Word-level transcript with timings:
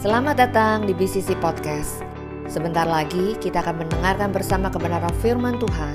Selamat 0.00 0.32
datang 0.40 0.88
di 0.88 0.96
BCC 0.96 1.36
Podcast. 1.44 2.00
Sebentar 2.48 2.88
lagi 2.88 3.36
kita 3.36 3.60
akan 3.60 3.84
mendengarkan 3.84 4.32
bersama 4.32 4.72
kebenaran 4.72 5.12
firman 5.20 5.60
Tuhan 5.60 5.92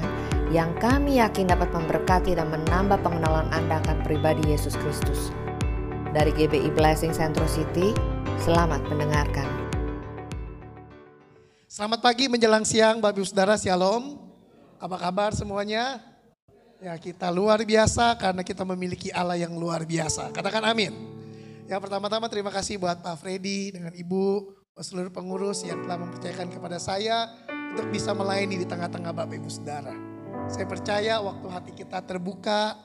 yang 0.53 0.77
kami 0.77 1.17
yakin 1.17 1.49
dapat 1.49 1.73
memberkati 1.73 2.37
dan 2.37 2.53
menambah 2.53 3.01
pengenalan 3.01 3.49
Anda 3.49 3.81
akan 3.81 4.05
pribadi 4.05 4.45
Yesus 4.45 4.77
Kristus. 4.77 5.33
Dari 6.13 6.29
GBI 6.37 6.69
Blessing 6.77 7.17
Central 7.17 7.49
City, 7.49 7.97
selamat 8.45 8.85
mendengarkan. 8.93 9.49
Selamat 11.65 12.05
pagi 12.05 12.29
menjelang 12.29 12.61
siang 12.61 13.01
Bapak 13.01 13.17
Ibu 13.17 13.25
Saudara 13.25 13.57
Shalom. 13.57 14.21
Apa 14.77 15.01
kabar 15.01 15.33
semuanya? 15.33 15.97
Ya 16.77 16.93
kita 17.01 17.33
luar 17.33 17.57
biasa 17.65 18.13
karena 18.21 18.45
kita 18.45 18.61
memiliki 18.69 19.09
Allah 19.09 19.41
yang 19.41 19.57
luar 19.57 19.81
biasa. 19.81 20.29
Katakan 20.29 20.61
amin. 20.61 21.14
Ya 21.65 21.81
pertama-tama 21.81 22.29
terima 22.29 22.53
kasih 22.53 22.77
buat 22.77 23.01
Pak 23.01 23.25
Freddy 23.25 23.73
dengan 23.73 23.89
Ibu, 23.89 24.53
seluruh 24.77 25.09
pengurus 25.09 25.65
yang 25.65 25.81
telah 25.81 25.97
mempercayakan 25.97 26.53
kepada 26.53 26.77
saya 26.77 27.33
untuk 27.73 27.89
bisa 27.89 28.13
melayani 28.13 28.61
di 28.61 28.69
tengah-tengah 28.69 29.09
Bapak 29.09 29.33
Ibu 29.33 29.49
Saudara. 29.49 29.89
Saya 30.45 30.69
percaya 30.69 31.17
waktu 31.25 31.47
hati 31.49 31.71
kita 31.73 32.05
terbuka, 32.05 32.77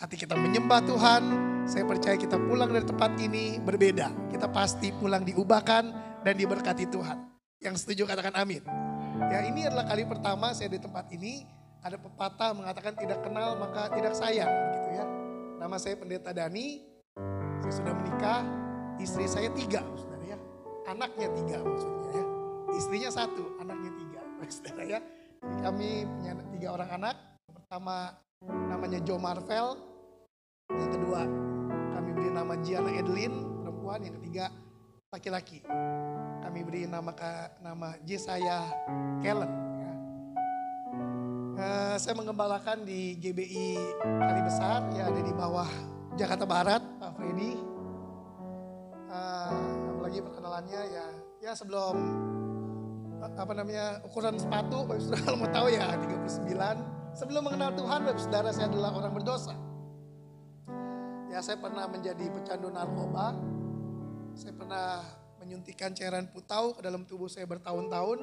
hati 0.00 0.16
kita 0.16 0.32
menyembah 0.32 0.80
Tuhan, 0.88 1.22
saya 1.68 1.84
percaya 1.84 2.16
kita 2.16 2.40
pulang 2.40 2.72
dari 2.72 2.88
tempat 2.88 3.20
ini 3.20 3.60
berbeda. 3.60 4.32
Kita 4.32 4.48
pasti 4.48 4.96
pulang 4.96 5.20
diubahkan 5.20 5.84
dan 6.24 6.34
diberkati 6.40 6.88
Tuhan. 6.88 7.20
Yang 7.60 7.84
setuju 7.84 8.08
katakan 8.08 8.32
amin. 8.32 8.64
Ya 9.28 9.44
ini 9.44 9.68
adalah 9.68 9.84
kali 9.84 10.08
pertama 10.08 10.56
saya 10.56 10.72
di 10.72 10.80
tempat 10.80 11.04
ini, 11.12 11.44
ada 11.84 12.00
pepatah 12.00 12.56
mengatakan 12.56 12.96
tidak 12.96 13.20
kenal 13.20 13.60
maka 13.60 13.92
tidak 13.92 14.16
sayang 14.16 14.48
gitu 14.72 14.88
ya. 14.96 15.04
Nama 15.60 15.76
saya 15.76 16.00
Pendeta 16.00 16.32
Dani, 16.32 16.89
saya 17.60 17.72
sudah 17.76 17.92
menikah, 17.92 18.40
istri 18.96 19.28
saya 19.28 19.52
tiga, 19.52 19.84
saudara 19.92 20.24
ya. 20.24 20.38
Anaknya 20.88 21.28
tiga 21.36 21.58
maksudnya 21.60 22.08
ya. 22.16 22.24
Istrinya 22.72 23.10
satu, 23.12 23.44
anaknya 23.60 23.92
tiga, 24.00 24.20
saudara 24.54 24.82
ya. 24.88 24.98
Jadi 25.40 25.60
kami 25.60 25.88
punya 26.08 26.32
tiga 26.56 26.68
orang 26.72 26.90
anak. 26.96 27.16
Pertama 27.52 28.16
namanya 28.68 28.98
Joe 29.04 29.20
Marvel. 29.20 29.76
Yang 30.72 30.90
kedua 30.96 31.20
kami 31.96 32.10
beri 32.16 32.30
nama 32.32 32.54
Gianna 32.64 32.90
Edlin, 32.96 33.34
perempuan. 33.60 34.00
Yang 34.08 34.14
ketiga 34.24 34.44
laki-laki. 35.12 35.60
Kami 36.40 36.58
beri 36.64 36.88
nama 36.88 37.12
nama 37.60 37.94
Jesaya 38.08 38.72
Kellen. 39.20 39.52
Ya. 39.52 39.92
Uh, 41.60 41.96
saya 42.00 42.16
mengembalakan 42.16 42.88
di 42.88 43.20
GBI 43.20 43.76
Kali 44.00 44.40
Besar, 44.48 44.88
ya 44.96 45.12
ada 45.12 45.20
di 45.20 45.34
bawah 45.36 45.68
Jakarta 46.18 46.44
Barat, 46.46 46.82
Pak 46.98 47.10
Freddy. 47.14 47.54
Uh, 49.10 49.94
apalagi 49.94 50.22
perkenalannya 50.22 50.80
ya, 50.86 51.06
ya 51.42 51.52
sebelum 51.58 51.98
apa 53.20 53.52
namanya 53.52 54.00
ukuran 54.06 54.38
sepatu, 54.38 54.86
Bapak 54.86 55.02
Saudara 55.02 55.22
kalau 55.26 55.38
mau 55.42 55.50
tahu 55.50 55.66
ya 55.70 55.86
39. 55.98 57.18
Sebelum 57.18 57.42
mengenal 57.42 57.74
Tuhan, 57.74 58.00
Bapak 58.06 58.20
Saudara 58.22 58.50
saya 58.54 58.70
adalah 58.70 58.90
orang 58.94 59.12
berdosa. 59.12 59.54
Ya 61.30 61.38
saya 61.42 61.58
pernah 61.62 61.86
menjadi 61.86 62.26
pecandu 62.32 62.70
narkoba. 62.74 63.38
Saya 64.34 64.54
pernah 64.54 65.02
menyuntikkan 65.42 65.94
cairan 65.94 66.30
putau 66.30 66.74
ke 66.74 66.80
dalam 66.82 67.06
tubuh 67.06 67.30
saya 67.30 67.46
bertahun-tahun. 67.46 68.18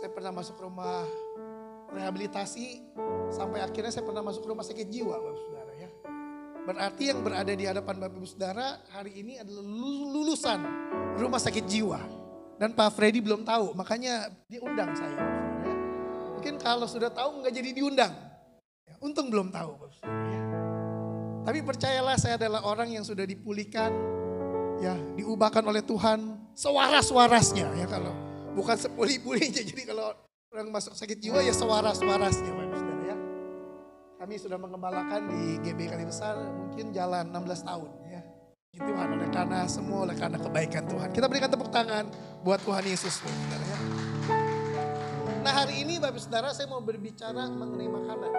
Saya 0.00 0.08
pernah 0.12 0.32
masuk 0.32 0.56
rumah 0.60 1.04
rehabilitasi 1.92 2.96
sampai 3.28 3.60
akhirnya 3.60 3.92
saya 3.92 4.04
pernah 4.08 4.24
masuk 4.24 4.48
rumah 4.48 4.64
sakit 4.64 4.88
jiwa, 4.88 5.12
Bapak 5.12 5.36
Saudara. 5.36 5.61
Berarti 6.62 7.10
yang 7.10 7.26
berada 7.26 7.50
di 7.50 7.66
hadapan 7.66 7.98
Bapak 7.98 8.22
Ibu 8.22 8.28
Saudara 8.30 8.78
hari 8.94 9.18
ini 9.18 9.34
adalah 9.34 9.66
lulusan 10.14 10.60
rumah 11.18 11.42
sakit 11.42 11.66
jiwa. 11.66 11.98
Dan 12.54 12.78
Pak 12.78 12.94
Freddy 12.94 13.18
belum 13.18 13.42
tahu, 13.42 13.74
makanya 13.74 14.30
diundang 14.46 14.94
saya. 14.94 15.18
Ya. 15.66 15.74
Mungkin 16.38 16.62
kalau 16.62 16.86
sudah 16.86 17.10
tahu 17.10 17.42
nggak 17.42 17.50
jadi 17.50 17.70
diundang. 17.74 18.14
Ya, 18.86 18.94
untung 19.02 19.26
belum 19.26 19.50
tahu. 19.50 19.74
Ya. 20.06 20.40
Tapi 21.42 21.58
percayalah 21.66 22.14
saya 22.14 22.38
adalah 22.38 22.62
orang 22.62 22.94
yang 22.94 23.02
sudah 23.02 23.26
dipulihkan, 23.26 23.90
ya 24.78 24.94
diubahkan 25.18 25.66
oleh 25.66 25.82
Tuhan 25.82 26.38
sewaras-warasnya 26.54 27.74
ya 27.74 27.86
kalau 27.90 28.14
bukan 28.54 28.78
sepuli-pulinya. 28.78 29.62
Jadi 29.74 29.82
kalau 29.82 30.14
orang 30.54 30.70
masuk 30.70 30.94
sakit 30.94 31.18
jiwa 31.18 31.42
ya 31.42 31.50
sewaras-warasnya 31.50 32.54
Bapak 32.54 32.78
Saudara. 32.78 32.91
Kami 34.22 34.38
sudah 34.38 34.54
mengembalakan 34.54 35.34
di 35.34 35.58
GB 35.66 35.90
Kali 35.90 36.06
Besar 36.06 36.38
mungkin 36.38 36.94
jalan 36.94 37.34
16 37.34 37.66
tahun 37.66 37.90
ya. 38.06 38.22
Itu 38.70 38.86
Tuhan 38.86 39.18
oleh 39.18 39.26
karena 39.34 39.66
semua 39.66 40.06
oleh 40.06 40.14
karena 40.14 40.38
kebaikan 40.38 40.86
Tuhan. 40.86 41.10
Kita 41.10 41.26
berikan 41.26 41.50
tepuk 41.50 41.74
tangan 41.74 42.06
buat 42.46 42.62
Tuhan 42.62 42.86
Yesus. 42.86 43.18
Saudara, 43.18 43.66
ya. 43.66 43.78
Nah 45.42 45.50
hari 45.50 45.82
ini 45.82 45.98
Bapak 45.98 46.22
Saudara 46.22 46.54
saya 46.54 46.70
mau 46.70 46.78
berbicara 46.78 47.50
mengenai 47.50 47.90
makanan. 47.90 48.32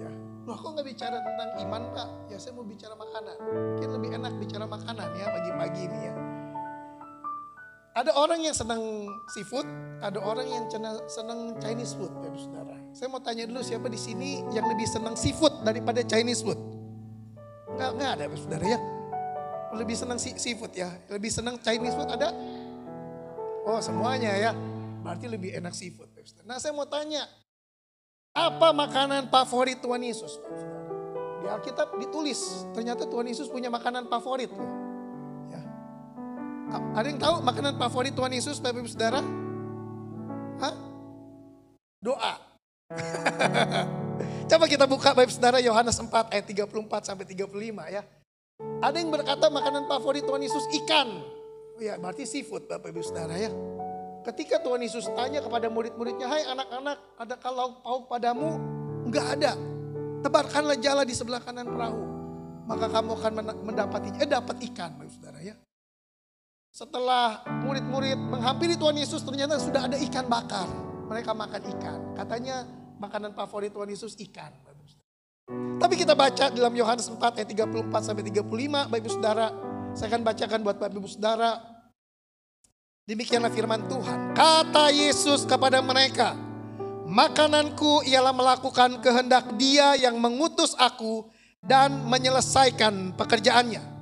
Ya, 0.00 0.10
loh 0.48 0.56
kok 0.56 0.72
nggak 0.72 0.88
bicara 0.88 1.20
tentang 1.20 1.50
iman 1.60 1.82
Pak? 1.92 2.08
Ya 2.32 2.40
saya 2.40 2.56
mau 2.56 2.64
bicara 2.64 2.96
makanan. 2.96 3.36
Mungkin 3.44 3.88
lebih 3.92 4.10
enak 4.24 4.32
bicara 4.40 4.64
makanan 4.64 5.08
ya 5.20 5.26
pagi-pagi 5.36 5.80
ini 5.84 6.00
ya. 6.08 6.29
Ada 8.00 8.16
orang 8.16 8.40
yang 8.40 8.56
senang 8.56 8.80
seafood, 9.28 9.68
ada 10.00 10.16
orang 10.24 10.48
yang 10.48 10.64
senang 11.04 11.52
Chinese 11.60 11.92
food, 11.92 12.08
Bapak 12.16 12.40
Saudara. 12.40 12.76
Saya 12.96 13.12
mau 13.12 13.20
tanya 13.20 13.44
dulu 13.44 13.60
siapa 13.60 13.92
di 13.92 14.00
sini 14.00 14.40
yang 14.56 14.64
lebih 14.72 14.88
senang 14.88 15.20
seafood 15.20 15.60
daripada 15.60 16.00
Chinese 16.08 16.40
food? 16.40 16.56
Enggak, 17.76 17.90
enggak 17.92 18.10
ada 18.16 18.24
saudara 18.40 18.64
ya. 18.64 18.80
Lebih 19.76 19.96
senang 20.00 20.16
seafood 20.16 20.72
ya. 20.72 20.88
Lebih 21.12 21.28
senang 21.28 21.60
Chinese 21.60 21.92
food 21.92 22.08
ada? 22.08 22.32
Oh 23.68 23.84
semuanya 23.84 24.32
ya. 24.32 24.56
Berarti 25.04 25.28
lebih 25.28 25.52
enak 25.60 25.76
seafood. 25.76 26.08
Nah 26.48 26.56
saya 26.56 26.72
mau 26.72 26.88
tanya. 26.88 27.28
Apa 28.32 28.72
makanan 28.72 29.28
favorit 29.28 29.76
Tuhan 29.84 30.00
Yesus? 30.00 30.40
Di 31.44 31.52
Alkitab 31.52 32.00
ditulis. 32.00 32.64
Ternyata 32.72 33.04
Tuhan 33.04 33.28
Yesus 33.28 33.52
punya 33.52 33.68
makanan 33.68 34.08
favorit. 34.08 34.48
Ya. 34.48 34.89
Ada 36.70 37.06
yang 37.10 37.20
tahu 37.20 37.34
makanan 37.42 37.74
favorit 37.78 38.14
Tuhan 38.14 38.30
Yesus 38.30 38.62
Bapak 38.62 38.82
Ibu 38.82 38.90
Saudara? 38.90 39.20
Hah? 40.62 40.74
Doa. 41.98 42.34
Coba 44.50 44.64
kita 44.66 44.84
buka 44.86 45.14
Bapak 45.14 45.30
Saudara 45.30 45.58
Yohanes 45.58 45.98
4 45.98 46.10
ayat 46.30 46.44
34 46.46 47.06
sampai 47.06 47.26
35 47.26 47.94
ya. 47.94 48.02
Ada 48.80 48.96
yang 49.00 49.10
berkata 49.10 49.46
makanan 49.48 49.88
favorit 49.88 50.22
Tuhan 50.22 50.42
Yesus 50.42 50.64
ikan. 50.84 51.08
Ya 51.80 51.96
berarti 51.96 52.28
seafood 52.28 52.68
Bapak 52.68 52.92
Ibu 52.92 53.02
Saudara 53.02 53.34
ya. 53.34 53.50
Ketika 54.20 54.60
Tuhan 54.60 54.84
Yesus 54.84 55.08
tanya 55.16 55.40
kepada 55.40 55.72
murid-muridnya, 55.72 56.28
hai 56.28 56.44
anak-anak 56.44 56.98
ada 57.16 57.34
kalau 57.40 57.80
pauk 57.80 58.04
padamu? 58.12 58.60
Enggak 59.08 59.26
ada. 59.40 59.56
Tebarkanlah 60.20 60.76
jala 60.76 61.08
di 61.08 61.16
sebelah 61.16 61.40
kanan 61.40 61.64
perahu. 61.64 62.02
Maka 62.68 62.86
kamu 62.92 63.10
akan 63.16 63.32
mendapati, 63.64 64.08
eh 64.20 64.28
dapat 64.28 64.60
ikan 64.70 64.92
Bapak 65.00 65.12
Saudara 65.16 65.40
ya. 65.40 65.56
Setelah 66.70 67.42
murid-murid 67.66 68.14
menghampiri 68.14 68.78
Tuhan 68.78 68.94
Yesus 68.94 69.26
ternyata 69.26 69.58
sudah 69.58 69.90
ada 69.90 69.98
ikan 69.98 70.30
bakar. 70.30 70.70
Mereka 71.10 71.34
makan 71.34 71.62
ikan. 71.76 71.98
Katanya 72.14 72.62
makanan 73.02 73.34
favorit 73.34 73.74
Tuhan 73.74 73.90
Yesus 73.90 74.14
ikan. 74.30 74.54
Tapi 75.80 75.98
kita 75.98 76.14
baca 76.14 76.46
dalam 76.54 76.70
Yohanes 76.70 77.10
4 77.10 77.42
ayat 77.42 77.48
34 77.50 78.06
sampai 78.06 78.22
35, 78.22 78.46
Bapak 78.86 78.98
Ibu 79.02 79.10
Saudara, 79.10 79.50
saya 79.98 80.06
akan 80.14 80.22
bacakan 80.22 80.60
buat 80.62 80.76
Bapak 80.78 80.94
Ibu 80.94 81.10
Saudara. 81.10 81.58
Demikianlah 83.10 83.50
firman 83.50 83.90
Tuhan. 83.90 84.38
Kata 84.38 84.94
Yesus 84.94 85.42
kepada 85.42 85.82
mereka, 85.82 86.38
makananku 87.10 88.06
ialah 88.06 88.30
melakukan 88.30 89.02
kehendak 89.02 89.58
dia 89.58 89.98
yang 89.98 90.22
mengutus 90.22 90.78
aku 90.78 91.26
dan 91.58 92.06
menyelesaikan 92.06 93.18
pekerjaannya. 93.18 93.99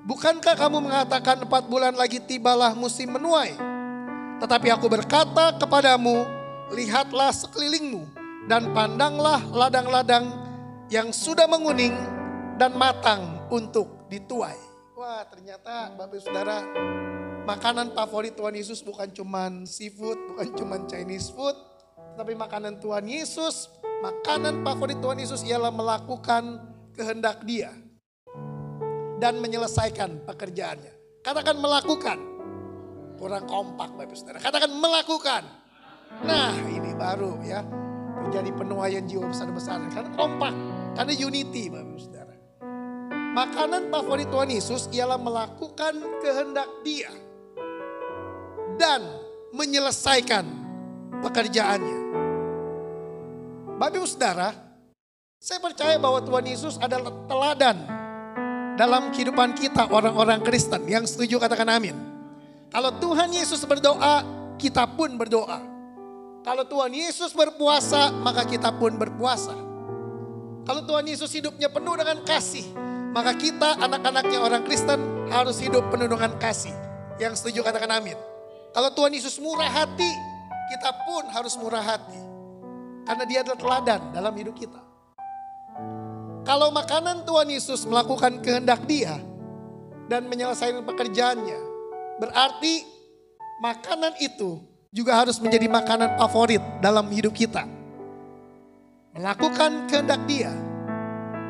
Bukankah 0.00 0.56
kamu 0.56 0.80
mengatakan 0.80 1.44
empat 1.44 1.68
bulan 1.68 1.92
lagi 1.92 2.24
tibalah 2.24 2.72
musim 2.72 3.12
menuai? 3.12 3.52
Tetapi 4.40 4.72
aku 4.72 4.88
berkata 4.88 5.52
kepadamu, 5.60 6.24
lihatlah 6.72 7.28
sekelilingmu 7.28 8.08
dan 8.48 8.72
pandanglah 8.72 9.44
ladang-ladang 9.52 10.32
yang 10.88 11.12
sudah 11.12 11.44
menguning 11.44 11.92
dan 12.56 12.72
matang 12.72 13.44
untuk 13.52 14.08
dituai. 14.08 14.56
Wah 14.96 15.20
ternyata 15.28 15.92
Bapak 15.92 16.20
Saudara 16.24 16.64
makanan 17.44 17.92
favorit 17.92 18.32
Tuhan 18.32 18.56
Yesus 18.56 18.80
bukan 18.80 19.12
cuman 19.12 19.68
seafood, 19.68 20.16
bukan 20.32 20.48
cuman 20.56 20.80
Chinese 20.88 21.28
food. 21.28 21.56
Tapi 22.16 22.32
makanan 22.32 22.80
Tuhan 22.80 23.04
Yesus, 23.04 23.68
makanan 24.00 24.64
favorit 24.64 24.96
Tuhan 24.96 25.20
Yesus 25.20 25.44
ialah 25.44 25.72
melakukan 25.72 26.56
kehendak 26.96 27.44
dia. 27.44 27.72
Dan 29.20 29.36
menyelesaikan 29.44 30.24
pekerjaannya. 30.24 31.20
Katakan 31.20 31.60
melakukan. 31.60 32.18
Kurang 33.20 33.44
kompak 33.44 33.92
Bapak 33.92 34.16
Saudara. 34.16 34.40
Katakan 34.40 34.72
melakukan. 34.72 35.44
Nah 36.24 36.56
ini 36.56 36.96
baru 36.96 37.36
ya. 37.44 37.60
Terjadi 38.24 38.50
penuaian 38.56 39.04
jiwa 39.04 39.28
besar-besaran. 39.28 39.92
Karena 39.92 40.10
kompak. 40.16 40.56
Karena 40.96 41.12
unity 41.12 41.68
Bapak 41.68 42.00
Saudara. 42.00 42.34
Makanan 43.36 43.92
favorit 43.92 44.26
Tuhan 44.32 44.50
Yesus 44.50 44.88
ialah 44.90 45.20
melakukan 45.20 46.00
kehendak 46.24 46.66
Dia 46.80 47.12
dan 48.80 49.04
menyelesaikan 49.52 50.48
pekerjaannya. 51.20 52.00
Bapak 53.76 54.08
Saudara, 54.08 54.56
saya 55.36 55.60
percaya 55.60 56.00
bahwa 56.00 56.24
Tuhan 56.24 56.48
Yesus 56.48 56.80
adalah 56.80 57.12
teladan 57.28 57.99
dalam 58.80 59.12
kehidupan 59.12 59.52
kita 59.52 59.92
orang-orang 59.92 60.40
Kristen. 60.40 60.88
Yang 60.88 61.12
setuju 61.12 61.36
katakan 61.36 61.68
amin. 61.68 61.92
Kalau 62.72 62.96
Tuhan 62.96 63.28
Yesus 63.28 63.60
berdoa, 63.68 64.24
kita 64.56 64.88
pun 64.96 65.20
berdoa. 65.20 65.60
Kalau 66.40 66.64
Tuhan 66.64 66.88
Yesus 66.88 67.36
berpuasa, 67.36 68.08
maka 68.24 68.48
kita 68.48 68.72
pun 68.72 68.96
berpuasa. 68.96 69.52
Kalau 70.64 70.80
Tuhan 70.88 71.04
Yesus 71.04 71.28
hidupnya 71.28 71.68
penuh 71.68 71.92
dengan 71.92 72.24
kasih, 72.24 72.64
maka 73.12 73.36
kita 73.36 73.76
anak-anaknya 73.84 74.40
orang 74.40 74.64
Kristen 74.64 75.28
harus 75.28 75.60
hidup 75.60 75.92
penuh 75.92 76.08
dengan 76.08 76.32
kasih. 76.40 76.72
Yang 77.20 77.44
setuju 77.44 77.68
katakan 77.68 78.00
amin. 78.00 78.16
Kalau 78.72 78.88
Tuhan 78.96 79.12
Yesus 79.12 79.36
murah 79.36 79.68
hati, 79.68 80.08
kita 80.72 81.04
pun 81.04 81.28
harus 81.28 81.52
murah 81.60 81.84
hati. 81.84 82.16
Karena 83.04 83.28
dia 83.28 83.44
adalah 83.44 83.60
teladan 83.60 84.00
dalam 84.16 84.32
hidup 84.32 84.56
kita. 84.56 84.89
Kalau 86.40 86.72
makanan 86.72 87.28
Tuhan 87.28 87.52
Yesus 87.52 87.84
melakukan 87.84 88.40
kehendak 88.40 88.88
dia 88.88 89.20
dan 90.08 90.24
menyelesaikan 90.24 90.82
pekerjaannya, 90.88 91.58
berarti 92.16 92.84
makanan 93.60 94.16
itu 94.24 94.56
juga 94.88 95.20
harus 95.20 95.36
menjadi 95.38 95.68
makanan 95.68 96.16
favorit 96.16 96.62
dalam 96.80 97.06
hidup 97.12 97.36
kita. 97.36 97.68
Melakukan 99.12 99.84
kehendak 99.90 100.24
dia 100.24 100.50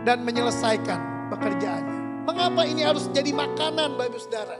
dan 0.02 0.26
menyelesaikan 0.26 1.30
pekerjaannya. 1.30 2.26
Mengapa 2.26 2.62
ini 2.66 2.82
harus 2.82 3.06
jadi 3.14 3.30
makanan 3.30 3.94
Bapak 3.94 4.20
Saudara? 4.20 4.58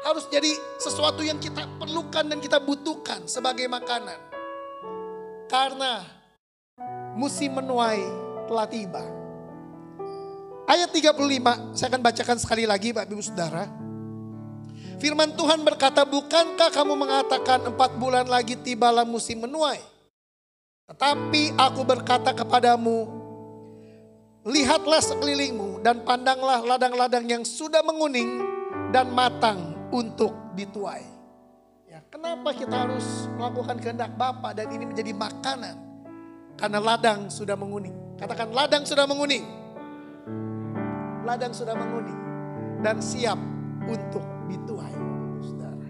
Harus 0.00 0.24
jadi 0.32 0.52
sesuatu 0.80 1.20
yang 1.20 1.36
kita 1.40 1.64
perlukan 1.76 2.24
dan 2.24 2.38
kita 2.40 2.60
butuhkan 2.60 3.24
sebagai 3.28 3.68
makanan. 3.68 4.16
Karena 5.48 6.04
musim 7.16 7.56
menuai 7.56 8.00
telah 8.48 8.66
tiba. 8.70 9.19
Ayat 10.70 10.94
35 10.94 11.74
saya 11.74 11.90
akan 11.90 11.98
bacakan 11.98 12.38
sekali 12.38 12.62
lagi 12.62 12.94
Bapak 12.94 13.10
Ibu 13.10 13.18
Saudara. 13.26 13.66
Firman 15.02 15.34
Tuhan 15.34 15.66
berkata, 15.66 16.06
bukankah 16.06 16.70
kamu 16.70 16.94
mengatakan 16.94 17.74
empat 17.74 17.98
bulan 17.98 18.30
lagi 18.30 18.54
tibalah 18.54 19.02
musim 19.02 19.42
menuai? 19.42 19.82
Tetapi 20.86 21.58
aku 21.58 21.82
berkata 21.82 22.30
kepadamu, 22.30 23.18
Lihatlah 24.46 25.02
sekelilingmu 25.02 25.82
dan 25.82 26.06
pandanglah 26.06 26.62
ladang-ladang 26.62 27.26
yang 27.26 27.42
sudah 27.42 27.82
menguning 27.82 28.40
dan 28.94 29.10
matang 29.10 29.74
untuk 29.90 30.32
dituai. 30.54 31.04
Ya, 31.90 32.00
kenapa 32.08 32.54
kita 32.54 32.86
harus 32.86 33.26
melakukan 33.36 33.76
kehendak 33.82 34.14
Bapa 34.14 34.54
dan 34.54 34.70
ini 34.70 34.86
menjadi 34.86 35.12
makanan? 35.12 35.76
Karena 36.54 36.78
ladang 36.78 37.26
sudah 37.26 37.58
menguning. 37.58 38.16
Katakan 38.16 38.54
ladang 38.54 38.86
sudah 38.86 39.04
menguning. 39.04 39.59
Ladang 41.24 41.52
sudah 41.52 41.76
menguning 41.76 42.20
dan 42.80 42.96
siap 43.00 43.36
untuk 43.84 44.24
dituai. 44.48 44.96
Saudara. 45.40 45.88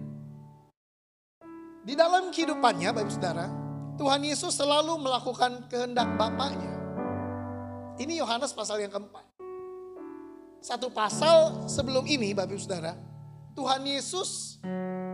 Di 1.87 1.95
dalam 1.95 2.35
kehidupannya 2.35 2.91
Bapak 2.91 3.11
Saudara, 3.15 3.47
Tuhan 3.95 4.23
Yesus 4.23 4.55
selalu 4.55 4.99
melakukan 4.99 5.71
kehendak 5.71 6.07
Bapaknya. 6.19 6.71
Ini 8.01 8.23
Yohanes 8.23 8.55
pasal 8.57 8.81
yang 8.83 8.91
keempat. 8.91 9.27
Satu 10.61 10.93
pasal 10.93 11.69
sebelum 11.71 12.05
ini 12.05 12.35
Bapak 12.37 12.59
Saudara, 12.61 12.93
Tuhan 13.57 13.87
Yesus 13.87 14.61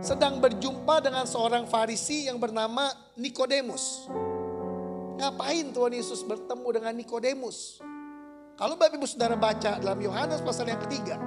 sedang 0.03 0.37
berjumpa 0.37 1.01
dengan 1.01 1.25
seorang 1.25 1.65
Farisi 1.65 2.29
yang 2.29 2.37
bernama 2.37 2.89
Nikodemus. 3.17 4.07
Ngapain 5.17 5.73
Tuhan 5.73 5.93
Yesus 5.97 6.21
bertemu 6.21 6.67
dengan 6.69 6.93
Nikodemus? 6.93 7.81
Kalau 8.57 8.73
Bapak 8.73 8.97
Ibu 8.97 9.05
Saudara 9.05 9.37
baca 9.37 9.77
dalam 9.77 10.01
Yohanes 10.01 10.41
pasal 10.41 10.65
yang 10.65 10.81
ketiga, 10.81 11.21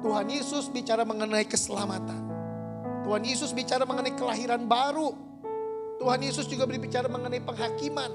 Tuhan 0.00 0.32
Yesus 0.32 0.72
bicara 0.72 1.04
mengenai 1.04 1.44
keselamatan. 1.44 2.24
Tuhan 3.04 3.20
Yesus 3.20 3.52
bicara 3.52 3.84
mengenai 3.84 4.16
kelahiran 4.16 4.64
baru. 4.64 5.12
Tuhan 6.00 6.24
Yesus 6.24 6.48
juga 6.48 6.64
berbicara 6.64 7.04
mengenai 7.04 7.44
penghakiman 7.44 8.08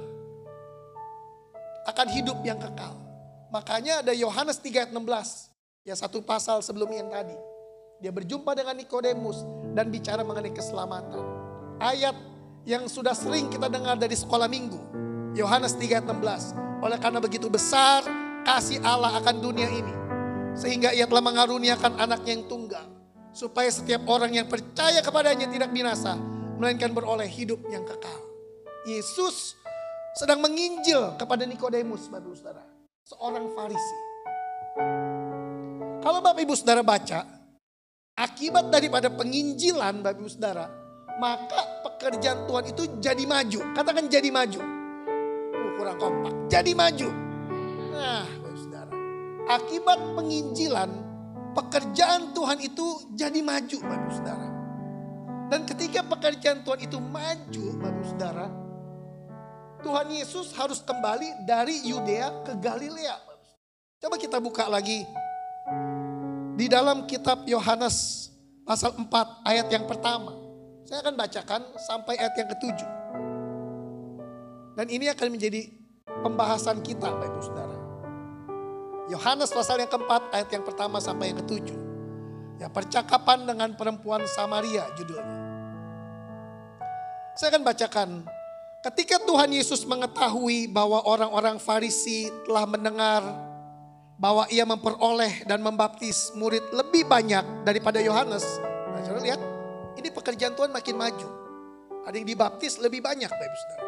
akan 1.85 2.07
hidup 2.09 2.41
yang 2.41 2.57
kekal. 2.57 2.97
Makanya 3.53 4.01
ada 4.01 4.17
Yohanes 4.17 4.57
3 4.57 4.89
ayat 4.89 4.91
16. 4.97 5.85
Ya 5.85 5.93
satu 5.93 6.25
pasal 6.25 6.65
sebelum 6.65 6.89
yang 6.89 7.13
tadi. 7.13 7.37
Dia 8.01 8.09
berjumpa 8.09 8.57
dengan 8.57 8.73
Nikodemus 8.73 9.45
dan 9.77 9.93
bicara 9.93 10.25
mengenai 10.25 10.49
keselamatan. 10.49 11.21
Ayat 11.77 12.17
yang 12.65 12.89
sudah 12.89 13.13
sering 13.13 13.45
kita 13.53 13.69
dengar 13.69 13.93
dari 14.01 14.17
sekolah 14.17 14.49
minggu. 14.49 14.81
Yohanes 15.37 15.77
3 15.77 16.01
ayat 16.01 16.05
16. 16.09 16.81
Oleh 16.81 16.97
karena 16.97 17.21
begitu 17.21 17.45
besar 17.45 18.24
kasih 18.45 18.79
Allah 18.85 19.17
akan 19.19 19.41
dunia 19.41 19.67
ini. 19.67 19.93
Sehingga 20.55 20.95
ia 20.95 21.09
telah 21.09 21.25
mengaruniakan 21.25 21.99
anaknya 21.99 22.39
yang 22.39 22.45
tunggal. 22.47 22.85
Supaya 23.35 23.67
setiap 23.67 24.07
orang 24.07 24.31
yang 24.31 24.47
percaya 24.47 25.03
kepadanya 25.03 25.51
tidak 25.51 25.73
binasa. 25.73 26.15
Melainkan 26.55 26.95
beroleh 26.95 27.27
hidup 27.27 27.59
yang 27.67 27.83
kekal. 27.83 28.15
Yesus 28.87 29.57
sedang 30.15 30.39
menginjil 30.39 31.19
kepada 31.19 31.43
Nikodemus, 31.43 32.07
Bapak 32.07 32.23
Ibu 32.23 32.35
Saudara, 32.39 32.63
seorang 33.03 33.51
Farisi. 33.51 33.99
Kalau 35.99 36.23
Bapak 36.23 36.39
Ibu 36.45 36.55
Saudara 36.55 36.79
baca, 36.79 37.27
akibat 38.15 38.71
daripada 38.71 39.11
penginjilan 39.11 39.99
Bapak 39.99 40.15
Ibu 40.15 40.29
Saudara, 40.31 40.71
maka 41.19 41.83
pekerjaan 41.83 42.47
Tuhan 42.47 42.65
itu 42.71 42.83
jadi 43.03 43.23
maju. 43.27 43.59
Katakan 43.75 44.05
jadi 44.07 44.29
maju. 44.31 44.61
Uh, 45.51 45.71
kurang 45.75 45.97
kompak. 45.99 46.33
Jadi 46.47 46.71
maju. 46.71 47.24
Nah, 47.95 48.27
Ibu 48.27 48.57
Saudara, 48.59 48.93
akibat 49.47 49.99
penginjilan, 50.19 50.91
pekerjaan 51.55 52.35
Tuhan 52.35 52.59
itu 52.59 52.85
jadi 53.15 53.39
maju, 53.39 53.77
Bapak 53.79 54.11
Saudara. 54.11 54.47
Dan 55.47 55.61
ketika 55.63 56.03
pekerjaan 56.03 56.67
Tuhan 56.67 56.79
itu 56.83 56.97
maju, 56.99 57.65
Bapak 57.79 58.05
Saudara, 58.11 58.47
Tuhan 59.85 60.07
Yesus 60.11 60.51
harus 60.57 60.81
kembali 60.81 61.45
dari 61.47 61.85
Yudea 61.87 62.43
ke 62.43 62.57
Galilea. 62.57 63.15
Coba 64.01 64.17
kita 64.17 64.41
buka 64.41 64.65
lagi 64.65 65.05
di 66.57 66.65
dalam 66.65 67.05
kitab 67.05 67.45
Yohanes 67.45 68.27
pasal 68.65 68.97
4 68.97 69.07
ayat 69.45 69.67
yang 69.69 69.85
pertama. 69.85 70.33
Saya 70.85 71.05
akan 71.05 71.15
bacakan 71.17 71.61
sampai 71.77 72.17
ayat 72.17 72.33
yang 72.33 72.49
ketujuh. 72.49 72.91
Dan 74.75 74.87
ini 74.91 75.07
akan 75.07 75.27
menjadi 75.31 75.69
pembahasan 76.25 76.81
kita 76.81 77.05
Bapak 77.05 77.29
Ibu 77.29 77.41
Saudara. 77.45 77.74
Yohanes 79.11 79.53
pasal 79.53 79.81
yang 79.81 79.91
keempat 79.91 80.33
ayat 80.33 80.49
yang 80.49 80.65
pertama 80.65 80.97
sampai 80.97 81.33
yang 81.33 81.39
ketujuh. 81.45 81.79
Ya 82.57 82.71
percakapan 82.71 83.45
dengan 83.45 83.75
perempuan 83.75 84.23
Samaria 84.25 84.87
judulnya. 84.95 85.43
Saya 87.35 87.51
akan 87.51 87.63
bacakan 87.67 88.09
Ketika 88.85 89.17
Tuhan 89.17 89.49
Yesus 89.49 89.81
mengetahui 89.81 90.69
bahwa 90.69 91.01
orang-orang 91.09 91.57
Farisi 91.57 92.29
telah 92.45 92.69
mendengar 92.69 93.25
bahwa 94.21 94.45
ia 94.53 94.61
memperoleh 94.61 95.41
dan 95.49 95.57
membaptis 95.57 96.29
murid 96.37 96.61
lebih 96.69 97.09
banyak 97.09 97.65
daripada 97.65 97.97
Yohanes. 97.97 98.45
Nah, 98.61 99.01
saudara 99.01 99.25
lihat, 99.25 99.41
ini 99.97 100.13
pekerjaan 100.13 100.53
Tuhan 100.53 100.69
makin 100.69 101.01
maju. 101.01 101.27
Ada 102.05 102.13
yang 102.21 102.29
dibaptis 102.29 102.77
lebih 102.77 103.01
banyak, 103.01 103.25
Bapak 103.25 103.57
Saudara. 103.57 103.85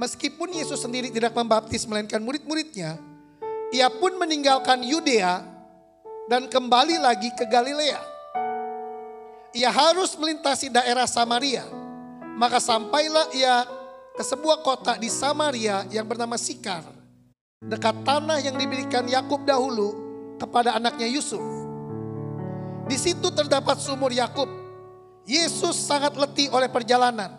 Meskipun 0.00 0.48
Yesus 0.56 0.80
sendiri 0.80 1.12
tidak 1.12 1.36
membaptis 1.36 1.84
melainkan 1.84 2.24
murid-muridnya, 2.24 2.96
ia 3.72 3.88
pun 3.88 4.20
meninggalkan 4.20 4.84
Yudea 4.84 5.40
dan 6.28 6.44
kembali 6.46 7.00
lagi 7.00 7.32
ke 7.32 7.48
Galilea. 7.48 7.98
Ia 9.56 9.72
harus 9.72 10.12
melintasi 10.20 10.68
daerah 10.68 11.08
Samaria. 11.08 11.64
Maka 12.36 12.60
sampailah 12.60 13.32
ia 13.32 13.64
ke 14.12 14.20
sebuah 14.20 14.60
kota 14.60 15.00
di 15.00 15.08
Samaria 15.08 15.88
yang 15.88 16.04
bernama 16.04 16.36
Sikar. 16.36 16.84
Dekat 17.64 18.04
tanah 18.04 18.44
yang 18.44 18.60
diberikan 18.60 19.08
Yakub 19.08 19.44
dahulu 19.48 19.96
kepada 20.36 20.76
anaknya 20.76 21.08
Yusuf. 21.08 21.40
Di 22.88 22.96
situ 23.00 23.32
terdapat 23.32 23.80
sumur 23.80 24.12
Yakub. 24.12 24.48
Yesus 25.24 25.78
sangat 25.78 26.12
letih 26.18 26.50
oleh 26.52 26.66
perjalanan. 26.68 27.30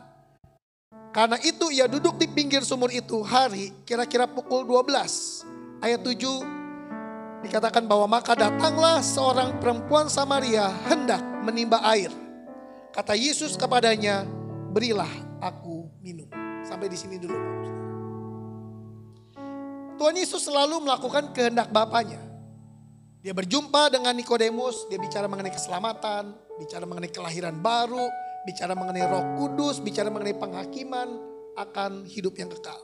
Karena 1.14 1.38
itu 1.46 1.70
ia 1.70 1.86
duduk 1.86 2.18
di 2.18 2.26
pinggir 2.26 2.66
sumur 2.66 2.90
itu 2.90 3.22
hari 3.22 3.70
kira-kira 3.86 4.26
pukul 4.26 4.66
12. 4.66 5.53
Ayat 5.84 6.00
7 6.00 7.44
dikatakan 7.44 7.84
bahwa 7.84 8.08
maka 8.08 8.40
datanglah 8.40 9.04
seorang 9.04 9.60
perempuan 9.60 10.08
Samaria 10.08 10.72
hendak 10.88 11.20
menimba 11.44 11.84
air. 11.92 12.08
Kata 12.96 13.20
Yesus 13.20 13.60
kepadanya, 13.60 14.24
berilah 14.72 15.12
aku 15.44 15.92
minum. 16.00 16.32
Sampai 16.64 16.88
di 16.88 16.96
sini 16.96 17.20
dulu. 17.20 17.36
Tuhan 20.00 20.16
Yesus 20.16 20.48
selalu 20.48 20.88
melakukan 20.88 21.36
kehendak 21.36 21.68
Bapaknya. 21.68 22.24
Dia 23.20 23.36
berjumpa 23.36 23.92
dengan 23.92 24.16
Nikodemus, 24.16 24.88
dia 24.88 24.96
bicara 24.96 25.28
mengenai 25.28 25.52
keselamatan, 25.52 26.32
bicara 26.64 26.88
mengenai 26.88 27.12
kelahiran 27.12 27.60
baru, 27.60 28.08
bicara 28.48 28.72
mengenai 28.72 29.04
Roh 29.04 29.36
Kudus, 29.36 29.84
bicara 29.84 30.08
mengenai 30.08 30.40
penghakiman 30.40 31.12
akan 31.60 32.08
hidup 32.08 32.40
yang 32.40 32.48
kekal. 32.48 32.80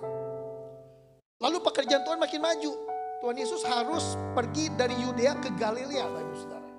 Lalu 1.39 1.63
pekerjaan 1.63 2.03
Tuhan 2.03 2.20
makin 2.20 2.44
maju. 2.44 2.88
Tuhan 3.20 3.36
Yesus 3.36 3.68
harus 3.68 4.16
pergi 4.32 4.72
dari 4.72 4.96
Yudea 4.96 5.36
ke 5.44 5.52
Galilea, 5.60 6.08
Bapak 6.08 6.36
Saudara. 6.40 6.70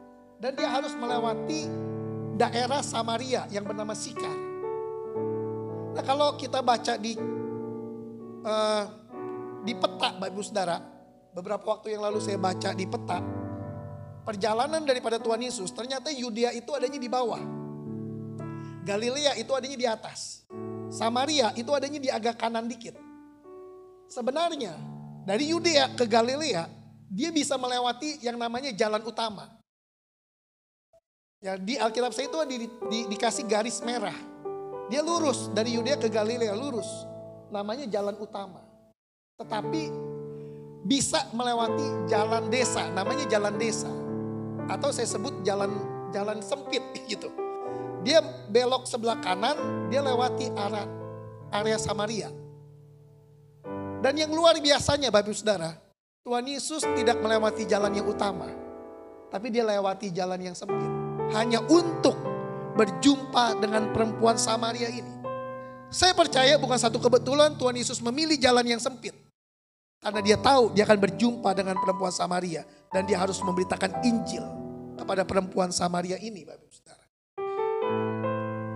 Dan 0.40 0.56
dia 0.56 0.68
harus 0.72 0.96
melewati 0.96 1.68
daerah 2.40 2.80
Samaria 2.80 3.44
yang 3.52 3.68
bernama 3.68 3.92
Sikar. 3.92 4.32
Nah 5.92 6.00
kalau 6.00 6.40
kita 6.40 6.64
baca 6.64 6.96
di 6.96 7.12
uh, 8.40 8.84
di 9.60 9.76
peta 9.76 10.16
Bapak 10.16 10.40
Saudara, 10.40 10.80
beberapa 11.36 11.76
waktu 11.76 11.92
yang 11.92 12.08
lalu 12.08 12.24
saya 12.24 12.40
baca 12.40 12.72
di 12.72 12.88
peta, 12.88 13.20
perjalanan 14.24 14.80
daripada 14.88 15.20
Tuhan 15.20 15.44
Yesus, 15.44 15.76
ternyata 15.76 16.08
Yudea 16.08 16.56
itu 16.56 16.72
adanya 16.72 16.96
di 16.96 17.10
bawah. 17.12 17.42
Galilea 18.80 19.36
itu 19.36 19.52
adanya 19.52 19.76
di 19.76 19.84
atas. 19.84 20.48
Samaria 20.88 21.52
itu 21.52 21.68
adanya 21.76 22.00
di 22.00 22.08
agak 22.08 22.40
kanan 22.40 22.64
dikit. 22.64 22.96
Sebenarnya 24.08 24.89
dari 25.24 25.52
Yudea 25.52 25.92
ke 25.96 26.04
Galilea, 26.08 26.64
dia 27.10 27.30
bisa 27.34 27.58
melewati 27.58 28.22
yang 28.22 28.38
namanya 28.38 28.70
jalan 28.70 29.02
utama. 29.02 29.50
Ya, 31.40 31.56
di 31.56 31.80
Alkitab 31.80 32.12
saya 32.12 32.28
itu 32.28 32.38
di, 32.44 32.56
di, 32.92 32.98
dikasih 33.16 33.48
garis 33.48 33.80
merah. 33.80 34.14
Dia 34.92 35.00
lurus 35.00 35.48
dari 35.56 35.72
Yudea 35.72 35.96
ke 35.96 36.12
Galilea, 36.12 36.52
lurus. 36.52 36.88
Namanya 37.48 37.88
jalan 37.88 38.14
utama. 38.20 38.60
Tetapi 39.40 39.88
bisa 40.84 41.28
melewati 41.32 42.12
jalan 42.12 42.52
desa, 42.52 42.92
namanya 42.92 43.24
jalan 43.24 43.56
desa. 43.56 43.88
Atau 44.68 44.92
saya 44.92 45.08
sebut 45.08 45.40
jalan 45.42 45.72
jalan 46.12 46.44
sempit 46.44 46.82
gitu. 47.10 47.32
Dia 48.04 48.20
belok 48.48 48.84
sebelah 48.84 49.20
kanan, 49.20 49.88
dia 49.88 50.00
lewati 50.04 50.52
area, 50.52 50.84
area 51.52 51.76
Samaria. 51.80 52.28
Dan 54.00 54.16
yang 54.16 54.32
luar 54.32 54.56
biasanya 54.56 55.12
Bapak 55.12 55.36
Saudara, 55.36 55.76
Tuhan 56.24 56.44
Yesus 56.48 56.80
tidak 56.96 57.20
melewati 57.20 57.68
jalan 57.68 57.92
yang 57.92 58.08
utama. 58.08 58.48
Tapi 59.28 59.52
dia 59.52 59.62
lewati 59.62 60.10
jalan 60.10 60.40
yang 60.40 60.56
sempit 60.56 60.88
hanya 61.36 61.62
untuk 61.70 62.18
berjumpa 62.74 63.60
dengan 63.60 63.92
perempuan 63.94 64.34
Samaria 64.40 64.90
ini. 64.90 65.14
Saya 65.90 66.14
percaya 66.16 66.56
bukan 66.56 66.78
satu 66.78 66.96
kebetulan 66.96 67.54
Tuhan 67.60 67.76
Yesus 67.76 68.00
memilih 68.02 68.40
jalan 68.40 68.64
yang 68.66 68.80
sempit. 68.82 69.14
Karena 70.00 70.24
dia 70.24 70.40
tahu 70.40 70.72
dia 70.72 70.88
akan 70.88 70.96
berjumpa 70.96 71.50
dengan 71.52 71.76
perempuan 71.76 72.10
Samaria. 72.10 72.64
Dan 72.90 73.06
dia 73.06 73.22
harus 73.22 73.38
memberitakan 73.38 74.02
Injil 74.02 74.42
kepada 74.98 75.22
perempuan 75.22 75.70
Samaria 75.70 76.18
ini 76.18 76.42
Bapak 76.42 76.62
Ibu 76.62 76.72
Saudara. 76.74 77.04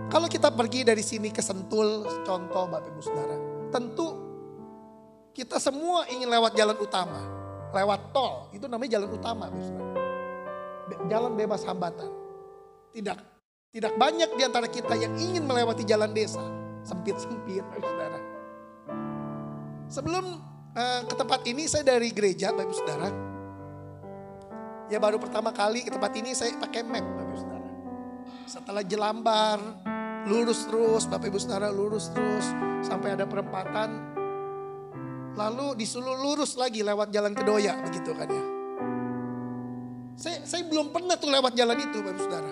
Kalau 0.07 0.27
kita 0.31 0.53
pergi 0.55 0.87
dari 0.87 1.03
sini 1.03 1.33
ke 1.33 1.43
Sentul, 1.43 2.07
contoh 2.23 2.63
Bapak 2.71 2.93
Ibu 2.93 3.01
Saudara. 3.03 3.35
Tentu 3.73 4.24
kita 5.35 5.59
semua 5.59 6.07
ingin 6.07 6.31
lewat 6.31 6.55
jalan 6.55 6.79
utama. 6.79 7.19
Lewat 7.75 8.15
tol, 8.15 8.47
itu 8.55 8.71
namanya 8.71 8.95
jalan 8.95 9.11
utama. 9.11 9.51
Jalan 11.11 11.35
bebas 11.35 11.67
hambatan. 11.67 12.07
Tidak 12.95 13.35
tidak 13.75 13.91
banyak 13.99 14.39
di 14.39 14.43
antara 14.47 14.71
kita 14.71 14.95
yang 14.95 15.11
ingin 15.19 15.43
melewati 15.43 15.83
jalan 15.83 16.15
desa. 16.15 16.39
Sempit-sempit, 16.87 17.59
saudara. 17.83 18.19
Sebelum 19.91 20.23
uh, 20.71 21.01
ke 21.03 21.13
tempat 21.19 21.43
ini 21.43 21.67
saya 21.67 21.83
dari 21.83 22.07
gereja, 22.15 22.55
Bapak 22.55 22.71
Saudara. 22.71 23.11
Ya 24.87 24.95
baru 24.95 25.19
pertama 25.19 25.51
kali 25.51 25.83
ke 25.83 25.91
tempat 25.91 26.15
ini 26.15 26.31
saya 26.31 26.55
pakai 26.55 26.87
map, 26.87 27.03
Bapak 27.03 27.35
Saudara. 27.35 27.69
Setelah 28.47 28.83
jelambar, 28.87 29.59
lurus 30.23 30.63
terus, 30.71 31.03
Bapak 31.11 31.27
Ibu 31.27 31.39
Saudara 31.43 31.67
lurus 31.67 32.07
terus 32.15 32.47
sampai 32.79 33.19
ada 33.19 33.27
perempatan. 33.27 34.14
Lalu 35.35 35.75
disuruh 35.75 36.15
lurus 36.15 36.55
lagi 36.55 36.79
lewat 36.79 37.11
jalan 37.11 37.35
Kedoya 37.35 37.75
begitu 37.83 38.15
kan 38.15 38.27
ya. 38.31 38.43
Saya, 40.15 40.47
saya 40.47 40.63
belum 40.63 40.95
pernah 40.95 41.19
tuh 41.19 41.27
lewat 41.27 41.59
jalan 41.59 41.75
itu 41.75 41.99
Bapak 41.99 42.21
Saudara. 42.23 42.51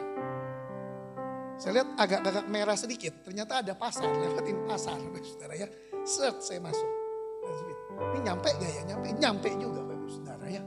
Saya 1.56 1.72
lihat 1.80 1.90
agak-agak 1.96 2.46
merah 2.52 2.76
sedikit. 2.76 3.24
Ternyata 3.24 3.64
ada 3.64 3.72
pasar, 3.72 4.12
lewatin 4.12 4.68
pasar. 4.68 5.00
Saudara 5.00 5.56
ya. 5.56 5.68
Set 6.04 6.44
saya 6.44 6.60
masuk. 6.60 6.90
Ini 8.12 8.20
nyampe 8.20 8.52
gak 8.52 8.68
ya? 8.68 8.82
Nyampe, 8.84 9.08
nyampe 9.16 9.50
juga 9.56 9.80
Bapak 9.80 10.10
Saudara 10.12 10.46
ya. 10.52 10.64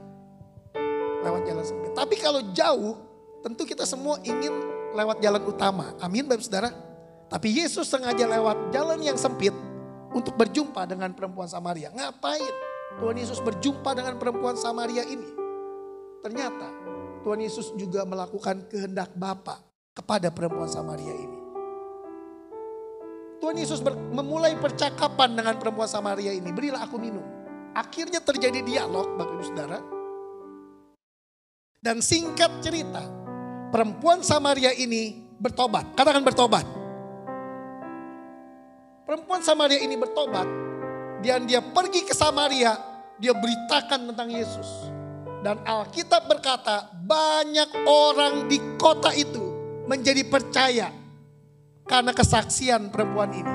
Lewat 1.21 1.41
jalan 1.45 1.65
sempit. 1.69 1.91
Tapi 1.93 2.15
kalau 2.17 2.41
jauh, 2.49 2.97
tentu 3.45 3.61
kita 3.61 3.85
semua 3.85 4.17
ingin 4.25 4.57
lewat 4.97 5.21
jalan 5.21 5.45
utama. 5.45 5.93
Amin 6.01 6.25
Bapak 6.25 6.41
Saudara. 6.41 6.73
Tapi 7.29 7.61
Yesus 7.61 7.85
sengaja 7.85 8.25
lewat 8.25 8.73
jalan 8.73 8.97
yang 9.05 9.21
sempit 9.21 9.53
untuk 10.17 10.33
berjumpa 10.33 10.89
dengan 10.89 11.13
perempuan 11.13 11.45
Samaria. 11.45 11.93
Ngapain 11.93 12.53
Tuhan 12.97 13.15
Yesus 13.21 13.37
berjumpa 13.37 13.93
dengan 13.93 14.17
perempuan 14.17 14.57
Samaria 14.57 15.05
ini? 15.05 15.29
Ternyata 16.25 16.67
Tuhan 17.21 17.37
Yesus 17.37 17.77
juga 17.77 18.01
melakukan 18.01 18.65
kehendak 18.65 19.13
Bapa 19.13 19.61
kepada 19.93 20.33
perempuan 20.33 20.65
Samaria 20.65 21.13
ini. 21.13 21.39
Tuhan 23.37 23.53
Yesus 23.53 23.85
memulai 24.09 24.57
percakapan 24.57 25.37
dengan 25.37 25.61
perempuan 25.61 25.85
Samaria 25.85 26.33
ini. 26.33 26.49
Berilah 26.49 26.89
aku 26.89 26.97
minum. 26.97 27.21
Akhirnya 27.77 28.17
terjadi 28.17 28.65
dialog 28.65 29.13
Bapak 29.13 29.37
Ibu 29.37 29.45
Saudara. 29.45 29.79
Dan 31.77 32.01
singkat 32.01 32.49
cerita, 32.65 33.05
perempuan 33.69 34.25
Samaria 34.25 34.73
ini 34.73 35.21
bertobat. 35.37 35.93
Katakan 35.93 36.25
bertobat. 36.25 36.65
Perempuan 39.07 39.39
Samaria 39.39 39.79
ini 39.79 39.95
bertobat. 39.95 40.43
Dan 41.23 41.47
dia 41.47 41.63
pergi 41.63 42.03
ke 42.03 42.11
Samaria, 42.11 42.75
dia 43.15 43.31
beritakan 43.31 44.11
tentang 44.11 44.27
Yesus. 44.27 44.91
Dan 45.39 45.63
Alkitab 45.63 46.27
berkata 46.27 46.91
banyak 46.91 47.87
orang 47.87 48.51
di 48.51 48.59
kota 48.75 49.15
itu 49.15 49.39
menjadi 49.87 50.27
percaya 50.27 50.91
karena 51.87 52.11
kesaksian 52.11 52.91
perempuan 52.91 53.31
ini. 53.31 53.53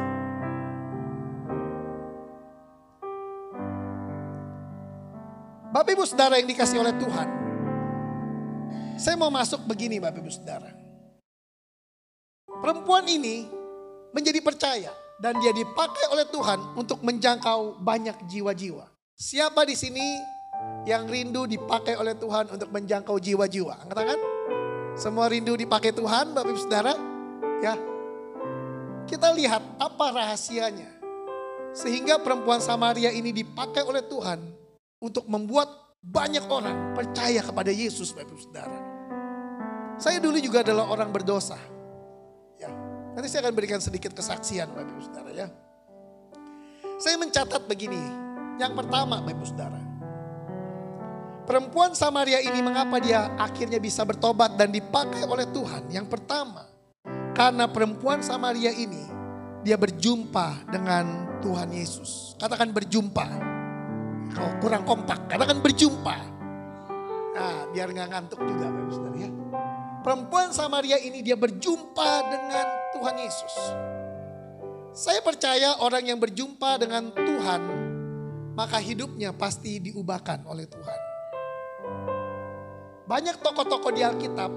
Bapak 5.68 5.92
Ibu 5.92 6.04
Saudara 6.08 6.40
yang 6.40 6.48
dikasih 6.48 6.80
oleh 6.80 6.96
Tuhan. 6.96 7.28
Saya 8.96 9.20
mau 9.20 9.28
masuk 9.28 9.68
begini 9.68 10.00
Bapak 10.00 10.24
Ibu 10.24 10.32
Saudara. 10.32 10.72
Perempuan 12.48 13.04
ini 13.04 13.44
menjadi 14.16 14.40
percaya 14.40 15.01
dan 15.22 15.38
dia 15.38 15.54
dipakai 15.54 16.10
oleh 16.10 16.26
Tuhan 16.26 16.74
untuk 16.74 16.98
menjangkau 17.06 17.78
banyak 17.78 18.26
jiwa-jiwa. 18.26 18.90
Siapa 19.14 19.62
di 19.62 19.78
sini 19.78 20.18
yang 20.82 21.06
rindu 21.06 21.46
dipakai 21.46 21.94
oleh 21.94 22.18
Tuhan 22.18 22.50
untuk 22.50 22.74
menjangkau 22.74 23.22
jiwa-jiwa? 23.22 23.86
Angkat 23.86 23.96
tangan. 24.02 24.20
Semua 24.98 25.30
rindu 25.30 25.54
dipakai 25.54 25.94
Tuhan, 25.94 26.34
Bapak 26.34 26.50
Ibu 26.50 26.58
Saudara. 26.58 26.98
Ya. 27.62 27.78
Kita 29.06 29.30
lihat 29.30 29.62
apa 29.78 30.10
rahasianya. 30.10 30.90
Sehingga 31.70 32.18
perempuan 32.18 32.58
Samaria 32.58 33.14
ini 33.14 33.30
dipakai 33.30 33.86
oleh 33.86 34.02
Tuhan 34.02 34.42
untuk 34.98 35.30
membuat 35.30 35.70
banyak 36.02 36.50
orang 36.50 36.98
percaya 36.98 37.46
kepada 37.46 37.70
Yesus, 37.70 38.10
Bapak 38.10 38.26
Ibu 38.26 38.42
Saudara. 38.42 38.78
Saya 40.02 40.18
dulu 40.18 40.42
juga 40.42 40.66
adalah 40.66 40.90
orang 40.90 41.14
berdosa. 41.14 41.56
Nanti 43.12 43.28
saya 43.28 43.44
akan 43.48 43.54
berikan 43.54 43.80
sedikit 43.80 44.16
kesaksian, 44.16 44.72
Bapak 44.72 44.88
Ibu 44.88 45.02
Saudara 45.04 45.30
ya. 45.32 45.48
Saya 46.96 47.20
mencatat 47.20 47.68
begini. 47.68 48.00
Yang 48.56 48.72
pertama, 48.84 49.20
Bapak 49.20 49.32
Ibu 49.36 49.44
Saudara. 49.44 49.80
Perempuan 51.42 51.92
Samaria 51.92 52.38
ini 52.38 52.62
mengapa 52.62 53.02
dia 53.02 53.34
akhirnya 53.34 53.82
bisa 53.82 54.06
bertobat 54.06 54.54
dan 54.54 54.70
dipakai 54.70 55.26
oleh 55.26 55.44
Tuhan? 55.50 55.90
Yang 55.90 56.06
pertama, 56.08 56.70
karena 57.34 57.66
perempuan 57.66 58.22
Samaria 58.22 58.70
ini 58.70 59.10
dia 59.66 59.74
berjumpa 59.74 60.70
dengan 60.70 61.34
Tuhan 61.42 61.74
Yesus. 61.74 62.38
Katakan 62.38 62.70
berjumpa. 62.70 63.26
Kalau 64.32 64.50
kurang 64.62 64.86
kompak, 64.86 65.28
katakan 65.28 65.60
berjumpa. 65.60 66.16
Nah, 67.36 67.68
biar 67.74 67.90
nggak 67.90 68.08
ngantuk 68.08 68.40
juga 68.46 68.70
Bapak 68.70 68.92
Saudara 68.94 69.18
ya. 69.18 69.41
Perempuan 70.02 70.50
Samaria 70.50 70.98
ini 70.98 71.22
dia 71.22 71.38
berjumpa 71.38 72.10
dengan 72.26 72.66
Tuhan 72.98 73.16
Yesus. 73.22 73.54
Saya 74.90 75.22
percaya 75.22 75.78
orang 75.78 76.02
yang 76.10 76.18
berjumpa 76.18 76.82
dengan 76.82 77.14
Tuhan, 77.14 77.62
maka 78.58 78.82
hidupnya 78.82 79.30
pasti 79.30 79.78
diubahkan 79.78 80.42
oleh 80.42 80.66
Tuhan. 80.66 81.00
Banyak 83.06 83.38
tokoh-tokoh 83.46 83.94
di 83.94 84.02
Alkitab 84.02 84.50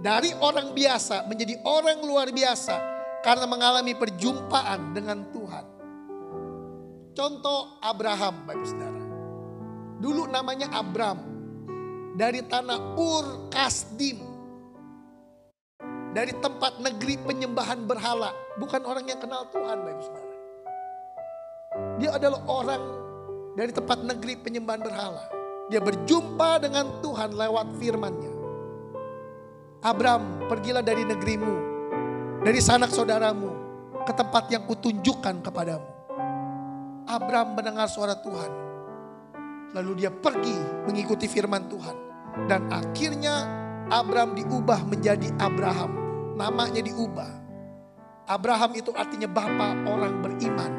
dari 0.00 0.32
orang 0.40 0.72
biasa 0.72 1.28
menjadi 1.28 1.60
orang 1.68 2.00
luar 2.00 2.32
biasa 2.32 2.76
karena 3.20 3.44
mengalami 3.44 3.92
perjumpaan 3.92 4.96
dengan 4.96 5.28
Tuhan. 5.36 5.66
Contoh 7.12 7.76
Abraham, 7.84 8.48
Bapak 8.48 8.64
Saudara. 8.64 9.04
Dulu 10.00 10.32
namanya 10.32 10.72
Abram. 10.72 11.33
Dari 12.14 12.40
tanah 12.46 12.94
Ur 12.94 13.50
Kasdim. 13.50 14.22
Dari 16.14 16.30
tempat 16.38 16.78
negeri 16.78 17.18
penyembahan 17.18 17.90
berhala. 17.90 18.30
Bukan 18.54 18.86
orang 18.86 19.02
yang 19.10 19.18
kenal 19.18 19.50
Tuhan 19.50 19.82
Saudara. 19.98 20.34
Dia 21.98 22.14
adalah 22.14 22.40
orang 22.46 22.84
dari 23.58 23.74
tempat 23.74 23.98
negeri 24.06 24.38
penyembahan 24.38 24.78
berhala. 24.78 25.26
Dia 25.74 25.82
berjumpa 25.82 26.62
dengan 26.62 27.02
Tuhan 27.02 27.34
lewat 27.34 27.66
firman-Nya. 27.82 28.32
Abram, 29.82 30.46
pergilah 30.46 30.86
dari 30.86 31.02
negerimu, 31.02 31.54
dari 32.46 32.62
sanak 32.62 32.94
saudaramu, 32.94 33.50
ke 34.06 34.12
tempat 34.14 34.48
yang 34.54 34.64
kutunjukkan 34.70 35.42
kepadamu. 35.44 35.90
Abram 37.10 37.58
mendengar 37.58 37.90
suara 37.90 38.16
Tuhan. 38.16 38.52
Lalu 39.74 40.06
dia 40.06 40.10
pergi 40.14 40.54
mengikuti 40.86 41.26
firman 41.26 41.66
Tuhan. 41.66 42.03
Dan 42.34 42.66
akhirnya 42.66 43.46
Abram 43.94 44.34
diubah 44.34 44.82
menjadi 44.90 45.30
Abraham. 45.38 45.92
Namanya 46.34 46.82
diubah. 46.82 47.30
Abraham 48.26 48.72
itu 48.74 48.90
artinya 48.96 49.30
bapak 49.30 49.86
orang 49.86 50.14
beriman. 50.18 50.72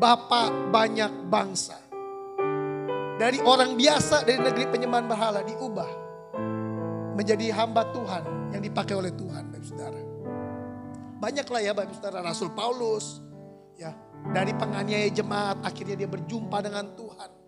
Bapak 0.00 0.72
banyak 0.72 1.28
bangsa. 1.28 1.76
Dari 3.20 3.38
orang 3.44 3.76
biasa 3.76 4.24
dari 4.24 4.40
negeri 4.40 4.66
penyembahan 4.72 5.06
berhala 5.06 5.40
diubah. 5.44 5.90
Menjadi 7.12 7.52
hamba 7.52 7.92
Tuhan 7.92 8.56
yang 8.56 8.62
dipakai 8.64 8.96
oleh 8.96 9.12
Tuhan. 9.12 9.52
Bapak 9.52 9.66
Saudara. 9.68 10.00
Banyaklah 11.20 11.60
ya 11.60 11.72
Bapak 11.76 11.92
Saudara 11.98 12.18
Rasul 12.24 12.50
Paulus. 12.56 13.20
Ya, 13.76 13.92
dari 14.30 14.54
penganiaya 14.54 15.10
jemaat 15.10 15.60
akhirnya 15.60 15.98
dia 15.98 16.08
berjumpa 16.08 16.62
dengan 16.62 16.86
Tuhan. 16.94 17.41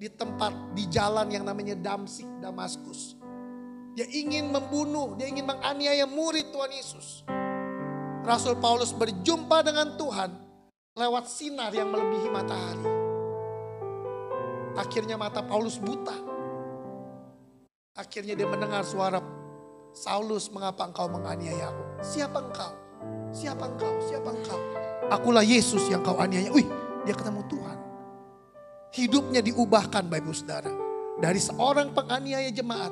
Di 0.00 0.08
tempat 0.08 0.72
di 0.72 0.88
jalan 0.88 1.28
yang 1.28 1.44
namanya 1.44 1.76
Damsik 1.76 2.24
Damaskus. 2.40 3.20
Dia 3.92 4.08
ingin 4.08 4.48
membunuh, 4.48 5.12
dia 5.20 5.28
ingin 5.28 5.44
menganiaya 5.44 6.08
murid 6.08 6.48
Tuhan 6.48 6.72
Yesus. 6.72 7.28
Rasul 8.24 8.56
Paulus 8.56 8.96
berjumpa 8.96 9.60
dengan 9.60 10.00
Tuhan 10.00 10.30
lewat 10.96 11.28
sinar 11.28 11.68
yang 11.76 11.92
melebihi 11.92 12.32
matahari. 12.32 12.88
Akhirnya 14.80 15.20
mata 15.20 15.44
Paulus 15.44 15.76
buta. 15.76 16.16
Akhirnya 17.92 18.32
dia 18.32 18.48
mendengar 18.48 18.88
suara 18.88 19.20
Saulus, 19.92 20.48
mengapa 20.48 20.88
engkau 20.88 21.12
menganiaya 21.12 21.68
aku? 21.68 21.84
Siapa 22.00 22.38
engkau? 22.40 22.72
Siapa 23.36 23.68
engkau? 23.68 23.92
Siapa 24.08 24.28
engkau? 24.32 24.60
Akulah 25.12 25.44
Yesus 25.44 25.92
yang 25.92 26.00
kau 26.00 26.16
aniaya. 26.16 26.48
Wih, 26.56 26.64
dia 27.04 27.12
ketemu 27.12 27.44
Tuhan. 27.52 27.89
Hidupnya 28.90 29.38
diubahkan 29.38 30.10
Bapak 30.10 30.18
Ibu 30.18 30.32
Saudara. 30.34 30.72
Dari 31.20 31.38
seorang 31.38 31.94
penganiaya 31.94 32.50
jemaat 32.50 32.90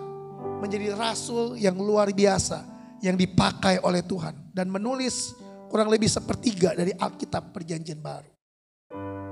menjadi 0.63 0.95
rasul 0.95 1.59
yang 1.59 1.75
luar 1.75 2.15
biasa 2.15 2.63
yang 3.03 3.19
dipakai 3.19 3.83
oleh 3.83 4.07
Tuhan 4.07 4.55
dan 4.55 4.71
menulis 4.71 5.35
kurang 5.67 5.91
lebih 5.91 6.07
sepertiga 6.07 6.77
dari 6.77 6.95
Alkitab 6.95 7.51
Perjanjian 7.51 7.99
Baru. 7.99 8.31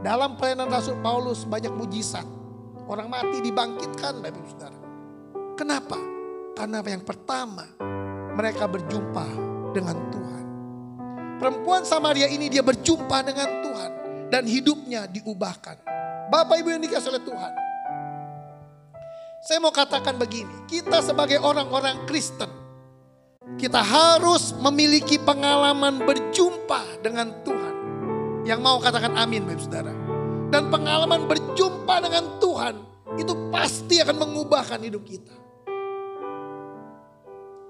Dalam 0.03 0.35
pelayanan 0.35 0.71
Rasul 0.71 0.99
Paulus 1.03 1.47
banyak 1.47 1.71
mujizat. 1.71 2.27
Orang 2.87 3.11
mati 3.11 3.43
dibangkitkan 3.43 4.23
Bapak 4.23 4.39
Ibu 4.39 4.49
Saudara. 4.51 4.79
Kenapa? 5.59 5.99
Karena 6.55 6.79
yang 6.83 7.03
pertama 7.03 7.67
mereka 8.35 8.71
berjumpa 8.71 9.27
dengan 9.75 9.99
Tuhan. 10.11 10.45
Perempuan 11.37 11.83
Samaria 11.83 12.27
ini 12.31 12.47
dia 12.47 12.63
berjumpa 12.63 13.19
dengan 13.27 13.49
Tuhan 13.61 13.91
dan 14.31 14.47
hidupnya 14.47 15.07
diubahkan. 15.07 15.79
Bapak 16.27 16.59
Ibu 16.59 16.75
yang 16.75 16.83
dikasih 16.83 17.15
oleh 17.15 17.23
Tuhan. 17.23 17.53
Saya 19.47 19.63
mau 19.63 19.71
katakan 19.71 20.19
begini, 20.19 20.67
kita 20.67 20.99
sebagai 20.99 21.39
orang-orang 21.39 22.03
Kristen, 22.11 22.51
kita 23.55 23.79
harus 23.79 24.51
memiliki 24.59 25.23
pengalaman 25.23 26.03
berjumpa 26.03 26.99
dengan 26.99 27.31
Tuhan. 27.47 27.75
Yang 28.43 28.61
mau 28.63 28.83
katakan 28.83 29.15
amin 29.15 29.47
Bapak 29.47 29.63
Saudara. 29.63 29.95
Dan 30.51 30.71
pengalaman 30.71 31.31
berjumpa 31.31 31.95
dengan 32.03 32.39
Tuhan 32.43 32.75
itu 33.19 33.35
pasti 33.55 34.03
akan 34.03 34.19
mengubahkan 34.19 34.83
hidup 34.83 35.03
kita. 35.07 35.35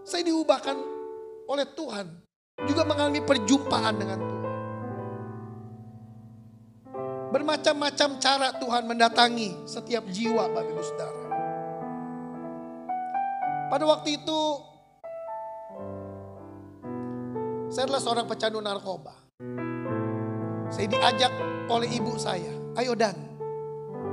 Saya 0.07 0.23
diubahkan 0.25 0.77
oleh 1.45 1.67
Tuhan. 1.77 2.07
Juga 2.65 2.89
mengalami 2.89 3.21
perjumpaan 3.21 3.95
dengan 4.01 4.19
Tuhan. 4.21 4.36
Bermacam-macam 7.27 8.23
cara 8.23 8.55
Tuhan 8.55 8.87
mendatangi 8.87 9.67
setiap 9.67 10.07
jiwa 10.07 10.47
Bapak 10.47 10.71
Ibu 10.71 10.83
Saudara. 10.83 11.27
Pada 13.67 13.83
waktu 13.83 14.15
itu 14.15 14.41
saya 17.67 17.91
adalah 17.91 18.03
seorang 18.03 18.27
pecandu 18.31 18.63
narkoba. 18.63 19.15
Saya 20.71 20.87
diajak 20.87 21.33
oleh 21.67 21.91
ibu 21.99 22.15
saya, 22.15 22.51
ayo 22.79 22.95
Dan, 22.95 23.15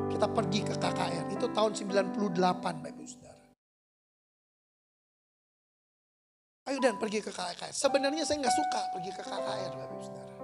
kita 0.09 0.25
pergi 0.29 0.61
ke 0.65 0.73
KKR. 0.77 1.29
Itu 1.33 1.49
tahun 1.53 1.71
98 1.77 2.17
Bapak 2.59 2.89
Ibu 2.91 3.03
Saudara. 3.05 3.47
Ayo 6.69 6.77
Dan 6.81 6.97
pergi 6.97 7.19
ke 7.21 7.29
KKR. 7.29 7.73
Sebenarnya 7.73 8.25
saya 8.25 8.41
nggak 8.41 8.55
suka 8.57 8.81
pergi 8.97 9.11
ke 9.13 9.21
KKR 9.21 9.71
Bapak 9.77 9.93
Ibu 9.93 10.01
Saudara. 10.01 10.42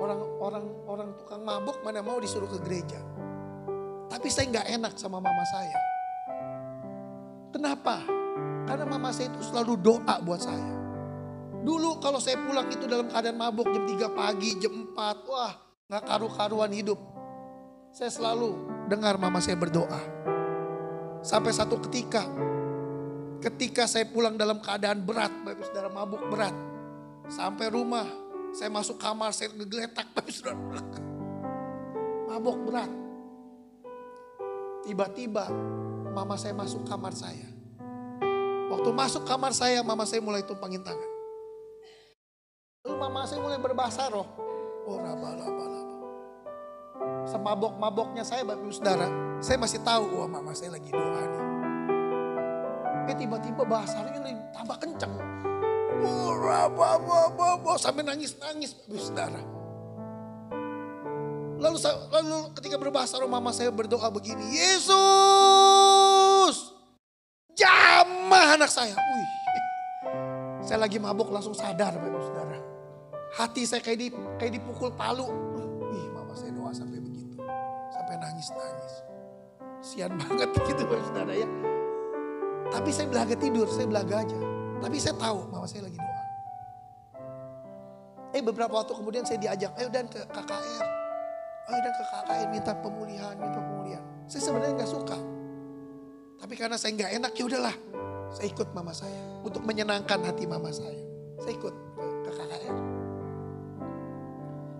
Orang-orang 0.00 0.64
orang 0.88 1.08
tukang 1.20 1.42
mabuk 1.44 1.80
mana 1.84 2.00
mau 2.00 2.16
disuruh 2.22 2.48
ke 2.48 2.58
gereja. 2.64 3.00
Tapi 4.08 4.28
saya 4.28 4.48
nggak 4.52 4.68
enak 4.80 4.92
sama 4.96 5.20
mama 5.20 5.44
saya. 5.48 5.78
Kenapa? 7.52 8.00
Karena 8.64 8.84
mama 8.88 9.12
saya 9.12 9.28
itu 9.28 9.40
selalu 9.44 9.76
doa 9.80 10.16
buat 10.24 10.40
saya. 10.40 10.72
Dulu 11.62 12.02
kalau 12.02 12.18
saya 12.18 12.40
pulang 12.42 12.66
itu 12.72 12.90
dalam 12.90 13.06
keadaan 13.06 13.38
mabuk 13.38 13.70
jam 13.70 13.84
3 13.86 14.10
pagi, 14.18 14.50
jam 14.58 14.74
4. 14.92 15.30
Wah 15.30 15.54
gak 15.92 16.08
karu-karuan 16.08 16.72
hidup. 16.72 16.96
Saya 17.92 18.08
selalu 18.08 18.56
dengar 18.88 19.20
mama 19.20 19.38
saya 19.38 19.60
berdoa. 19.60 20.00
Sampai 21.22 21.52
satu 21.54 21.78
ketika, 21.86 22.24
ketika 23.38 23.84
saya 23.86 24.08
pulang 24.08 24.34
dalam 24.34 24.58
keadaan 24.58 25.04
berat, 25.04 25.30
Bapak 25.44 25.68
Saudara 25.68 25.92
mabuk 25.92 26.24
berat. 26.32 26.56
Sampai 27.30 27.70
rumah, 27.70 28.08
saya 28.52 28.68
masuk 28.68 29.00
kamar, 29.00 29.32
saya 29.32 29.48
ngegeletak 29.56 30.06
Bapak 30.14 30.28
Saudara. 30.28 30.60
Mabuk 32.28 32.56
berat. 32.68 32.92
Tiba-tiba 34.84 35.48
mama 36.12 36.36
saya 36.36 36.52
masuk 36.52 36.84
kamar 36.84 37.16
saya. 37.16 37.48
Waktu 38.72 38.90
masuk 38.92 39.24
kamar 39.28 39.52
saya, 39.52 39.84
mama 39.84 40.04
saya 40.08 40.24
mulai 40.24 40.44
tumpangin 40.44 40.80
tangan. 40.80 41.10
Lalu 42.84 42.96
mama 42.98 43.28
saya 43.28 43.40
mulai 43.40 43.60
berbahasa 43.60 44.08
roh. 44.08 44.26
Oh 44.88 44.96
raba 44.98 45.38
raba 45.38 45.64
raba. 45.68 45.96
Semabok-maboknya 47.28 48.24
saya 48.26 48.42
bapak 48.42 48.64
ibu 48.64 48.72
saudara. 48.74 49.08
Saya 49.38 49.60
masih 49.60 49.80
tahu, 49.86 50.18
wah 50.18 50.28
mama 50.28 50.50
saya 50.56 50.74
lagi 50.74 50.90
doa 50.90 51.22
nih. 51.24 51.44
Eh 53.12 53.16
tiba-tiba 53.18 53.62
bahasa 53.66 54.02
rohnya 54.02 54.20
lebih 54.24 54.40
tambah 54.56 54.76
kencang. 54.80 55.14
Sampai 57.82 58.06
nangis-nangis 58.06 58.78
saudara. 58.94 59.42
Lalu, 61.62 61.78
lalu 62.10 62.38
ketika 62.58 62.78
berbahasa 62.78 63.18
roh 63.22 63.30
mama 63.30 63.50
saya 63.50 63.74
berdoa 63.74 64.06
begini. 64.10 64.54
Yesus. 64.54 64.96
Jamah 67.58 68.54
anak 68.58 68.70
saya. 68.70 68.94
Wih. 68.94 69.30
Saya 70.66 70.78
lagi 70.78 70.94
mabuk 71.02 71.26
langsung 71.34 71.58
sadar 71.58 71.98
Bapak 71.98 72.22
Saudara. 72.22 72.54
Hati 73.34 73.66
saya 73.66 73.82
kayak, 73.82 73.98
di, 73.98 74.14
kayak 74.38 74.62
dipukul 74.62 74.94
palu. 74.94 75.26
Wih 75.90 76.06
mama 76.14 76.38
saya 76.38 76.54
doa 76.54 76.70
sampai 76.70 77.02
begitu. 77.02 77.34
Sampai 77.90 78.14
nangis-nangis. 78.22 78.94
Sian 79.82 80.14
banget 80.22 80.54
gitu 80.62 80.86
Bapak 80.86 81.02
Saudara 81.10 81.34
ya. 81.34 81.50
Tapi 82.70 82.94
saya 82.94 83.10
belaga 83.10 83.34
tidur, 83.34 83.66
saya 83.66 83.90
belaga 83.90 84.22
aja. 84.22 84.51
Tapi 84.82 84.98
saya 84.98 85.14
tahu 85.14 85.46
mama 85.46 85.66
saya 85.70 85.86
lagi 85.86 85.94
doa. 85.94 86.24
Eh 88.32 88.42
beberapa 88.42 88.74
waktu 88.82 88.92
kemudian 88.98 89.22
saya 89.22 89.38
diajak, 89.38 89.70
ayo 89.78 89.88
dan 89.92 90.10
ke 90.10 90.18
KKR. 90.26 90.86
Ayo 91.70 91.80
dan 91.84 91.92
ke 91.94 92.04
KKR 92.10 92.46
minta 92.50 92.72
pemulihan, 92.74 93.34
minta 93.38 93.60
pemulihan. 93.62 94.02
Saya 94.26 94.42
sebenarnya 94.50 94.74
nggak 94.82 94.90
suka. 94.90 95.18
Tapi 96.42 96.54
karena 96.58 96.74
saya 96.80 96.96
nggak 96.98 97.12
enak 97.22 97.32
ya 97.38 97.44
udahlah. 97.46 97.76
Saya 98.32 98.48
ikut 98.48 98.68
mama 98.72 98.90
saya 98.96 99.22
untuk 99.44 99.62
menyenangkan 99.62 100.18
hati 100.24 100.48
mama 100.48 100.72
saya. 100.72 100.98
Saya 101.38 101.52
ikut 101.54 101.74
ke 101.94 102.30
KKR. 102.32 102.76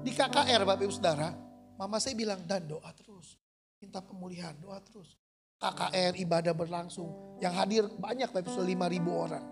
Di 0.02 0.10
KKR 0.10 0.62
Bapak 0.66 0.82
Ibu 0.82 0.94
Saudara, 0.96 1.30
mama 1.76 2.00
saya 2.00 2.16
bilang 2.16 2.40
dan 2.48 2.64
doa 2.64 2.90
terus. 2.96 3.36
Minta 3.78 4.00
pemulihan, 4.00 4.56
doa 4.58 4.80
terus. 4.80 5.14
KKR 5.60 6.16
ibadah 6.18 6.56
berlangsung. 6.56 7.36
Yang 7.38 7.54
hadir 7.60 7.84
banyak 8.00 8.32
Bapak 8.32 8.48
Ibu 8.48 8.64
5 8.64 8.94
ribu 8.96 9.12
orang. 9.12 9.51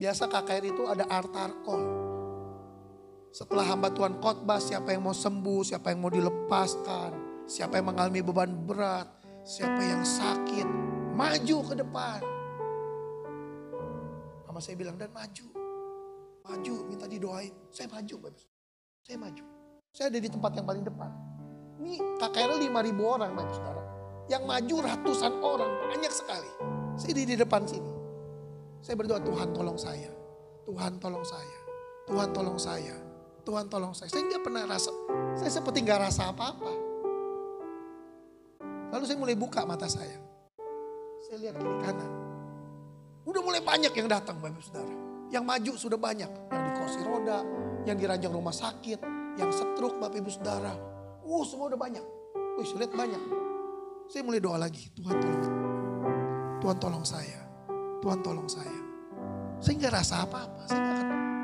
Biasa 0.00 0.32
KKR 0.32 0.64
itu 0.64 0.88
ada 0.88 1.04
altar 1.12 1.52
call. 1.60 1.84
Setelah 3.36 3.68
hamba 3.68 3.92
Tuhan 3.92 4.16
khotbah 4.16 4.56
siapa 4.56 4.96
yang 4.96 5.04
mau 5.04 5.12
sembuh, 5.12 5.60
siapa 5.60 5.92
yang 5.92 6.00
mau 6.00 6.08
dilepaskan, 6.08 7.44
siapa 7.44 7.76
yang 7.76 7.92
mengalami 7.92 8.24
beban 8.24 8.48
berat, 8.64 9.04
siapa 9.44 9.76
yang 9.84 10.00
sakit, 10.00 10.64
maju 11.12 11.56
ke 11.68 11.74
depan. 11.76 12.20
Mama 14.48 14.56
saya 14.64 14.80
bilang, 14.80 14.96
dan 14.96 15.12
maju. 15.12 15.46
Maju, 16.48 16.74
minta 16.88 17.04
didoain. 17.04 17.52
Saya 17.68 17.92
maju, 17.92 18.14
Bapak. 18.24 18.48
Saya 19.04 19.20
maju. 19.20 19.44
Saya 19.92 20.08
ada 20.08 20.16
di 20.16 20.30
tempat 20.32 20.56
yang 20.56 20.64
paling 20.64 20.84
depan. 20.88 21.12
Ini 21.76 22.00
KKR 22.16 22.56
5 22.56 22.88
ribu 22.88 23.04
orang, 23.04 23.36
Bapak 23.36 23.52
Saudara. 23.52 23.84
Yang 24.32 24.42
maju 24.48 24.76
ratusan 24.80 25.32
orang, 25.44 25.70
banyak 25.92 26.08
sekali. 26.08 26.50
Saya 26.96 27.12
di 27.12 27.36
depan 27.36 27.68
sini. 27.68 27.99
Saya 28.80 28.96
berdoa, 28.96 29.20
Tuhan 29.20 29.52
tolong 29.52 29.76
saya. 29.76 30.10
Tuhan 30.64 30.96
tolong 30.96 31.24
saya. 31.24 31.58
Tuhan 32.08 32.28
tolong 32.32 32.58
saya. 32.58 32.96
Tuhan 33.44 33.66
tolong 33.68 33.92
saya. 33.92 34.08
Saya 34.08 34.22
nggak 34.24 34.42
pernah 34.44 34.64
rasa, 34.68 34.92
saya 35.36 35.50
seperti 35.52 35.84
nggak 35.84 36.00
rasa 36.10 36.32
apa-apa. 36.32 36.72
Lalu 38.90 39.04
saya 39.06 39.18
mulai 39.20 39.36
buka 39.36 39.62
mata 39.68 39.86
saya. 39.86 40.18
Saya 41.28 41.36
lihat 41.46 41.54
kiri 41.60 41.76
kanan. 41.84 42.10
Udah 43.28 43.42
mulai 43.44 43.62
banyak 43.62 43.92
yang 43.94 44.08
datang 44.10 44.40
Bapak 44.40 44.64
Saudara. 44.64 44.94
Yang 45.30 45.44
maju 45.46 45.72
sudah 45.78 45.98
banyak. 46.00 46.30
Yang 46.50 46.62
di 46.64 46.72
kursi 46.74 47.00
roda, 47.06 47.38
yang 47.86 47.96
di 48.00 48.04
ranjang 48.08 48.32
rumah 48.34 48.54
sakit, 48.54 48.98
yang 49.38 49.50
setruk 49.54 50.00
Bapak 50.00 50.18
Ibu 50.18 50.30
Saudara. 50.32 50.74
Uh 51.22 51.44
semua 51.46 51.70
udah 51.70 51.78
banyak. 51.78 52.04
Wih 52.58 52.66
saya 52.66 52.88
lihat 52.88 52.94
banyak. 52.96 53.22
Saya 54.10 54.22
mulai 54.26 54.40
doa 54.42 54.58
lagi. 54.58 54.90
Tuhan 54.96 55.14
tolong. 55.20 55.42
Tuhan 56.58 56.76
tolong 56.82 57.04
saya. 57.06 57.49
Tuhan 58.00 58.18
tolong 58.24 58.48
saya. 58.48 58.80
Saya 59.60 59.76
nggak 59.76 59.92
rasa 59.92 60.24
apa-apa. 60.24 60.64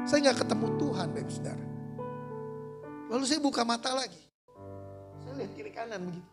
Saya 0.09 0.19
nggak 0.25 0.38
ketemu, 0.45 0.66
Tuhan 0.81 1.07
Bapak 1.12 1.33
Saudara. 1.33 1.66
Lalu 3.12 3.25
saya 3.29 3.40
buka 3.45 3.62
mata 3.62 3.92
lagi. 3.92 4.23
Saya 5.21 5.35
lihat 5.45 5.53
kiri 5.53 5.71
kanan 5.71 6.01
begitu. 6.09 6.29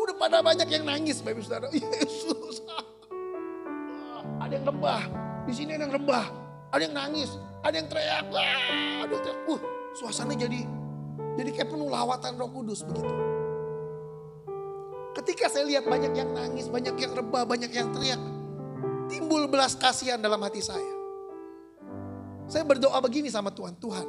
Udah 0.00 0.16
pada 0.16 0.40
banyak 0.40 0.68
yang 0.72 0.84
nangis 0.88 1.20
Bapak 1.20 1.44
Saudara. 1.44 1.68
Yesus. 1.76 2.64
Ada 4.40 4.56
yang 4.56 4.64
rebah. 4.64 5.02
Di 5.44 5.52
sini 5.52 5.76
ada 5.76 5.84
yang 5.84 5.94
rebah. 6.00 6.26
Ada 6.72 6.82
yang 6.88 6.96
nangis. 6.96 7.36
Ada 7.60 7.74
yang 7.76 7.88
teriak. 7.92 8.24
Wah, 8.32 9.04
ada 9.04 9.12
yang 9.12 9.22
teriak. 9.22 9.38
Uh, 9.44 9.60
suasana 9.92 10.32
jadi 10.32 10.64
jadi 11.36 11.50
kayak 11.52 11.68
penuh 11.72 11.88
lawatan 11.92 12.36
roh 12.40 12.48
kudus 12.48 12.80
begitu. 12.84 13.12
Ketika 15.20 15.52
saya 15.52 15.68
lihat 15.68 15.84
banyak 15.84 16.12
yang 16.16 16.30
nangis, 16.32 16.70
banyak 16.70 16.96
yang 16.96 17.12
rebah, 17.12 17.44
banyak 17.44 17.70
yang 17.74 17.92
teriak. 17.92 18.20
Timbul 19.20 19.52
belas 19.52 19.76
kasihan 19.76 20.16
dalam 20.16 20.40
hati 20.40 20.64
saya. 20.64 20.96
Saya 22.48 22.64
berdoa 22.64 22.96
begini 23.04 23.28
sama 23.28 23.52
Tuhan. 23.52 23.76
Tuhan, 23.76 24.08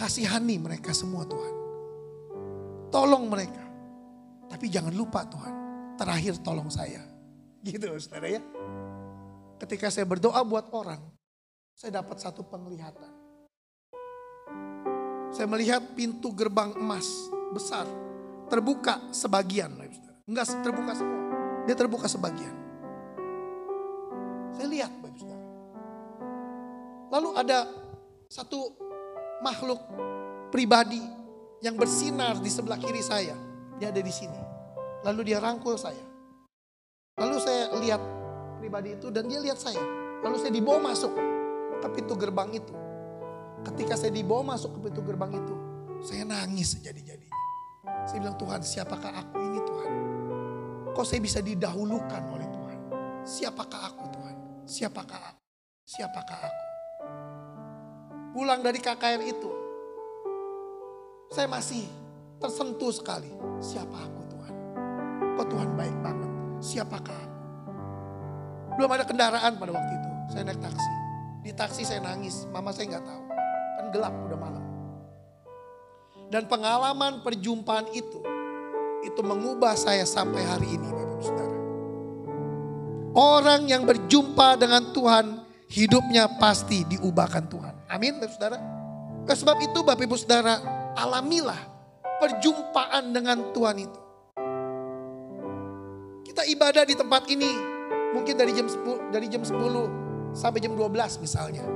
kasihani 0.00 0.56
mereka 0.56 0.96
semua 0.96 1.28
Tuhan. 1.28 1.54
Tolong 2.88 3.28
mereka. 3.28 3.60
Tapi 4.48 4.72
jangan 4.72 4.96
lupa 4.96 5.28
Tuhan, 5.28 5.54
terakhir 6.00 6.40
tolong 6.40 6.72
saya. 6.72 7.04
Gitu 7.60 7.84
saudara 8.00 8.32
ya. 8.32 8.40
Ketika 9.60 9.92
saya 9.92 10.08
berdoa 10.08 10.40
buat 10.40 10.72
orang, 10.72 11.04
saya 11.76 12.00
dapat 12.00 12.24
satu 12.24 12.48
penglihatan. 12.48 13.12
Saya 15.36 15.44
melihat 15.52 15.84
pintu 15.92 16.32
gerbang 16.32 16.72
emas 16.80 17.04
besar 17.52 17.84
terbuka 18.48 19.04
sebagian. 19.12 19.68
Enggak 20.24 20.48
terbuka 20.64 20.96
semua, 20.96 21.20
dia 21.68 21.76
terbuka 21.76 22.08
sebagian. 22.08 22.63
Lihat 24.64 24.92
Bapak 24.98 25.16
Saudara. 25.20 25.46
Lalu 27.14 27.30
ada 27.36 27.58
satu 28.26 28.74
makhluk 29.44 29.78
pribadi 30.50 30.98
yang 31.62 31.76
bersinar 31.78 32.40
di 32.40 32.50
sebelah 32.50 32.80
kiri 32.80 33.04
saya. 33.04 33.36
Dia 33.78 33.92
ada 33.92 34.00
di 34.02 34.10
sini. 34.10 34.40
Lalu 35.04 35.30
dia 35.30 35.38
rangkul 35.38 35.76
saya. 35.76 36.00
Lalu 37.20 37.36
saya 37.38 37.70
lihat 37.78 38.02
pribadi 38.58 38.96
itu 38.96 39.12
dan 39.12 39.28
dia 39.30 39.38
lihat 39.38 39.60
saya. 39.60 39.80
Lalu 40.24 40.36
saya 40.40 40.52
dibawa 40.52 40.90
masuk 40.90 41.12
ke 41.84 41.88
pintu 41.92 42.16
gerbang 42.16 42.50
itu. 42.56 42.74
Ketika 43.64 43.94
saya 43.94 44.10
dibawa 44.10 44.56
masuk 44.56 44.76
ke 44.76 44.88
pintu 44.88 45.00
gerbang 45.04 45.32
itu, 45.36 45.54
saya 46.04 46.24
nangis 46.24 46.76
sejadi-jadinya. 46.76 47.38
Saya 48.04 48.20
bilang, 48.20 48.36
Tuhan 48.36 48.60
siapakah 48.60 49.12
aku 49.12 49.36
ini 49.40 49.60
Tuhan? 49.64 49.92
Kok 50.92 51.04
saya 51.04 51.20
bisa 51.20 51.40
didahulukan 51.40 52.22
oleh 52.32 52.48
Tuhan? 52.48 52.78
Siapakah 53.24 53.80
aku? 53.88 54.03
Siapakah 54.64 55.20
aku? 55.20 55.44
Siapakah 55.84 56.40
aku? 56.40 56.64
Pulang 58.32 58.64
dari 58.64 58.80
KKR 58.80 59.22
itu, 59.22 59.50
saya 61.28 61.44
masih 61.46 61.84
tersentuh 62.40 62.88
sekali. 62.90 63.28
Siapa 63.60 63.92
aku 63.92 64.20
Tuhan? 64.32 64.54
Kok 65.36 65.46
Tuhan 65.52 65.70
baik 65.76 65.96
banget? 66.00 66.30
Siapakah 66.64 67.12
aku? 67.12 67.38
Belum 68.80 68.90
ada 68.90 69.04
kendaraan 69.04 69.52
pada 69.60 69.70
waktu 69.70 69.92
itu. 70.00 70.10
Saya 70.32 70.42
naik 70.48 70.58
taksi. 70.58 70.92
Di 71.44 71.52
taksi 71.52 71.82
saya 71.84 72.00
nangis. 72.00 72.48
Mama 72.48 72.72
saya 72.72 72.96
nggak 72.96 73.04
tahu. 73.04 73.22
Kan 73.78 73.86
gelap 73.92 74.14
udah 74.16 74.38
malam. 74.40 74.64
Dan 76.32 76.48
pengalaman 76.48 77.20
perjumpaan 77.20 77.86
itu. 77.92 78.18
Itu 79.04 79.20
mengubah 79.20 79.76
saya 79.76 80.08
sampai 80.08 80.42
hari 80.42 80.74
ini 80.74 80.88
Bapak 80.88 81.20
Saudara. 81.20 81.53
Orang 83.14 83.70
yang 83.70 83.86
berjumpa 83.86 84.58
dengan 84.58 84.90
Tuhan. 84.90 85.46
Hidupnya 85.70 86.30
pasti 86.38 86.86
diubahkan 86.86 87.50
Tuhan. 87.50 87.74
Amin 87.90 88.18
Bapak 88.22 88.30
Saudara. 88.30 88.58
Oleh 89.26 89.38
sebab 89.38 89.56
itu 89.58 89.78
Bapak 89.82 90.04
Ibu 90.06 90.16
Saudara. 90.18 90.54
Alamilah 90.94 91.58
perjumpaan 92.22 93.10
dengan 93.10 93.50
Tuhan 93.50 93.76
itu. 93.82 94.00
Kita 96.30 96.46
ibadah 96.46 96.82
di 96.86 96.94
tempat 96.94 97.26
ini 97.30 97.74
Mungkin 98.14 98.38
dari 98.38 98.54
jam 98.54 98.70
10, 98.70 99.10
dari 99.10 99.26
jam 99.26 99.42
10 99.42 99.58
sampai 100.38 100.62
jam 100.62 100.78
12 100.78 101.18
misalnya. 101.18 101.66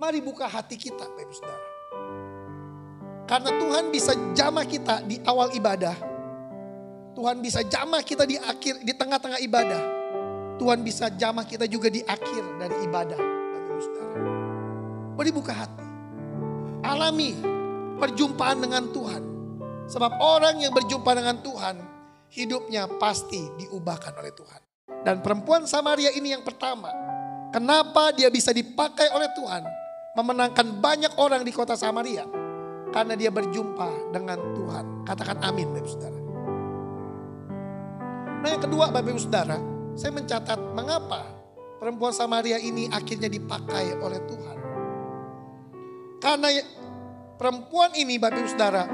Mari 0.00 0.24
buka 0.24 0.48
hati 0.48 0.80
kita 0.80 1.04
Bapak 1.04 1.36
Saudara. 1.36 1.64
Karena 3.28 3.50
Tuhan 3.60 3.84
bisa 3.92 4.16
jamah 4.32 4.64
kita 4.64 5.04
di 5.04 5.20
awal 5.28 5.52
ibadah. 5.52 6.15
Tuhan 7.16 7.40
bisa 7.40 7.64
jamah 7.64 8.04
kita 8.04 8.28
di 8.28 8.36
akhir 8.36 8.84
di 8.84 8.92
tengah-tengah 8.92 9.40
ibadah. 9.40 9.82
Tuhan 10.60 10.84
bisa 10.84 11.08
jamah 11.08 11.48
kita 11.48 11.64
juga 11.64 11.88
di 11.88 12.04
akhir 12.04 12.44
dari 12.60 12.76
ibadah. 12.84 13.20
Mari 15.16 15.30
buka 15.32 15.52
hati. 15.56 15.86
Alami 16.84 17.32
perjumpaan 17.96 18.60
dengan 18.60 18.92
Tuhan. 18.92 19.22
Sebab 19.88 20.20
orang 20.20 20.60
yang 20.60 20.76
berjumpa 20.76 21.08
dengan 21.16 21.40
Tuhan 21.40 21.80
hidupnya 22.28 22.84
pasti 23.00 23.48
diubahkan 23.64 24.12
oleh 24.20 24.36
Tuhan. 24.36 24.60
Dan 25.00 25.24
perempuan 25.24 25.64
Samaria 25.64 26.12
ini 26.12 26.36
yang 26.36 26.44
pertama. 26.44 26.92
Kenapa 27.48 28.12
dia 28.12 28.28
bisa 28.28 28.52
dipakai 28.52 29.08
oleh 29.16 29.32
Tuhan 29.32 29.64
memenangkan 30.20 30.84
banyak 30.84 31.16
orang 31.16 31.40
di 31.48 31.52
kota 31.54 31.80
Samaria? 31.80 32.28
Karena 32.92 33.16
dia 33.16 33.32
berjumpa 33.32 34.12
dengan 34.12 34.36
Tuhan. 34.52 34.84
Katakan 35.08 35.40
amin 35.40 35.72
Bapak 35.72 35.88
Saudara. 35.88 36.25
Nah 38.42 38.48
yang 38.52 38.62
kedua 38.62 38.92
Bapak 38.92 39.10
Ibu 39.12 39.20
Saudara, 39.20 39.58
saya 39.96 40.12
mencatat 40.12 40.60
mengapa 40.76 41.24
perempuan 41.80 42.12
Samaria 42.12 42.60
ini 42.60 42.88
akhirnya 42.92 43.28
dipakai 43.32 43.96
oleh 44.00 44.20
Tuhan. 44.24 44.58
Karena 46.20 46.48
perempuan 47.40 47.96
ini 47.96 48.20
Bapak 48.20 48.38
Ibu 48.40 48.48
Saudara, 48.52 48.84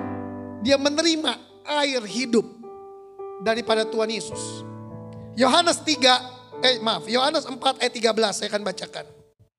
dia 0.62 0.78
menerima 0.78 1.32
air 1.66 2.02
hidup 2.06 2.46
daripada 3.42 3.82
Tuhan 3.86 4.10
Yesus. 4.10 4.64
Yohanes 5.34 5.80
3, 5.82 6.62
eh 6.62 6.78
maaf, 6.78 7.08
Yohanes 7.08 7.48
4 7.48 7.82
ayat 7.82 7.92
13 7.92 8.36
saya 8.36 8.48
akan 8.52 8.62
bacakan. 8.62 9.06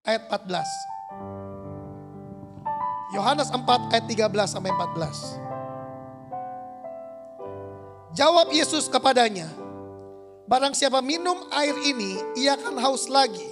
Ayat 0.04 0.28
14. 0.32 0.94
Yohanes 3.14 3.54
4 3.54 3.94
ayat 3.94 4.06
13 4.10 4.50
sampai 4.50 4.74
14. 4.74 5.38
Jawab 8.14 8.54
Yesus 8.54 8.86
kepadanya, 8.90 9.50
Barang 10.44 10.76
siapa 10.76 11.00
minum 11.00 11.48
air 11.56 11.72
ini, 11.88 12.20
ia 12.36 12.60
akan 12.60 12.76
haus 12.84 13.08
lagi. 13.08 13.48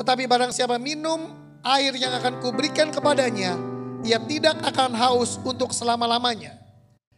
Tetapi 0.00 0.24
barang 0.24 0.48
siapa 0.48 0.80
minum 0.80 1.28
air 1.60 1.92
yang 2.00 2.16
akan 2.16 2.40
kuberikan 2.40 2.88
kepadanya, 2.88 3.60
ia 4.00 4.16
tidak 4.24 4.56
akan 4.64 4.96
haus 4.96 5.36
untuk 5.44 5.70
selama-lamanya. 5.76 6.56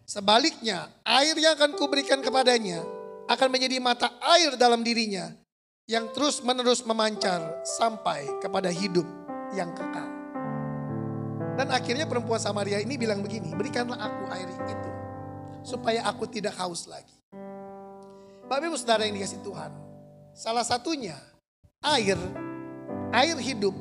Sebaliknya, 0.04 0.90
air 1.06 1.38
yang 1.38 1.54
akan 1.54 1.78
kuberikan 1.78 2.18
kepadanya 2.18 2.82
akan 3.30 3.48
menjadi 3.48 3.78
mata 3.78 4.10
air 4.20 4.58
dalam 4.58 4.82
dirinya 4.84 5.32
yang 5.86 6.10
terus 6.12 6.42
menerus 6.42 6.82
memancar 6.82 7.62
sampai 7.64 8.26
kepada 8.42 8.74
hidup 8.74 9.06
yang 9.54 9.70
kekal. 9.72 10.10
Dan 11.54 11.70
akhirnya 11.70 12.10
perempuan 12.10 12.42
Samaria 12.42 12.82
ini 12.82 12.98
bilang 12.98 13.22
begini, 13.22 13.54
berikanlah 13.54 14.02
aku 14.02 14.22
air 14.34 14.50
itu 14.50 14.90
supaya 15.62 16.02
aku 16.10 16.26
tidak 16.26 16.58
haus 16.58 16.90
lagi. 16.90 17.13
Bapak 18.44 18.68
ibu 18.68 18.76
saudara 18.76 19.08
yang 19.08 19.16
dikasih 19.16 19.40
Tuhan, 19.40 19.72
salah 20.36 20.62
satunya 20.62 21.16
air, 21.80 22.20
air 23.10 23.36
hidup, 23.40 23.72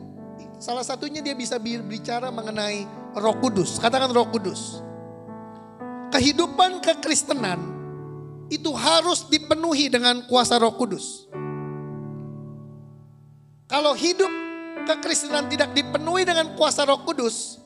salah 0.55 0.87
satunya 0.87 1.19
dia 1.19 1.35
bisa 1.35 1.59
bicara 1.59 2.31
mengenai 2.31 2.87
roh 3.17 3.35
kudus, 3.43 3.75
katakan 3.77 4.11
roh 4.15 4.27
kudus. 4.31 4.79
kehidupan 6.13 6.77
kekristenan 6.77 7.57
itu 8.53 8.69
harus 8.77 9.25
dipenuhi 9.33 9.89
dengan 9.89 10.29
kuasa 10.29 10.61
Roh 10.61 10.77
Kudus. 10.77 11.25
Kalau 13.65 13.97
hidup 13.97 14.29
kekristenan 14.85 15.49
tidak 15.49 15.73
dipenuhi 15.73 16.21
dengan 16.21 16.53
kuasa 16.53 16.85
Roh 16.85 17.01
Kudus, 17.01 17.57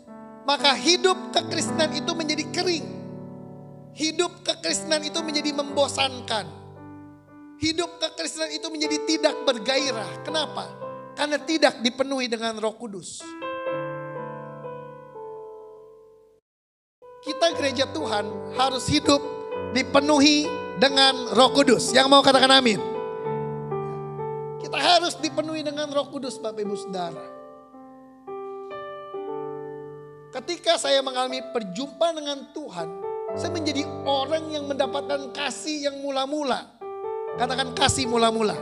maka 0.47 0.71
hidup 0.79 1.36
kekristenan 1.36 1.91
itu 1.91 2.12
menjadi 2.15 2.47
kering. 2.55 2.88
Hidup 3.91 4.47
kekristenan 4.47 5.03
itu 5.03 5.19
menjadi 5.19 5.51
membosankan. 5.51 6.47
Hidup 7.58 7.98
kekristenan 7.98 8.54
itu 8.54 8.70
menjadi 8.70 8.98
tidak 9.10 9.36
bergairah. 9.41 10.22
Kenapa? 10.22 10.70
Karena 11.17 11.41
tidak 11.41 11.82
dipenuhi 11.82 12.30
dengan 12.30 12.54
Roh 12.62 12.78
Kudus. 12.78 13.26
Kita 17.26 17.58
gereja 17.58 17.89
Tuhan 17.89 18.54
harus 18.54 18.86
hidup 18.86 19.17
dipenuhi 19.74 20.46
dengan 20.78 21.34
Roh 21.34 21.50
Kudus. 21.50 21.89
Yang 21.98 22.08
mau 22.13 22.22
katakan 22.22 22.62
amin. 22.62 22.78
Kita 24.62 24.78
harus 24.78 25.17
dipenuhi 25.17 25.65
dengan 25.65 25.89
Roh 25.89 26.13
Kudus 26.13 26.38
Bapak 26.38 26.62
Ibu 26.62 26.78
Saudara. 26.78 27.26
Ketika 30.30 30.78
saya 30.78 31.02
mengalami 31.02 31.41
perjumpaan 31.50 32.22
dengan 32.22 32.54
Tuhan, 32.54 32.89
saya 33.34 33.50
menjadi 33.50 33.82
orang 34.06 34.54
yang 34.54 34.70
mendapatkan 34.70 35.34
kasih 35.34 35.89
yang 35.89 35.98
mula-mula. 36.06 36.76
Katakan 37.38 37.69
kasih 37.78 38.10
mula-mula. 38.10 38.58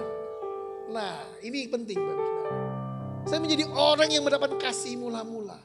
Nah, 0.91 1.15
ini 1.39 1.63
penting 1.71 1.95
Bapak 1.95 2.27
Saudara. 2.27 2.51
Saya 3.23 3.39
menjadi 3.39 3.63
orang 3.71 4.09
yang 4.11 4.27
mendapat 4.27 4.51
kasih 4.59 4.99
mula-mula. 4.99 5.55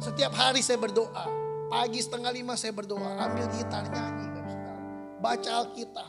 Setiap 0.00 0.32
hari 0.32 0.64
saya 0.64 0.80
berdoa. 0.80 1.28
Pagi 1.68 2.00
setengah 2.00 2.32
lima 2.32 2.56
saya 2.56 2.72
berdoa. 2.72 3.20
Ambil 3.20 3.52
gitar 3.52 3.84
nyanyi. 3.84 4.26
Baca 5.20 5.50
Alkitab. 5.60 6.08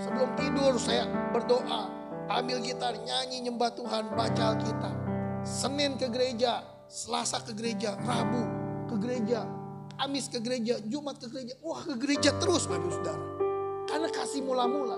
Sebelum 0.00 0.32
tidur 0.40 0.72
saya 0.80 1.04
berdoa. 1.36 1.92
Ambil 2.32 2.64
gitar 2.64 2.96
nyanyi 2.96 3.44
nyembah 3.44 3.76
Tuhan. 3.76 4.08
Baca 4.16 4.56
Alkitab. 4.56 4.96
Senin 5.44 6.00
ke 6.00 6.08
gereja. 6.08 6.64
Selasa 6.88 7.44
ke 7.44 7.52
gereja. 7.52 7.92
Rabu 8.08 8.40
ke 8.88 8.96
gereja. 9.04 9.44
Kamis 10.00 10.32
ke 10.32 10.40
gereja. 10.40 10.80
Jumat 10.88 11.20
ke 11.20 11.28
gereja. 11.28 11.60
Wah 11.60 11.84
ke 11.84 11.92
gereja 12.00 12.32
terus 12.40 12.64
Bapak 12.64 12.88
Saudara. 12.88 13.39
Karena 13.90 14.06
kasih 14.06 14.46
mula-mula. 14.46 14.94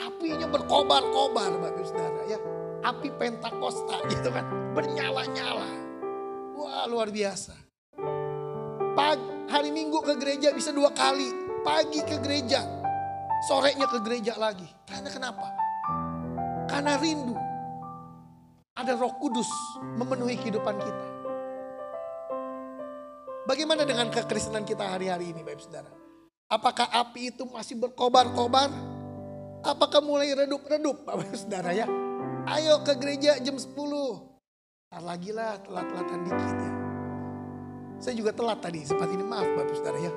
Apinya 0.00 0.48
berkobar-kobar 0.48 1.60
Bapak 1.60 1.84
Saudara 1.84 2.24
ya. 2.24 2.40
Api 2.80 3.12
Pentakosta 3.20 4.00
gitu 4.12 4.32
kan. 4.32 4.48
Bernyala-nyala. 4.72 5.68
Wah 6.56 6.88
luar 6.88 7.12
biasa. 7.12 7.52
Pagi, 8.96 9.28
hari 9.52 9.70
Minggu 9.70 10.00
ke 10.00 10.16
gereja 10.16 10.56
bisa 10.56 10.72
dua 10.72 10.88
kali. 10.96 11.28
Pagi 11.60 12.00
ke 12.00 12.16
gereja. 12.24 12.64
Sorenya 13.44 13.84
ke 13.84 14.00
gereja 14.00 14.40
lagi. 14.40 14.66
Karena 14.88 15.12
kenapa? 15.12 15.46
Karena 16.64 16.96
rindu. 16.96 17.36
Ada 18.72 18.96
roh 18.96 19.12
kudus 19.20 19.50
memenuhi 20.00 20.40
kehidupan 20.40 20.76
kita. 20.80 21.06
Bagaimana 23.44 23.84
dengan 23.84 24.08
kekristenan 24.08 24.64
kita 24.64 24.96
hari-hari 24.96 25.34
ini 25.34 25.44
Bapak 25.44 25.60
Saudara? 25.60 26.07
Apakah 26.48 26.88
api 26.88 27.28
itu 27.28 27.44
masih 27.44 27.76
berkobar-kobar? 27.76 28.72
Apakah 29.60 30.00
mulai 30.00 30.32
redup-redup 30.32 31.04
Bapak 31.04 31.36
Saudara 31.36 31.76
ya? 31.76 31.84
Ayo 32.48 32.80
ke 32.80 32.96
gereja 32.96 33.36
jam 33.36 33.60
10. 33.60 33.68
Ntar 34.88 35.02
lagi 35.04 35.28
lah 35.36 35.60
telat-telatan 35.60 36.24
dikit 36.24 36.56
ya. 36.56 36.72
Saya 38.00 38.14
juga 38.16 38.32
telat 38.32 38.64
tadi 38.64 38.80
sempat 38.80 39.12
ini 39.12 39.20
maaf 39.28 39.44
Bapak 39.44 39.76
Saudara 39.76 40.00
ya. 40.00 40.12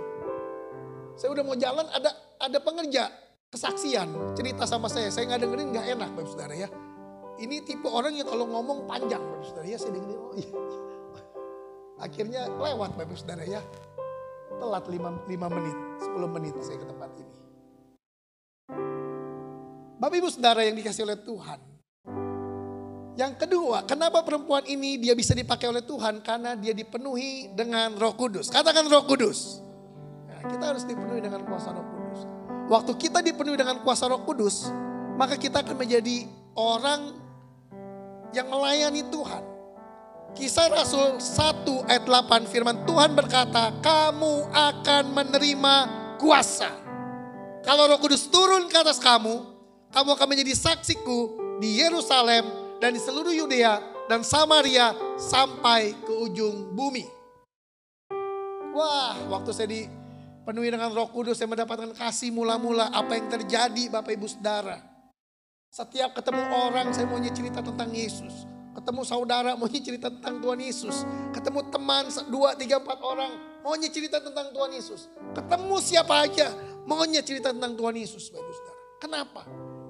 Saya 1.19 1.35
udah 1.35 1.43
mau 1.43 1.59
jalan 1.59 1.83
ada 1.91 2.15
ada 2.39 2.59
pengerja 2.63 3.11
kesaksian 3.51 4.31
cerita 4.31 4.63
sama 4.63 4.87
saya. 4.87 5.11
Saya 5.11 5.35
nggak 5.35 5.41
dengerin 5.43 5.67
nggak 5.75 5.85
enak 5.99 6.09
Bapak 6.15 6.31
Saudara 6.31 6.55
ya. 6.55 6.71
Ini 7.43 7.59
tipe 7.67 7.91
orang 7.91 8.15
yang 8.15 8.31
kalau 8.31 8.47
ngomong 8.47 8.87
panjang 8.87 9.19
Bapak 9.19 9.51
Saudara 9.51 9.67
ya. 9.67 9.75
Saya 9.75 9.99
dengerin 9.99 10.15
oh 10.15 10.35
iya. 10.39 10.51
Akhirnya 11.99 12.47
lewat 12.55 12.95
Bapak 12.95 13.19
Saudara 13.19 13.43
ya. 13.43 13.59
Telat 14.61 14.85
5, 14.85 15.25
5 15.25 15.55
menit, 15.57 15.77
10 16.05 16.35
menit 16.37 16.53
saya 16.61 16.77
ke 16.77 16.85
tempat 16.85 17.09
ini. 17.17 17.33
Bapak 19.97 20.15
Ibu 20.21 20.29
Saudara 20.29 20.61
yang 20.61 20.77
dikasih 20.77 21.01
oleh 21.01 21.17
Tuhan. 21.17 21.59
Yang 23.17 23.33
kedua, 23.41 23.89
kenapa 23.89 24.21
perempuan 24.21 24.61
ini 24.69 25.01
dia 25.01 25.17
bisa 25.17 25.33
dipakai 25.33 25.65
oleh 25.65 25.81
Tuhan? 25.81 26.21
Karena 26.21 26.53
dia 26.53 26.77
dipenuhi 26.77 27.49
dengan 27.57 27.97
roh 27.97 28.13
kudus. 28.13 28.53
Katakan 28.53 28.85
roh 28.85 29.01
kudus. 29.09 29.65
Nah, 30.29 30.45
kita 30.45 30.63
harus 30.77 30.85
dipenuhi 30.85 31.25
dengan 31.25 31.41
kuasa 31.41 31.73
roh 31.73 31.85
kudus. 31.85 32.19
Waktu 32.69 32.91
kita 33.01 33.19
dipenuhi 33.25 33.57
dengan 33.57 33.81
kuasa 33.81 34.05
roh 34.13 34.21
kudus, 34.21 34.69
maka 35.17 35.41
kita 35.41 35.65
akan 35.65 35.73
menjadi 35.73 36.29
orang 36.53 37.17
yang 38.29 38.45
melayani 38.45 39.09
Tuhan. 39.09 39.50
Kisah 40.31 40.71
Rasul 40.71 41.19
1 41.19 41.91
ayat 41.91 42.07
8 42.07 42.47
firman 42.47 42.87
Tuhan 42.87 43.11
berkata, 43.11 43.75
kamu 43.83 44.47
akan 44.47 45.03
menerima 45.11 45.75
kuasa. 46.15 46.71
Kalau 47.61 47.91
roh 47.91 47.99
kudus 47.99 48.31
turun 48.31 48.71
ke 48.71 48.77
atas 48.79 48.97
kamu, 48.97 49.43
kamu 49.91 50.09
akan 50.15 50.27
menjadi 50.31 50.55
saksiku 50.55 51.35
di 51.59 51.83
Yerusalem 51.83 52.47
dan 52.79 52.95
di 52.95 53.01
seluruh 53.03 53.35
Yudea 53.35 54.07
dan 54.07 54.23
Samaria 54.23 54.95
sampai 55.19 55.93
ke 55.99 56.13
ujung 56.23 56.73
bumi. 56.73 57.05
Wah, 58.71 59.19
waktu 59.27 59.51
saya 59.51 59.67
dipenuhi 59.67 60.71
dengan 60.71 60.95
roh 60.95 61.11
kudus, 61.11 61.37
saya 61.37 61.51
mendapatkan 61.51 61.91
kasih 61.91 62.31
mula-mula 62.31 62.87
apa 62.87 63.19
yang 63.19 63.27
terjadi 63.27 63.91
Bapak 63.91 64.15
Ibu 64.15 64.31
Saudara. 64.31 64.79
Setiap 65.71 66.15
ketemu 66.15 66.43
orang 66.71 66.95
saya 66.95 67.03
maunya 67.03 67.35
cerita 67.35 67.59
tentang 67.59 67.91
Yesus. 67.91 68.50
Ketemu 68.71 69.01
saudara 69.03 69.51
maunya 69.59 69.83
cerita 69.83 70.07
tentang 70.07 70.39
Tuhan 70.39 70.59
Yesus. 70.63 71.03
Ketemu 71.35 71.59
teman 71.67 72.07
dua, 72.31 72.55
tiga, 72.55 72.79
empat 72.79 72.99
orang 73.03 73.31
maunya 73.67 73.91
cerita 73.91 74.23
tentang 74.23 74.55
Tuhan 74.55 74.71
Yesus. 74.71 75.11
Ketemu 75.35 75.75
siapa 75.83 76.23
aja 76.23 76.55
maunya 76.87 77.19
cerita 77.19 77.51
tentang 77.51 77.75
Tuhan 77.75 77.95
Yesus. 77.99 78.31
Bapak 78.31 78.53
Saudara. 78.55 78.79
Kenapa? 79.01 79.41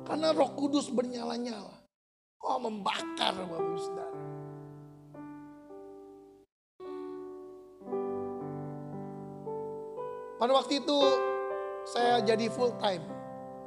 Karena 0.08 0.34
roh 0.34 0.52
kudus 0.58 0.90
bernyala-nyala. 0.90 1.78
Oh 2.42 2.58
membakar 2.58 3.38
Bapak 3.38 3.78
Saudara. 3.78 4.18
Pada 10.42 10.58
waktu 10.58 10.82
itu 10.82 11.00
saya 11.86 12.18
jadi 12.26 12.50
full 12.50 12.74
time 12.82 13.06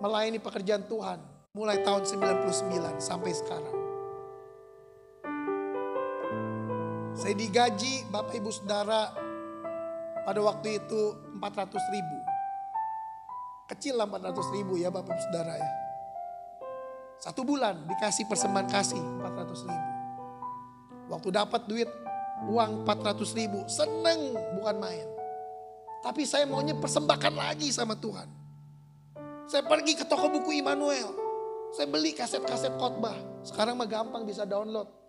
melayani 0.03 0.43
pekerjaan 0.43 0.83
Tuhan 0.91 1.23
mulai 1.55 1.79
tahun 1.87 2.03
99 2.03 2.99
sampai 2.99 3.31
sekarang. 3.31 3.84
Saya 7.15 7.39
digaji 7.39 8.11
Bapak 8.11 8.35
Ibu 8.35 8.51
Saudara 8.51 9.15
pada 10.27 10.41
waktu 10.43 10.83
itu 10.83 11.15
400 11.39 11.95
ribu. 11.95 12.19
Kecil 13.71 13.95
lah 13.95 14.11
400 14.11 14.35
ribu 14.51 14.75
ya 14.75 14.91
Bapak 14.91 15.15
Ibu 15.15 15.23
Saudara 15.31 15.55
ya. 15.55 15.71
Satu 17.23 17.47
bulan 17.47 17.87
dikasih 17.87 18.27
persembahan 18.27 18.67
kasih 18.67 18.99
400 18.99 19.71
ribu. 19.71 19.91
Waktu 21.15 21.29
dapat 21.31 21.63
duit 21.71 21.87
uang 22.51 22.83
400 22.83 23.39
ribu 23.39 23.63
seneng 23.71 24.35
bukan 24.59 24.77
main. 24.83 25.07
Tapi 26.03 26.27
saya 26.27 26.51
maunya 26.51 26.75
persembahkan 26.75 27.31
lagi 27.31 27.71
sama 27.71 27.95
Tuhan. 27.95 28.27
Saya 29.47 29.63
pergi 29.63 29.95
ke 29.95 30.03
toko 30.03 30.35
buku 30.35 30.59
Immanuel. 30.59 31.15
Saya 31.79 31.87
beli 31.87 32.11
kaset-kaset 32.11 32.75
khotbah. 32.75 33.15
Sekarang 33.47 33.79
mah 33.79 33.87
gampang 33.87 34.27
bisa 34.27 34.43
download 34.43 35.04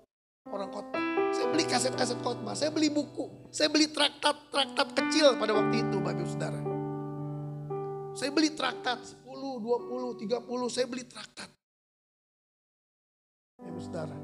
orang 0.49 0.69
khotbah. 0.69 1.01
Saya 1.33 1.47
beli 1.51 1.65
kaset-kaset 1.65 2.19
khotbah, 2.21 2.53
saya 2.53 2.69
beli 2.69 2.93
buku, 2.93 3.49
saya 3.49 3.67
beli 3.67 3.89
traktat-traktat 3.89 4.87
kecil 4.93 5.35
pada 5.41 5.51
waktu 5.57 5.75
itu 5.83 5.97
Bapak 5.99 6.21
Ibu 6.21 6.29
Saudara. 6.29 6.61
Saya 8.15 8.31
beli 8.31 8.49
traktat 8.55 8.99
10, 9.03 9.27
20, 9.27 10.21
30, 10.23 10.69
saya 10.71 10.85
beli 10.87 11.03
traktat. 11.03 11.49
Bapak 13.57 13.69
Ibu 13.73 13.81
Saudara. 13.81 14.17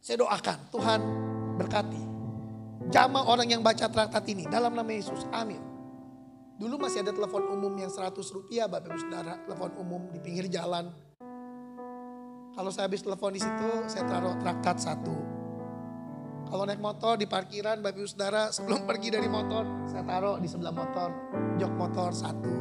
Saya 0.00 0.16
doakan 0.20 0.58
Tuhan 0.72 1.00
berkati. 1.60 2.02
Jama 2.90 3.28
orang 3.28 3.48
yang 3.48 3.62
baca 3.62 3.86
traktat 3.86 4.24
ini 4.28 4.48
dalam 4.48 4.72
nama 4.74 4.88
Yesus. 4.90 5.28
Amin. 5.30 5.60
Dulu 6.60 6.76
masih 6.76 7.00
ada 7.00 7.12
telepon 7.12 7.48
umum 7.48 7.72
yang 7.80 7.88
100 7.88 8.12
rupiah 8.36 8.68
Bapak 8.68 8.92
Ibu 8.92 8.98
Saudara. 9.00 9.40
Telepon 9.46 9.72
umum 9.80 10.02
di 10.12 10.18
pinggir 10.20 10.48
jalan. 10.52 10.92
Kalau 12.60 12.68
saya 12.68 12.92
habis 12.92 13.00
telepon 13.00 13.32
di 13.32 13.40
situ, 13.40 13.70
saya 13.88 14.04
taruh 14.04 14.36
traktat 14.36 14.76
satu. 14.76 15.16
Kalau 16.44 16.68
naik 16.68 16.76
motor 16.76 17.16
di 17.16 17.24
parkiran, 17.24 17.80
Bapak 17.80 17.96
Ibu 17.96 18.04
Saudara, 18.04 18.42
sebelum 18.60 18.84
pergi 18.84 19.16
dari 19.16 19.32
motor, 19.32 19.64
saya 19.88 20.04
taruh 20.04 20.36
di 20.36 20.44
sebelah 20.44 20.68
motor, 20.68 21.08
jok 21.56 21.72
motor 21.72 22.12
satu. 22.12 22.52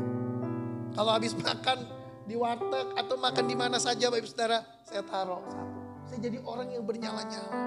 Kalau 0.95 1.11
habis 1.11 1.35
makan 1.35 1.83
di 2.23 2.39
warteg 2.39 2.95
atau 2.95 3.19
makan 3.19 3.43
di 3.43 3.55
mana 3.59 3.75
saja 3.75 4.07
Bapak 4.07 4.23
Ibu 4.23 4.29
Saudara, 4.31 4.63
saya 4.87 5.03
taruh 5.03 5.43
satu. 5.51 5.79
Saya 6.07 6.19
jadi 6.31 6.37
orang 6.47 6.71
yang 6.71 6.87
bernyala-nyala. 6.87 7.59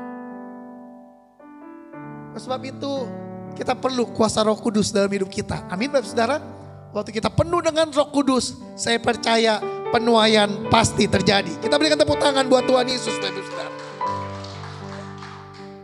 Sebab 2.40 2.60
itu, 2.64 2.92
kita 3.60 3.76
perlu 3.76 4.08
kuasa 4.08 4.40
roh 4.40 4.56
kudus 4.56 4.88
dalam 4.88 5.12
hidup 5.12 5.28
kita. 5.28 5.68
Amin 5.68 5.92
Bapak 5.92 6.08
Saudara. 6.08 6.40
Waktu 6.96 7.12
kita 7.12 7.28
penuh 7.28 7.60
dengan 7.60 7.92
roh 7.92 8.08
kudus, 8.08 8.56
saya 8.72 8.96
percaya 8.96 9.60
penuaian 9.92 10.48
pasti 10.72 11.04
terjadi. 11.04 11.60
Kita 11.60 11.76
berikan 11.76 12.00
tepuk 12.00 12.16
tangan 12.16 12.48
buat 12.48 12.64
Tuhan 12.64 12.88
Yesus 12.88 13.12
Bapak 13.20 13.44
Saudara. 13.44 13.72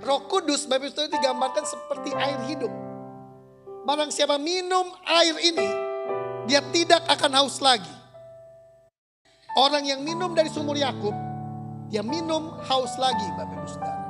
Roh 0.08 0.24
kudus 0.24 0.64
Bapak 0.64 0.88
Saudara 0.88 1.12
digambarkan 1.12 1.64
seperti 1.68 2.10
air 2.16 2.40
hidup. 2.48 2.72
Barang 3.84 4.08
siapa 4.08 4.40
minum 4.40 4.88
air 5.04 5.36
ini, 5.44 5.68
dia 6.48 6.64
tidak 6.72 7.04
akan 7.06 7.44
haus 7.44 7.60
lagi. 7.60 7.92
Orang 9.56 9.84
yang 9.84 10.00
minum 10.00 10.32
dari 10.32 10.48
sumur 10.48 10.76
Yakub, 10.76 11.12
dia 11.92 12.00
minum 12.00 12.56
haus 12.64 12.96
lagi 12.96 13.28
Bapak 13.36 13.54
Ibu 13.60 13.68
Saudara. 13.68 14.04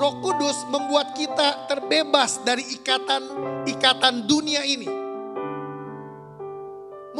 Roh 0.00 0.16
Kudus 0.24 0.64
membuat 0.72 1.12
kita 1.12 1.68
terbebas 1.68 2.40
dari 2.40 2.64
ikatan-ikatan 2.78 4.24
dunia 4.24 4.64
ini. 4.64 4.99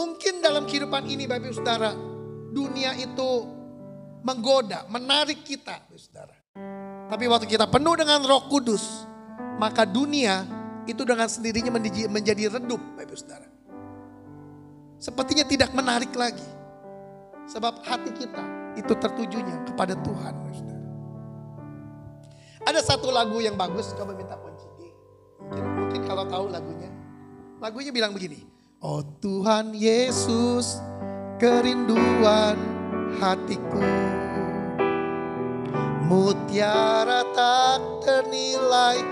Mungkin 0.00 0.40
dalam 0.40 0.64
kehidupan 0.64 1.04
ini 1.04 1.28
Bapak 1.28 1.52
Ibu 1.52 1.56
Saudara, 1.60 1.92
dunia 2.56 2.96
itu 2.96 3.44
menggoda, 4.24 4.88
menarik 4.88 5.44
kita 5.44 5.76
Bapak 5.76 6.00
Saudara. 6.00 6.36
Tapi 7.12 7.28
waktu 7.28 7.44
kita 7.44 7.68
penuh 7.68 8.00
dengan 8.00 8.24
Roh 8.24 8.48
Kudus, 8.48 9.04
maka 9.60 9.84
dunia 9.84 10.48
itu 10.88 11.04
dengan 11.04 11.28
sendirinya 11.28 11.76
menjadi 12.08 12.48
redup 12.48 12.80
Bapak 12.96 13.12
Ibu 13.12 13.16
Saudara. 13.20 13.48
Sepertinya 14.96 15.44
tidak 15.44 15.76
menarik 15.76 16.16
lagi. 16.16 16.48
Sebab 17.52 17.84
hati 17.84 18.16
kita 18.16 18.44
itu 18.80 18.96
tertujunya 18.96 19.68
kepada 19.68 20.00
Tuhan. 20.00 20.32
Bapak 20.32 20.56
Saudara. 20.56 20.88
Ada 22.72 22.80
satu 22.88 23.12
lagu 23.12 23.36
yang 23.44 23.60
bagus, 23.60 23.92
coba 23.92 24.16
minta 24.16 24.40
kunci. 24.40 24.64
Mungkin, 25.44 25.64
mungkin 25.76 26.00
kalau 26.08 26.24
tahu 26.24 26.48
lagunya. 26.48 26.88
Lagunya 27.60 27.92
bilang 27.92 28.16
begini. 28.16 28.59
Oh 28.80 29.04
Tuhan 29.20 29.76
Yesus, 29.76 30.80
kerinduan 31.36 32.56
hatiku. 33.20 33.84
Mutiara 36.08 37.20
tak 37.36 37.84
ternilai 38.00 39.04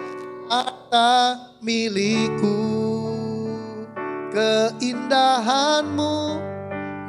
harta 0.48 1.12
milikku. 1.60 2.56
Keindahanmu 4.32 6.16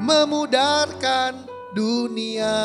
memudarkan 0.04 1.48
dunia 1.72 2.60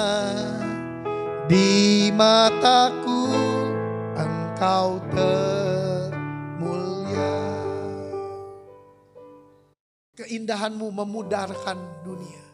di 1.47 2.11
mataku 2.11 3.31
engkau 4.19 4.99
termulia. 5.15 5.84
Keindahanmu 10.15 10.95
memudarkan 10.95 12.07
dunia. 12.07 12.45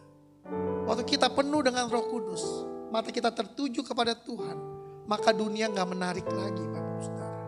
Waktu 0.89 1.05
kita 1.05 1.29
penuh 1.29 1.61
dengan 1.61 1.93
roh 1.93 2.09
kudus, 2.09 2.41
mata 2.89 3.13
kita 3.13 3.29
tertuju 3.29 3.85
kepada 3.85 4.17
Tuhan, 4.17 4.57
maka 5.05 5.29
dunia 5.37 5.69
nggak 5.69 5.89
menarik 5.93 6.25
lagi 6.25 6.65
Bapak 6.65 7.01
Saudara. 7.05 7.41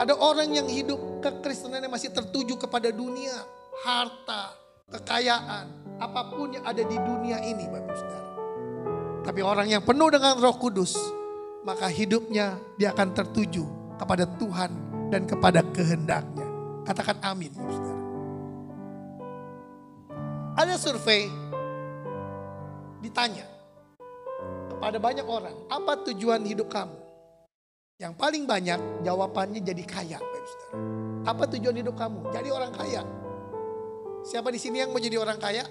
Ada 0.00 0.16
orang 0.16 0.48
yang 0.48 0.64
hidup 0.64 0.96
kekristenannya 1.20 1.92
masih 1.92 2.08
tertuju 2.08 2.56
kepada 2.56 2.88
dunia, 2.88 3.36
harta, 3.84 4.56
kekayaan, 4.96 6.00
apa 6.00 6.32
pun 6.32 6.56
yang 6.56 6.64
ada 6.64 6.80
di 6.88 6.96
dunia 6.96 7.44
ini 7.44 7.68
Bapak 7.68 7.94
Saudara. 8.00 8.30
Tapi 9.28 9.40
orang 9.44 9.68
yang 9.68 9.84
penuh 9.84 10.08
dengan 10.08 10.40
roh 10.40 10.56
kudus, 10.56 10.96
maka 11.68 11.92
hidupnya 11.92 12.56
dia 12.80 12.96
akan 12.96 13.12
tertuju 13.12 13.68
kepada 14.00 14.24
Tuhan 14.40 14.72
dan 15.12 15.28
kepada 15.28 15.60
kehendaknya. 15.68 16.48
Katakan 16.88 17.20
amin, 17.20 17.52
saudara. 17.52 17.95
Ada 20.56 20.80
survei 20.80 21.28
ditanya 23.04 23.44
kepada 24.72 24.96
banyak 24.96 25.28
orang, 25.28 25.52
apa 25.68 26.00
tujuan 26.08 26.40
hidup 26.48 26.72
kamu? 26.72 26.96
Yang 28.00 28.16
paling 28.16 28.48
banyak 28.48 29.04
jawabannya 29.04 29.60
jadi 29.60 29.84
kaya, 29.84 30.16
saudara. 30.16 30.80
Apa 31.28 31.44
tujuan 31.52 31.76
hidup 31.76 31.92
kamu? 32.00 32.32
Jadi 32.32 32.48
orang 32.48 32.72
kaya. 32.72 33.04
Siapa 34.24 34.48
di 34.48 34.56
sini 34.56 34.80
yang 34.80 34.96
mau 34.96 35.00
jadi 35.00 35.20
orang 35.20 35.36
kaya? 35.36 35.68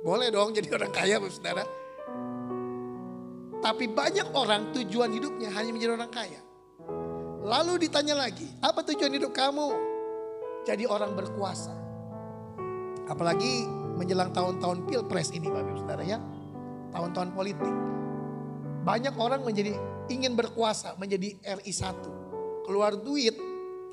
Boleh 0.00 0.32
dong 0.32 0.56
jadi 0.56 0.68
orang 0.72 0.88
kaya, 0.88 1.20
saudara. 1.28 1.64
Tapi 3.60 3.84
banyak 3.92 4.32
orang 4.32 4.72
tujuan 4.80 5.12
hidupnya 5.12 5.52
hanya 5.52 5.76
menjadi 5.76 5.92
orang 5.92 6.08
kaya. 6.08 6.40
Lalu 7.44 7.84
ditanya 7.84 8.16
lagi, 8.16 8.48
apa 8.64 8.80
tujuan 8.80 9.12
hidup 9.12 9.36
kamu? 9.36 9.76
Jadi 10.64 10.88
orang 10.88 11.12
berkuasa. 11.12 11.83
Apalagi 13.04 13.68
menjelang 14.00 14.32
tahun-tahun 14.32 14.88
pilpres 14.88 15.30
ini 15.36 15.52
Bapak 15.52 15.70
Ibu 15.70 15.80
Saudara 15.84 16.04
ya. 16.04 16.18
Tahun-tahun 16.94 17.30
politik. 17.36 17.74
Banyak 18.84 19.14
orang 19.16 19.44
menjadi 19.44 19.76
ingin 20.12 20.36
berkuasa 20.36 20.96
menjadi 21.00 21.36
RI 21.60 21.72
1. 21.72 22.64
Keluar 22.68 22.96
duit 22.96 23.36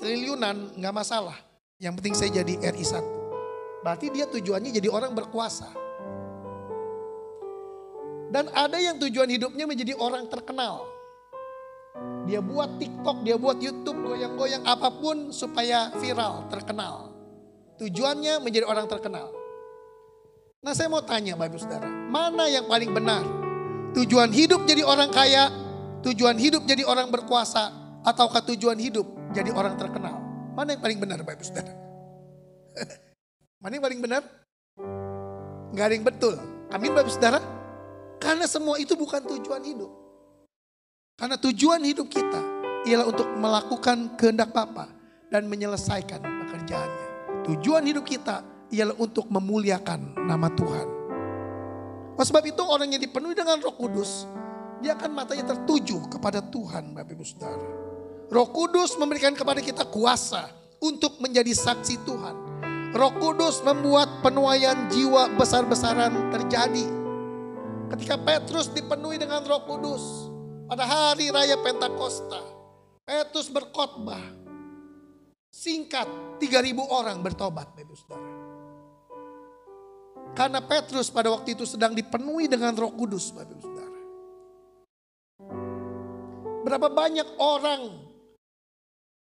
triliunan 0.00 0.76
nggak 0.76 0.94
masalah. 0.94 1.36
Yang 1.80 1.92
penting 2.00 2.14
saya 2.16 2.30
jadi 2.42 2.54
RI 2.72 2.84
1. 2.84 3.84
Berarti 3.84 4.06
dia 4.14 4.24
tujuannya 4.30 4.70
jadi 4.70 4.88
orang 4.88 5.12
berkuasa. 5.12 5.68
Dan 8.32 8.48
ada 8.56 8.80
yang 8.80 8.96
tujuan 8.96 9.28
hidupnya 9.28 9.68
menjadi 9.68 9.92
orang 10.00 10.24
terkenal. 10.32 10.88
Dia 12.24 12.40
buat 12.40 12.80
TikTok, 12.80 13.28
dia 13.28 13.36
buat 13.36 13.60
YouTube, 13.60 14.00
goyang-goyang 14.08 14.64
apa 14.64 14.88
pun 14.88 15.28
supaya 15.34 15.92
viral, 16.00 16.48
terkenal. 16.48 17.12
Tujuannya 17.82 18.38
menjadi 18.38 18.62
orang 18.62 18.86
terkenal. 18.86 19.34
Nah 20.62 20.70
saya 20.70 20.86
mau 20.86 21.02
tanya 21.02 21.34
Bapak 21.34 21.58
Saudara, 21.58 21.90
mana 21.90 22.46
yang 22.46 22.70
paling 22.70 22.94
benar? 22.94 23.26
Tujuan 23.98 24.30
hidup 24.30 24.62
jadi 24.62 24.86
orang 24.86 25.10
kaya, 25.10 25.50
tujuan 26.06 26.38
hidup 26.38 26.62
jadi 26.62 26.86
orang 26.86 27.10
berkuasa, 27.10 27.74
ataukah 28.06 28.46
tujuan 28.54 28.78
hidup 28.78 29.02
jadi 29.34 29.50
orang 29.50 29.74
terkenal? 29.74 30.14
Mana 30.54 30.78
yang 30.78 30.82
paling 30.86 31.02
benar 31.02 31.26
Bapak 31.26 31.42
Saudara? 31.42 31.74
mana 33.66 33.72
yang 33.74 33.82
paling 33.82 33.98
benar? 33.98 34.22
Gak 35.74 35.82
ada 35.82 35.94
yang 35.98 36.06
betul. 36.06 36.38
Amin 36.70 36.94
Bapak 36.94 37.10
Saudara. 37.10 37.42
Karena 38.22 38.46
semua 38.46 38.78
itu 38.78 38.94
bukan 38.94 39.26
tujuan 39.26 39.66
hidup. 39.66 39.90
Karena 41.18 41.34
tujuan 41.34 41.82
hidup 41.82 42.06
kita 42.06 42.38
ialah 42.86 43.10
untuk 43.10 43.26
melakukan 43.34 44.14
kehendak 44.14 44.54
Bapa 44.54 44.86
dan 45.34 45.50
menyelesaikan 45.50 46.22
pekerjaannya. 46.22 47.11
Tujuan 47.48 47.82
hidup 47.86 48.06
kita 48.06 48.68
ialah 48.70 48.96
untuk 48.98 49.26
memuliakan 49.28 50.26
nama 50.26 50.48
Tuhan. 50.52 50.88
Oleh 52.14 52.26
sebab 52.28 52.44
itu 52.46 52.62
orang 52.62 52.92
yang 52.92 53.02
dipenuhi 53.02 53.34
dengan 53.34 53.58
roh 53.58 53.74
kudus, 53.74 54.28
dia 54.78 54.94
akan 54.94 55.10
matanya 55.10 55.56
tertuju 55.56 56.06
kepada 56.06 56.38
Tuhan 56.44 56.94
Bapak 56.94 57.12
Ibu 57.14 57.24
Saudara. 57.26 57.68
Roh 58.32 58.48
kudus 58.48 58.96
memberikan 58.96 59.34
kepada 59.36 59.58
kita 59.60 59.84
kuasa 59.90 60.48
untuk 60.80 61.18
menjadi 61.18 61.52
saksi 61.52 62.00
Tuhan. 62.06 62.36
Roh 62.92 63.12
kudus 63.16 63.64
membuat 63.64 64.20
penuaian 64.20 64.88
jiwa 64.92 65.32
besar-besaran 65.36 66.12
terjadi 66.32 67.02
Ketika 67.92 68.16
Petrus 68.16 68.72
dipenuhi 68.72 69.20
dengan 69.20 69.44
roh 69.44 69.68
kudus. 69.68 70.32
Pada 70.64 70.88
hari 70.88 71.28
raya 71.28 71.60
Pentakosta. 71.60 72.40
Petrus 73.04 73.52
berkhotbah. 73.52 74.41
Singkat 75.52 76.40
3000 76.40 76.80
orang 76.80 77.20
bertobat 77.20 77.76
Bapak 77.76 77.92
Saudara. 77.92 78.32
Karena 80.32 80.64
Petrus 80.64 81.12
pada 81.12 81.28
waktu 81.28 81.52
itu 81.52 81.68
sedang 81.68 81.92
dipenuhi 81.92 82.48
dengan 82.48 82.72
roh 82.72 82.88
kudus 82.96 83.36
Bapak 83.36 83.60
Saudara. 83.60 84.00
Berapa 86.64 86.88
banyak 86.88 87.36
orang 87.36 88.00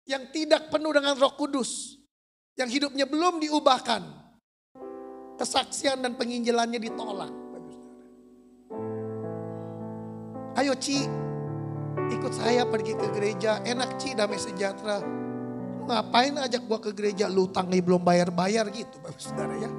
yang 0.07 0.31
tidak 0.31 0.71
penuh 0.71 0.95
dengan 0.95 1.19
roh 1.19 1.35
kudus. 1.35 1.99
Yang 2.55 2.79
hidupnya 2.79 3.11
belum 3.11 3.43
diubahkan. 3.43 4.07
Kesaksian 5.35 5.99
dan 5.99 6.15
penginjilannya 6.15 6.79
ditolak. 6.79 7.35
Ayo 10.55 10.79
Ci, 10.79 11.03
ikut 12.15 12.31
saya 12.31 12.63
pergi 12.71 12.95
ke 12.95 13.11
gereja. 13.11 13.59
Enak 13.67 13.99
Ci, 13.99 14.15
damai 14.15 14.39
sejahtera. 14.39 15.24
Ngapain 15.85 16.33
ajak 16.41 16.63
gua 16.65 16.81
ke 16.81 16.97
gereja? 16.97 17.29
Lu 17.29 17.53
tangi 17.53 17.85
belum 17.85 18.01
bayar-bayar 18.01 18.73
gitu 18.73 18.97
Bapak 19.05 19.21
Saudara 19.21 19.53
ya. 19.61 19.71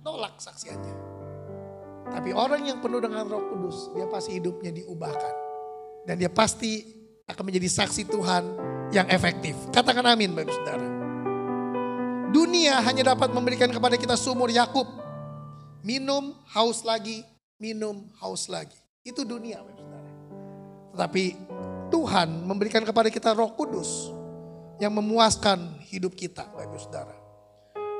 Tolak 0.00 0.40
saksiannya. 0.40 0.96
Tapi 2.10 2.32
orang 2.32 2.64
yang 2.64 2.80
penuh 2.80 2.98
dengan 2.98 3.28
roh 3.28 3.52
kudus, 3.52 3.92
dia 3.92 4.08
pasti 4.08 4.40
hidupnya 4.40 4.72
diubahkan. 4.72 5.34
Dan 6.08 6.16
dia 6.16 6.32
pasti 6.32 6.88
akan 7.28 7.44
menjadi 7.46 7.68
saksi 7.68 8.08
Tuhan 8.08 8.44
yang 8.90 9.06
efektif. 9.12 9.54
Katakan 9.70 10.02
amin 10.08 10.32
Bapak 10.32 10.56
Saudara. 10.56 10.88
Dunia 12.30 12.80
hanya 12.80 13.14
dapat 13.14 13.30
memberikan 13.34 13.68
kepada 13.68 14.00
kita 14.00 14.16
sumur 14.16 14.48
Yakub. 14.48 14.88
Minum, 15.84 16.36
haus 16.52 16.84
lagi, 16.84 17.24
minum, 17.60 18.08
haus 18.20 18.48
lagi. 18.48 18.76
Itu 19.04 19.24
dunia, 19.24 19.60
saudara. 19.60 20.10
Tapi 20.96 21.36
Tuhan 21.88 22.44
memberikan 22.44 22.84
kepada 22.84 23.08
kita 23.08 23.32
roh 23.32 23.52
kudus 23.56 24.19
yang 24.80 24.96
memuaskan 24.96 25.84
hidup 25.92 26.16
kita 26.16 26.48
Bapak 26.50 26.80
Saudara. 26.80 27.14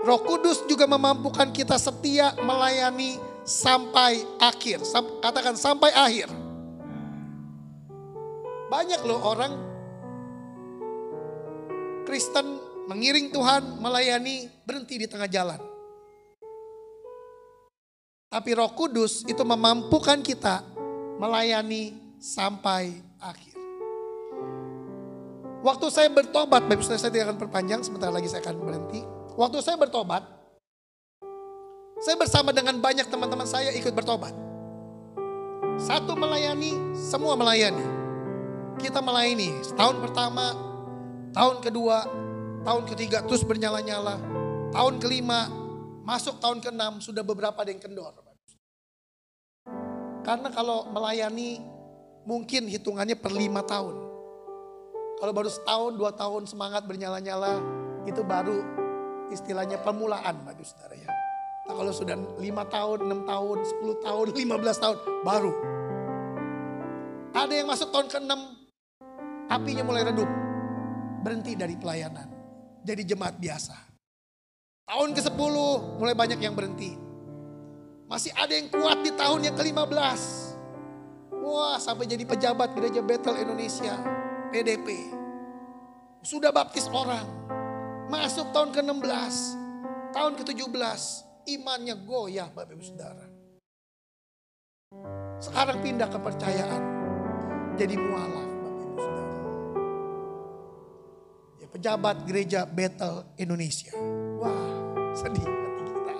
Roh 0.00 0.20
Kudus 0.24 0.64
juga 0.64 0.88
memampukan 0.88 1.52
kita 1.52 1.76
setia 1.76 2.32
melayani 2.40 3.20
sampai 3.44 4.24
akhir. 4.40 4.80
Katakan 5.20 5.60
sampai 5.60 5.92
akhir. 5.92 6.32
Banyak 8.72 9.04
loh 9.04 9.20
orang 9.20 9.52
Kristen 12.08 12.56
mengiring 12.88 13.28
Tuhan, 13.28 13.76
melayani, 13.78 14.48
berhenti 14.64 15.04
di 15.04 15.06
tengah 15.06 15.28
jalan. 15.28 15.60
Tapi 18.30 18.50
Roh 18.56 18.72
Kudus 18.72 19.26
itu 19.28 19.42
memampukan 19.44 20.22
kita 20.24 20.64
melayani 21.20 21.92
sampai 22.16 22.94
akhir. 23.20 23.49
Waktu 25.60 25.86
saya 25.92 26.08
bertobat, 26.08 26.64
Bapak 26.64 26.80
saya 26.80 27.12
tidak 27.12 27.28
akan 27.28 27.38
perpanjang, 27.38 27.84
sebentar 27.84 28.08
lagi 28.08 28.32
saya 28.32 28.40
akan 28.40 28.56
berhenti. 28.64 29.04
Waktu 29.36 29.60
saya 29.60 29.76
bertobat, 29.76 30.24
saya 32.00 32.16
bersama 32.16 32.48
dengan 32.56 32.80
banyak 32.80 33.04
teman-teman 33.12 33.44
saya 33.44 33.68
ikut 33.76 33.92
bertobat. 33.92 34.32
Satu 35.76 36.16
melayani, 36.16 36.96
semua 36.96 37.36
melayani. 37.36 37.84
Kita 38.80 39.04
melayani 39.04 39.52
setahun 39.60 40.00
pertama, 40.00 40.56
tahun 41.36 41.60
kedua, 41.60 42.08
tahun 42.64 42.82
ketiga 42.88 43.20
terus 43.28 43.44
bernyala-nyala. 43.44 44.16
Tahun 44.72 44.96
kelima, 44.96 45.44
masuk 46.08 46.40
tahun 46.40 46.64
keenam 46.64 47.04
sudah 47.04 47.20
beberapa 47.20 47.60
ada 47.60 47.68
yang 47.68 47.84
kendor. 47.84 48.16
Karena 50.24 50.48
kalau 50.48 50.88
melayani 50.88 51.60
mungkin 52.24 52.64
hitungannya 52.64 53.16
per 53.20 53.32
lima 53.32 53.60
tahun. 53.60 54.09
Kalau 55.20 55.32
baru 55.36 55.52
setahun, 55.52 55.92
dua 56.00 56.16
tahun 56.16 56.48
semangat 56.48 56.88
bernyala-nyala, 56.88 57.60
itu 58.08 58.24
baru 58.24 58.64
istilahnya 59.28 59.76
permulaan 59.84 60.40
Bapak 60.42 60.64
Saudara 60.64 60.96
ya. 60.96 61.12
Nah, 61.68 61.74
kalau 61.76 61.92
sudah 61.92 62.16
5 62.16 62.40
tahun, 62.66 62.98
6 63.06 63.30
tahun, 63.30 63.56
10 63.62 64.04
tahun, 64.04 64.26
15 64.48 64.82
tahun 64.82 64.96
baru. 65.22 65.52
Ada 67.30 67.52
yang 67.52 67.68
masuk 67.70 67.94
tahun 67.94 68.10
ke-6 68.10 68.32
apinya 69.46 69.84
mulai 69.86 70.02
redup. 70.02 70.26
Berhenti 71.20 71.52
dari 71.54 71.76
pelayanan. 71.76 72.26
Jadi 72.82 73.02
jemaat 73.06 73.36
biasa. 73.38 73.76
Tahun 74.88 75.10
ke-10 75.14 75.54
mulai 76.00 76.16
banyak 76.16 76.40
yang 76.42 76.56
berhenti. 76.56 76.96
Masih 78.10 78.34
ada 78.34 78.50
yang 78.50 78.66
kuat 78.72 79.06
di 79.06 79.14
tahun 79.14 79.46
yang 79.46 79.54
ke-15. 79.54 80.20
Wah 81.44 81.78
sampai 81.78 82.10
jadi 82.10 82.26
pejabat 82.26 82.74
gereja 82.74 82.98
Bethel 82.98 83.38
Indonesia. 83.38 83.94
PDP. 84.50 85.14
Sudah 86.20 86.52
baptis 86.52 86.84
orang 86.92 87.40
Masuk 88.10 88.50
tahun 88.50 88.74
ke-16, 88.74 89.34
tahun 90.10 90.34
ke-17, 90.42 91.02
imannya 91.54 91.94
goyah 92.02 92.50
Bapak 92.50 92.74
Ibu 92.74 92.82
Saudara. 92.82 93.22
Sekarang 95.38 95.78
pindah 95.78 96.10
kepercayaan, 96.10 96.82
jadi 97.78 97.94
mualaf 97.94 98.50
Bapak 98.50 98.82
Ibu 98.82 98.98
Saudara. 98.98 99.38
Ya, 101.62 101.66
pejabat 101.70 102.16
gereja 102.26 102.66
Bethel 102.66 103.30
Indonesia. 103.38 103.94
Wah, 104.42 104.74
sedih 105.14 105.46
hati 105.46 105.82
kita. 105.86 106.14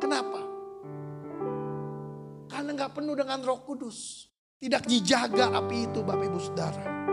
Kenapa? 0.00 0.40
Karena 2.48 2.70
nggak 2.72 2.92
penuh 2.96 3.20
dengan 3.20 3.44
roh 3.44 3.60
kudus. 3.68 4.32
Tidak 4.56 4.80
dijaga 4.88 5.52
api 5.60 5.92
itu 5.92 6.00
Bapak 6.00 6.24
Ibu 6.24 6.40
Saudara. 6.40 7.03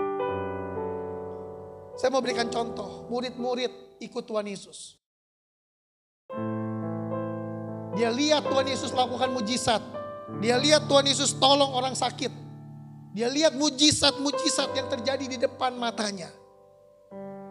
Saya 2.00 2.10
mau 2.10 2.24
berikan 2.24 2.48
contoh, 2.48 3.08
murid-murid 3.12 4.02
ikut 4.02 4.24
Tuhan 4.26 4.48
Yesus. 4.48 5.00
Dia 7.96 8.10
lihat 8.10 8.48
Tuhan 8.48 8.68
Yesus 8.68 8.96
lakukan 8.96 9.30
mujizat. 9.36 9.84
Dia 10.40 10.56
lihat 10.56 10.88
Tuhan 10.88 11.06
Yesus 11.06 11.36
tolong 11.36 11.76
orang 11.76 11.92
sakit. 11.92 12.32
Dia 13.12 13.28
lihat 13.28 13.60
mujizat-mujizat 13.60 14.72
yang 14.72 14.88
terjadi 14.88 15.26
di 15.28 15.38
depan 15.38 15.76
matanya. 15.76 16.32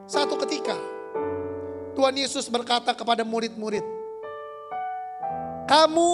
Satu 0.08 0.40
ketika 0.40 0.74
Tuhan 1.92 2.16
Yesus 2.16 2.48
berkata 2.48 2.96
kepada 2.96 3.20
murid-murid, 3.22 3.84
"Kamu 5.68 6.10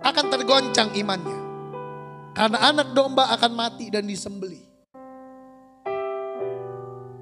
akan 0.00 0.26
tergoncang 0.32 0.96
imannya, 0.96 1.40
karena 2.32 2.58
anak 2.72 2.96
domba 2.96 3.28
akan 3.36 3.52
mati 3.52 3.92
dan 3.92 4.08
disembeli." 4.08 4.67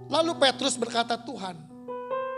Lalu 0.07 0.33
Petrus 0.39 0.79
berkata, 0.79 1.19
"Tuhan, 1.19 1.77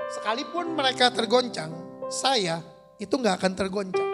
Sekalipun 0.09 0.73
mereka 0.73 1.13
tergoncang, 1.13 1.69
saya 2.09 2.65
itu 2.97 3.13
nggak 3.13 3.45
akan 3.45 3.53
tergoncang. 3.53 4.09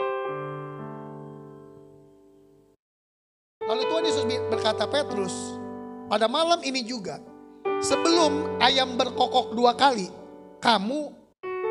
Lalu 3.62 3.82
Tuhan 3.86 4.02
Yesus 4.02 4.26
berkata 4.50 4.90
Petrus, 4.90 5.54
pada 6.10 6.26
malam 6.26 6.58
ini 6.66 6.82
juga, 6.82 7.22
sebelum 7.78 8.58
ayam 8.58 8.98
berkokok 8.98 9.54
dua 9.54 9.78
kali, 9.78 10.10
kamu 10.58 11.14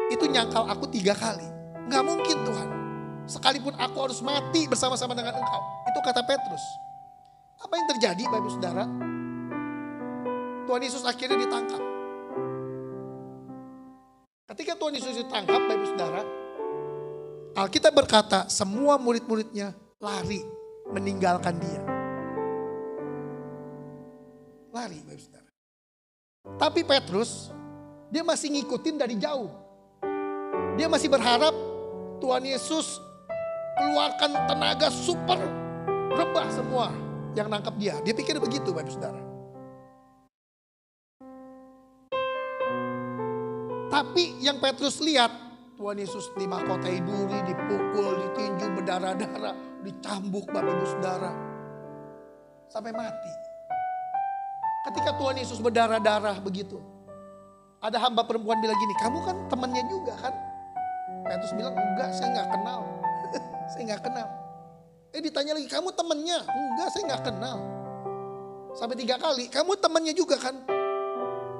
itu 0.07 0.23
nyangkal 0.31 0.71
aku 0.71 0.88
tiga 0.88 1.19
kali. 1.19 1.45
Nggak 1.91 2.03
mungkin 2.07 2.38
Tuhan. 2.47 2.69
Sekalipun 3.27 3.75
aku 3.75 4.07
harus 4.07 4.23
mati 4.23 4.71
bersama-sama 4.71 5.11
dengan 5.11 5.36
engkau. 5.36 5.61
Itu 5.91 5.99
kata 5.99 6.23
Petrus. 6.23 6.63
Apa 7.59 7.75
yang 7.75 7.88
terjadi 7.91 8.23
Bapak 8.31 8.51
Saudara? 8.55 8.88
Tuhan 10.64 10.82
Yesus 10.84 11.03
akhirnya 11.03 11.38
ditangkap. 11.39 11.82
Ketika 14.53 14.74
Tuhan 14.78 14.93
Yesus 14.93 15.16
ditangkap, 15.18 15.59
Bapak 15.66 15.88
Saudara, 15.88 16.22
Alkitab 17.57 17.93
berkata 17.95 18.39
semua 18.51 18.99
murid-muridnya 18.99 19.72
lari 19.97 20.43
meninggalkan 20.91 21.55
dia. 21.57 21.82
Lari 24.76 24.99
Bapak 25.05 25.22
Saudara. 25.22 25.49
Tapi 26.59 26.82
Petrus, 26.84 27.49
dia 28.11 28.22
masih 28.22 28.51
ngikutin 28.51 28.95
dari 28.99 29.16
jauh. 29.16 29.47
Dia 30.76 30.91
masih 30.91 31.07
berharap 31.07 31.55
Tuhan 32.20 32.43
Yesus 32.43 32.99
keluarkan 33.80 34.32
tenaga 34.45 34.91
super 34.91 35.39
rebah 36.14 36.47
semua 36.51 36.91
yang 37.34 37.47
nangkap 37.47 37.74
dia. 37.80 37.95
Dia 38.03 38.11
pikir 38.11 38.38
begitu 38.43 38.76
Bapak 38.76 38.91
Saudara. 38.91 39.22
Tapi 43.93 44.41
yang 44.41 44.57
Petrus 44.57 44.97
lihat, 45.05 45.29
Tuhan 45.77 46.01
Yesus 46.01 46.33
dimahkotai 46.33 46.97
duri, 47.05 47.37
dipukul, 47.45 48.25
ditinju, 48.25 48.73
berdarah-darah, 48.81 49.53
dicambuk 49.85 50.49
Bapak 50.49 50.73
Ibu 50.73 50.85
Saudara. 50.97 51.29
Sampai 52.73 52.89
mati. 52.89 53.29
Ketika 54.89 55.13
Tuhan 55.13 55.37
Yesus 55.37 55.61
berdarah-darah 55.61 56.41
begitu. 56.41 56.81
Ada 57.85 58.01
hamba 58.01 58.25
perempuan 58.25 58.57
bilang 58.65 58.79
gini, 58.81 58.97
kamu 58.97 59.17
kan 59.29 59.35
temannya 59.45 59.85
juga 59.85 60.17
kan? 60.17 60.33
Petrus 61.29 61.53
bilang, 61.53 61.77
enggak 61.77 62.17
saya 62.17 62.33
nggak 62.33 62.49
kenal. 62.49 62.81
saya 63.77 63.81
nggak 63.93 64.01
kenal. 64.09 64.27
Eh 65.13 65.21
ditanya 65.21 65.53
lagi, 65.53 65.69
kamu 65.69 65.93
temannya? 65.93 66.39
Enggak 66.49 66.87
saya 66.89 67.03
nggak 67.13 67.23
kenal. 67.29 67.57
Sampai 68.73 68.97
tiga 68.97 69.21
kali, 69.21 69.53
kamu 69.53 69.77
temannya 69.77 70.17
juga 70.17 70.41
kan? 70.41 70.57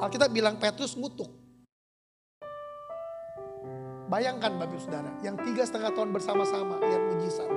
Alkitab 0.02 0.34
bilang 0.34 0.58
Petrus 0.58 0.98
ngutuk. 0.98 1.43
Bayangkan 4.14 4.62
Bapak 4.62 4.78
Saudara, 4.78 5.10
yang 5.26 5.34
tiga 5.42 5.66
setengah 5.66 5.90
tahun 5.90 6.14
bersama-sama 6.14 6.78
lihat 6.86 7.02
mujizat. 7.02 7.50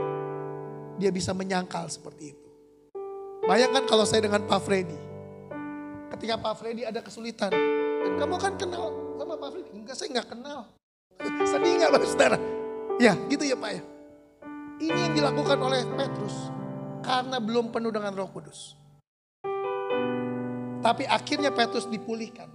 Dia 0.96 1.12
bisa 1.12 1.36
menyangkal 1.36 1.84
seperti 1.92 2.32
itu. 2.32 2.48
Bayangkan 3.44 3.84
kalau 3.84 4.09
saya 4.09 4.24
dengan 4.24 4.40
Pak 4.48 4.64
Freddy. 4.64 4.96
Ketika 6.16 6.40
Pak 6.40 6.57
Freddy 6.57 6.88
ada 6.88 7.04
kesulitan. 7.04 7.52
Dan 7.52 8.16
kamu 8.16 8.40
kan 8.40 8.57
kenal 8.57 8.88
sama 9.20 9.36
Pak 9.36 9.52
Freddy. 9.52 9.68
Enggak, 9.76 10.00
saya 10.00 10.09
enggak 10.16 10.32
kenal. 10.32 10.72
Sedih 11.52 11.76
enggak 11.76 11.92
Bapak 11.92 12.09
Saudara? 12.09 12.38
Ya 12.96 13.12
gitu 13.28 13.44
ya 13.44 13.57
Pak 13.61 13.70
ya. 13.76 13.82
Ini 14.80 14.96
yang 14.96 15.12
dilakukan 15.12 15.61
oleh 15.61 15.84
Petrus. 15.92 16.36
Karena 17.04 17.36
belum 17.36 17.68
penuh 17.68 17.92
dengan 17.92 18.16
roh 18.16 18.32
kudus. 18.32 18.72
Tapi 20.80 21.04
akhirnya 21.04 21.52
Petrus 21.52 21.84
dipulihkan. 21.84 22.48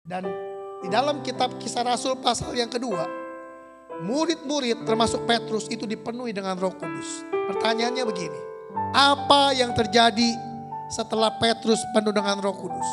Dan 0.00 0.32
di 0.80 0.88
dalam 0.88 1.20
kitab 1.20 1.60
kisah 1.60 1.84
Rasul 1.84 2.16
pasal 2.24 2.56
yang 2.56 2.72
kedua 2.72 3.23
murid-murid 4.02 4.82
termasuk 4.82 5.22
Petrus 5.28 5.70
itu 5.70 5.86
dipenuhi 5.86 6.34
dengan 6.34 6.58
roh 6.58 6.74
kudus. 6.74 7.22
Pertanyaannya 7.30 8.04
begini, 8.08 8.40
apa 8.90 9.54
yang 9.54 9.70
terjadi 9.76 10.34
setelah 10.90 11.30
Petrus 11.38 11.78
penuh 11.94 12.10
dengan 12.10 12.42
roh 12.42 12.56
kudus? 12.56 12.90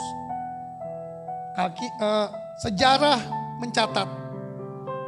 Uh, 1.61 2.29
sejarah 2.63 3.19
mencatat 3.61 4.07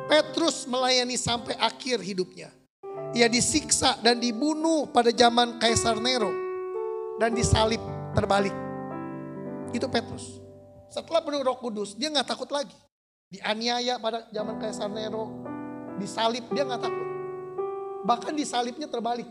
Petrus 0.06 0.68
melayani 0.68 1.16
sampai 1.16 1.58
akhir 1.58 2.04
hidupnya. 2.04 2.52
Ia 3.14 3.30
disiksa 3.30 3.98
dan 4.02 4.18
dibunuh 4.18 4.90
pada 4.90 5.14
zaman 5.14 5.58
Kaisar 5.62 5.98
Nero 6.02 6.30
dan 7.22 7.34
disalib 7.34 7.80
terbalik. 8.14 8.54
Itu 9.74 9.90
Petrus. 9.90 10.42
Setelah 10.90 11.26
penuh 11.26 11.42
roh 11.42 11.58
kudus, 11.58 11.98
dia 11.98 12.14
nggak 12.14 12.30
takut 12.30 12.50
lagi. 12.54 12.78
Dianiaya 13.34 13.98
pada 13.98 14.30
zaman 14.30 14.62
Kaisar 14.62 14.94
Nero, 14.94 15.30
disalib, 15.98 16.46
dia 16.54 16.64
nggak 16.66 16.82
takut. 16.82 17.08
Bahkan 18.04 18.34
disalibnya 18.36 18.88
terbalik, 18.92 19.28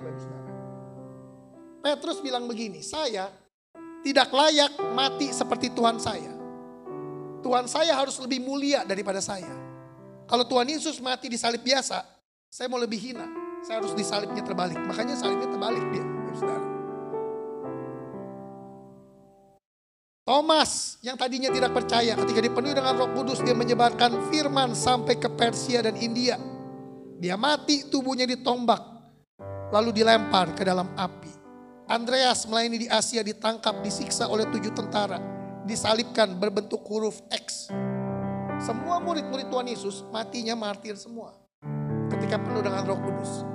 Petrus 1.83 2.23
bilang 2.23 2.47
begini, 2.47 2.79
saya 2.81 3.29
tidak 4.07 4.31
layak 4.31 4.73
mati 4.95 5.35
seperti 5.35 5.75
Tuhan 5.75 5.99
saya. 5.99 6.31
Tuhan 7.43 7.67
saya 7.67 7.99
harus 7.99 8.15
lebih 8.23 8.39
mulia 8.39 8.87
daripada 8.87 9.19
saya. 9.19 9.51
Kalau 10.31 10.47
Tuhan 10.47 10.71
Yesus 10.71 11.03
mati 11.03 11.27
di 11.27 11.35
salib 11.35 11.61
biasa, 11.67 12.07
saya 12.47 12.71
mau 12.71 12.79
lebih 12.79 12.99
hina. 13.03 13.27
Saya 13.67 13.83
harus 13.83 13.95
disalibnya 13.95 14.43
terbalik. 14.43 14.79
Makanya 14.79 15.19
salibnya 15.19 15.51
terbalik 15.51 15.83
dia, 15.91 16.07
saudara. 16.35 16.67
Thomas 20.23 21.03
yang 21.03 21.19
tadinya 21.19 21.51
tidak 21.51 21.75
percaya 21.75 22.15
ketika 22.15 22.39
dipenuhi 22.39 22.79
dengan 22.79 22.95
roh 22.95 23.11
kudus 23.11 23.43
dia 23.43 23.59
menyebarkan 23.59 24.31
firman 24.31 24.71
sampai 24.71 25.19
ke 25.19 25.27
Persia 25.27 25.83
dan 25.83 25.99
India. 25.99 26.39
Dia 27.23 27.39
mati 27.39 27.87
tubuhnya 27.87 28.27
ditombak 28.27 28.83
lalu 29.71 29.95
dilempar 29.95 30.59
ke 30.59 30.67
dalam 30.67 30.91
api. 30.99 31.31
Andreas 31.87 32.51
melayani 32.51 32.83
di 32.83 32.89
Asia 32.91 33.23
ditangkap, 33.23 33.79
disiksa 33.79 34.27
oleh 34.27 34.43
tujuh 34.51 34.75
tentara, 34.75 35.23
disalibkan 35.63 36.35
berbentuk 36.35 36.83
huruf 36.83 37.23
X. 37.31 37.71
Semua 38.59 38.99
murid-murid 38.99 39.47
Tuhan 39.55 39.71
Yesus 39.71 40.03
matinya 40.11 40.59
martir 40.59 40.99
semua 40.99 41.31
ketika 42.11 42.43
penuh 42.43 42.59
dengan 42.59 42.83
Roh 42.91 42.99
Kudus. 42.99 43.47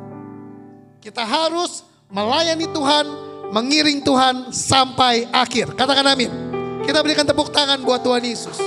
Kita 1.04 1.28
harus 1.28 1.84
melayani 2.08 2.72
Tuhan, 2.72 3.06
mengiring 3.52 4.00
Tuhan 4.00 4.36
sampai 4.56 5.28
akhir. 5.36 5.76
Katakan 5.76 6.08
amin. 6.08 6.32
Kita 6.88 7.04
berikan 7.04 7.28
tepuk 7.28 7.52
tangan 7.52 7.84
buat 7.84 8.00
Tuhan 8.00 8.24
Yesus. 8.24 8.64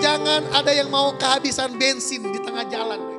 Jangan 0.00 0.48
ada 0.56 0.72
yang 0.72 0.88
mau 0.88 1.12
kehabisan 1.20 1.76
bensin 1.76 2.24
di 2.24 2.40
tengah 2.40 2.64
jalan. 2.72 3.17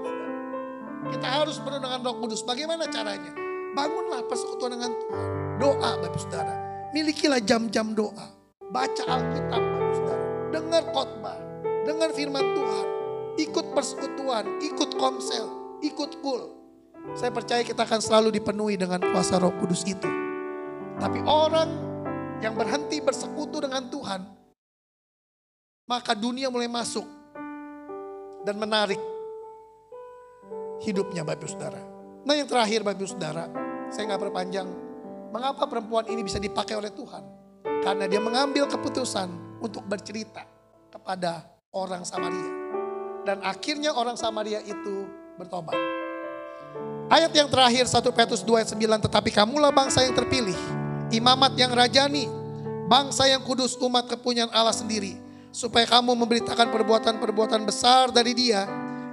Kita 1.10 1.28
harus 1.42 1.58
penuh 1.58 1.82
dengan 1.82 2.06
Roh 2.06 2.16
Kudus. 2.22 2.46
Bagaimana 2.46 2.86
caranya? 2.86 3.34
Bangunlah 3.74 4.26
persekutuan 4.30 4.78
dengan 4.78 4.94
Tuhan. 4.94 5.28
Doa 5.58 5.92
Bapak 5.98 6.20
Saudara. 6.22 6.56
Milikilah 6.94 7.42
jam-jam 7.42 7.98
doa. 7.98 8.28
Baca 8.70 9.04
Alkitab 9.10 9.62
Bapak 9.62 9.94
Saudara. 9.98 10.26
Dengar 10.54 10.84
khotbah. 10.94 11.40
Dengar 11.86 12.10
firman 12.14 12.46
Tuhan. 12.54 12.86
Ikut 13.42 13.66
persekutuan. 13.74 14.46
Ikut 14.62 14.90
komsel. 15.02 15.46
Ikut 15.82 16.22
kul. 16.22 16.42
Saya 17.18 17.34
percaya 17.34 17.66
kita 17.66 17.88
akan 17.88 18.02
selalu 18.04 18.38
dipenuhi 18.38 18.78
dengan 18.78 19.02
kuasa 19.02 19.42
roh 19.42 19.54
kudus 19.58 19.82
itu. 19.90 20.10
Tapi 21.00 21.24
orang 21.26 21.70
yang 22.44 22.54
berhenti 22.54 23.02
bersekutu 23.02 23.64
dengan 23.64 23.88
Tuhan. 23.90 24.22
Maka 25.90 26.14
dunia 26.14 26.54
mulai 26.54 26.70
masuk. 26.70 27.08
Dan 28.46 28.62
menarik 28.62 29.19
hidupnya 30.84 31.28
Bapak 31.28 31.48
Saudara. 31.48 31.82
Nah 32.24 32.34
yang 32.36 32.48
terakhir 32.48 32.84
Bapak 32.84 33.08
Saudara, 33.08 33.48
saya 33.90 34.10
nggak 34.10 34.22
perpanjang 34.22 34.90
Mengapa 35.30 35.70
perempuan 35.70 36.10
ini 36.10 36.26
bisa 36.26 36.42
dipakai 36.42 36.74
oleh 36.74 36.90
Tuhan? 36.90 37.22
Karena 37.86 38.10
dia 38.10 38.18
mengambil 38.18 38.66
keputusan 38.66 39.30
untuk 39.62 39.86
bercerita 39.86 40.42
kepada 40.90 41.46
orang 41.70 42.02
Samaria. 42.02 42.50
Dan 43.30 43.46
akhirnya 43.46 43.94
orang 43.94 44.18
Samaria 44.18 44.58
itu 44.66 45.06
bertobat. 45.38 45.78
Ayat 47.14 47.30
yang 47.30 47.46
terakhir 47.46 47.86
1 47.86 48.02
Petrus 48.10 48.42
2 48.42 48.58
ayat 48.58 48.70
9. 48.74 49.06
Tetapi 49.06 49.30
kamulah 49.30 49.70
bangsa 49.70 50.02
yang 50.02 50.18
terpilih. 50.18 50.58
Imamat 51.14 51.54
yang 51.54 51.78
rajani. 51.78 52.26
Bangsa 52.90 53.30
yang 53.30 53.46
kudus 53.46 53.78
umat 53.86 54.10
kepunyaan 54.10 54.50
Allah 54.50 54.74
sendiri. 54.74 55.14
Supaya 55.54 55.86
kamu 55.86 56.18
memberitakan 56.26 56.74
perbuatan-perbuatan 56.74 57.70
besar 57.70 58.10
dari 58.10 58.34
dia. 58.34 58.66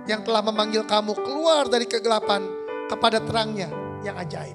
Yang 0.07 0.31
telah 0.31 0.43
memanggil 0.43 0.87
kamu 0.87 1.19
keluar 1.19 1.67
dari 1.67 1.87
kegelapan 1.87 2.47
kepada 2.87 3.19
terangnya 3.19 3.71
yang 4.07 4.15
ajaib. 4.19 4.55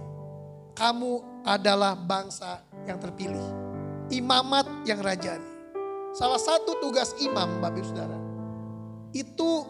Kamu 0.75 1.43
adalah 1.43 1.93
bangsa 1.99 2.63
yang 2.87 2.97
terpilih. 2.97 3.43
Imamat 4.11 4.87
yang 4.87 5.03
rajani. 5.03 5.51
Salah 6.11 6.39
satu 6.39 6.79
tugas 6.83 7.15
imam, 7.23 7.63
Bapak 7.63 7.83
Saudara, 7.87 8.19
itu 9.15 9.63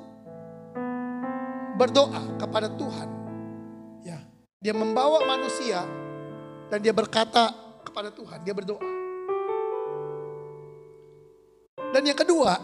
berdoa 1.77 2.37
kepada 2.37 2.69
Tuhan. 2.73 3.09
Ya, 4.01 4.17
dia 4.57 4.73
membawa 4.73 5.21
manusia 5.25 5.85
dan 6.69 6.81
dia 6.81 6.93
berkata 6.93 7.53
kepada 7.85 8.09
Tuhan, 8.09 8.41
dia 8.41 8.53
berdoa. 8.53 8.89
Dan 11.91 12.07
yang 12.07 12.17
kedua, 12.17 12.57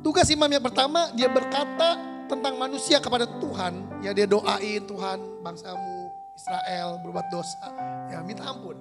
tugas 0.00 0.28
imam 0.32 0.48
yang 0.48 0.64
pertama 0.64 1.12
dia 1.12 1.28
berkata 1.28 1.96
tentang 2.30 2.54
manusia 2.56 3.02
kepada 3.02 3.26
Tuhan, 3.26 4.02
ya 4.06 4.14
dia 4.14 4.26
doain 4.28 4.86
Tuhan 4.86 5.18
bangsamu 5.42 5.96
Israel 6.38 7.02
berbuat 7.02 7.26
dosa, 7.28 7.66
ya 8.08 8.22
minta 8.22 8.46
ampun. 8.46 8.78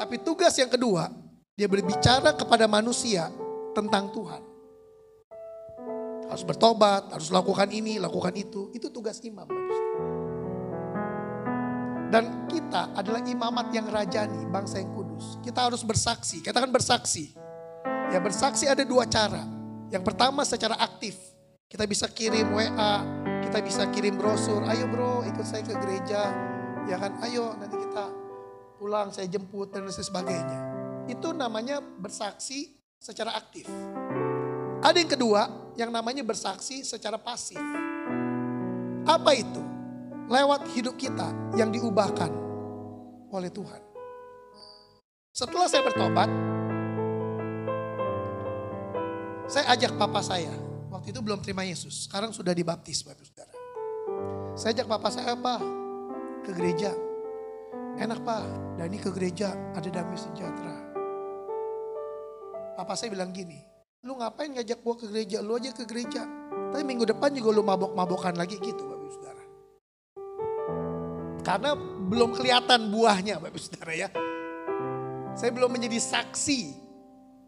Tapi 0.00 0.16
tugas 0.24 0.56
yang 0.56 0.72
kedua, 0.72 1.12
dia 1.52 1.68
berbicara 1.68 2.32
kepada 2.32 2.64
manusia 2.64 3.28
tentang 3.76 4.08
Tuhan. 4.16 4.42
Harus 6.32 6.46
bertobat, 6.46 7.12
harus 7.12 7.28
lakukan 7.28 7.68
ini, 7.68 8.00
lakukan 8.00 8.32
itu. 8.32 8.72
Itu 8.72 8.88
tugas 8.88 9.20
imam. 9.20 9.44
Dan 12.10 12.48
kita 12.48 12.96
adalah 12.96 13.20
imamat 13.22 13.70
yang 13.76 13.86
rajani, 13.92 14.48
bangsa 14.48 14.80
yang 14.80 14.90
kudus. 14.96 15.36
Kita 15.44 15.68
harus 15.68 15.84
bersaksi, 15.84 16.40
katakan 16.40 16.72
bersaksi. 16.72 17.36
Ya 18.10 18.18
bersaksi 18.18 18.66
ada 18.66 18.82
dua 18.82 19.04
cara. 19.06 19.59
Yang 19.90 20.02
pertama 20.06 20.46
secara 20.46 20.78
aktif. 20.78 21.18
Kita 21.70 21.86
bisa 21.86 22.10
kirim 22.10 22.50
WA, 22.50 22.94
kita 23.46 23.62
bisa 23.62 23.86
kirim 23.94 24.18
brosur, 24.18 24.66
ayo 24.66 24.90
bro 24.90 25.22
ikut 25.22 25.46
saya 25.46 25.62
ke 25.62 25.74
gereja. 25.78 26.30
Ya 26.90 26.98
kan, 26.98 27.18
ayo 27.22 27.54
nanti 27.54 27.78
kita 27.78 28.10
pulang 28.78 29.14
saya 29.14 29.30
jemput 29.30 29.70
dan 29.70 29.86
sebagainya. 29.86 30.58
Itu 31.06 31.30
namanya 31.30 31.78
bersaksi 31.78 32.74
secara 32.98 33.38
aktif. 33.38 33.70
Ada 34.82 34.96
yang 34.98 35.10
kedua 35.10 35.42
yang 35.78 35.90
namanya 35.94 36.26
bersaksi 36.26 36.82
secara 36.82 37.18
pasif. 37.18 37.60
Apa 39.06 39.30
itu? 39.34 39.62
Lewat 40.30 40.70
hidup 40.74 40.94
kita 40.94 41.54
yang 41.58 41.74
diubahkan 41.74 42.30
oleh 43.30 43.50
Tuhan. 43.50 43.82
Setelah 45.30 45.66
saya 45.70 45.86
bertobat, 45.86 46.30
saya 49.50 49.74
ajak 49.74 49.98
papa 49.98 50.22
saya 50.22 50.70
Waktu 51.00 51.16
itu 51.16 51.24
belum 51.24 51.40
terima 51.40 51.64
Yesus. 51.64 52.10
Sekarang 52.10 52.28
sudah 52.34 52.52
dibaptis 52.52 53.00
Bapak 53.00 53.24
Saudara. 53.24 53.54
Saya 54.58 54.76
ajak 54.76 54.86
papa 54.90 55.08
saya 55.08 55.32
apa? 55.32 55.56
Ke 56.44 56.52
gereja. 56.52 56.92
Enak 57.96 58.20
Pak, 58.20 58.76
Dani 58.76 58.98
ke 59.00 59.08
gereja 59.08 59.56
ada 59.72 59.88
damai 59.88 60.18
sejahtera. 60.20 60.76
Papa 62.76 62.92
saya 62.98 63.16
bilang 63.16 63.32
gini, 63.32 63.56
lu 64.04 64.18
ngapain 64.20 64.52
ngajak 64.52 64.84
gua 64.84 64.92
ke 64.98 65.08
gereja? 65.08 65.40
Lu 65.40 65.56
aja 65.56 65.72
ke 65.72 65.88
gereja. 65.88 66.26
Tapi 66.68 66.84
minggu 66.84 67.08
depan 67.08 67.32
juga 67.32 67.48
lu 67.54 67.62
mabok-mabokan 67.64 68.36
lagi 68.36 68.60
gitu 68.60 68.84
Bapak 68.84 69.08
Saudara. 69.14 69.44
Karena 71.40 71.70
belum 72.12 72.36
kelihatan 72.36 72.92
buahnya 72.92 73.40
Bapak 73.40 73.56
Saudara 73.56 73.96
ya. 73.96 74.08
Saya 75.32 75.48
belum 75.54 75.72
menjadi 75.72 75.96
saksi. 75.96 76.60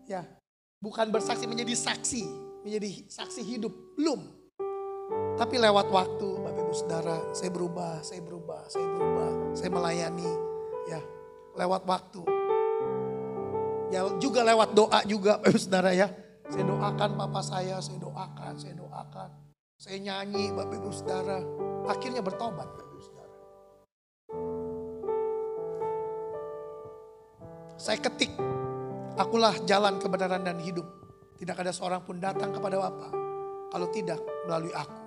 Ya, 0.09 0.25
bukan 0.83 1.15
bersaksi 1.15 1.47
menjadi 1.47 1.79
saksi 1.79 2.43
menjadi 2.63 3.07
saksi 3.11 3.43
hidup. 3.43 3.75
Belum. 3.99 4.23
Tapi 5.37 5.59
lewat 5.59 5.91
waktu, 5.91 6.29
Bapak 6.41 6.63
Ibu 6.63 6.75
Saudara, 6.75 7.19
saya 7.35 7.51
berubah, 7.51 8.01
saya 8.01 8.21
berubah, 8.23 8.61
saya 8.71 8.87
berubah, 8.87 9.31
saya 9.53 9.71
melayani, 9.71 10.31
ya, 10.87 11.01
lewat 11.59 11.83
waktu. 11.85 12.23
Ya 13.93 14.09
juga 14.17 14.41
lewat 14.41 14.73
doa 14.73 15.01
juga 15.05 15.37
Bapak 15.37 15.51
Ibu 15.53 15.61
Saudara 15.61 15.91
ya. 15.93 16.09
Saya 16.53 16.65
doakan 16.69 17.11
papa 17.17 17.41
saya, 17.41 17.77
saya 17.81 17.99
doakan, 17.99 18.55
saya 18.61 18.75
doakan. 18.77 19.31
Saya 19.77 19.99
nyanyi 19.99 20.53
Bapak 20.55 20.77
Ibu 20.79 20.91
Saudara. 20.95 21.39
Akhirnya 21.91 22.23
bertobat 22.23 22.69
Bapak 22.73 22.87
Ibu 22.89 23.01
Saudara. 23.03 23.37
Saya 27.77 27.99
ketik, 27.99 28.33
akulah 29.17 29.55
jalan 29.69 30.01
kebenaran 30.01 30.43
dan 30.45 30.59
hidup. 30.61 30.87
Tidak 31.37 31.57
ada 31.59 31.75
seorang 31.75 32.07
pun 32.07 32.23
datang 32.23 32.55
kepada 32.55 32.79
Bapa 32.79 33.09
kalau 33.75 33.89
tidak 33.91 34.21
melalui 34.47 34.71
aku. 34.71 35.01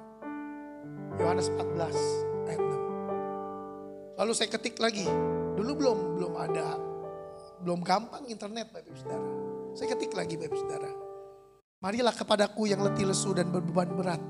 Yohanes 1.16 1.48
14 1.48 2.52
ayat 2.52 2.60
6. 2.60 4.20
Lalu 4.20 4.32
saya 4.36 4.50
ketik 4.52 4.76
lagi. 4.84 5.08
Dulu 5.56 5.72
belum 5.80 5.98
belum 6.20 6.34
ada 6.36 6.76
belum 7.64 7.82
gampang 7.82 8.28
internet 8.28 8.70
Bapak 8.76 8.94
Saudara. 9.00 9.30
Saya 9.74 9.88
ketik 9.96 10.12
lagi 10.12 10.36
Bapak 10.36 10.60
Saudara. 10.60 10.92
Marilah 11.80 12.16
kepadaku 12.16 12.68
yang 12.68 12.84
letih 12.84 13.08
lesu 13.08 13.32
dan 13.32 13.48
berbeban 13.54 13.96
berat. 13.96 14.22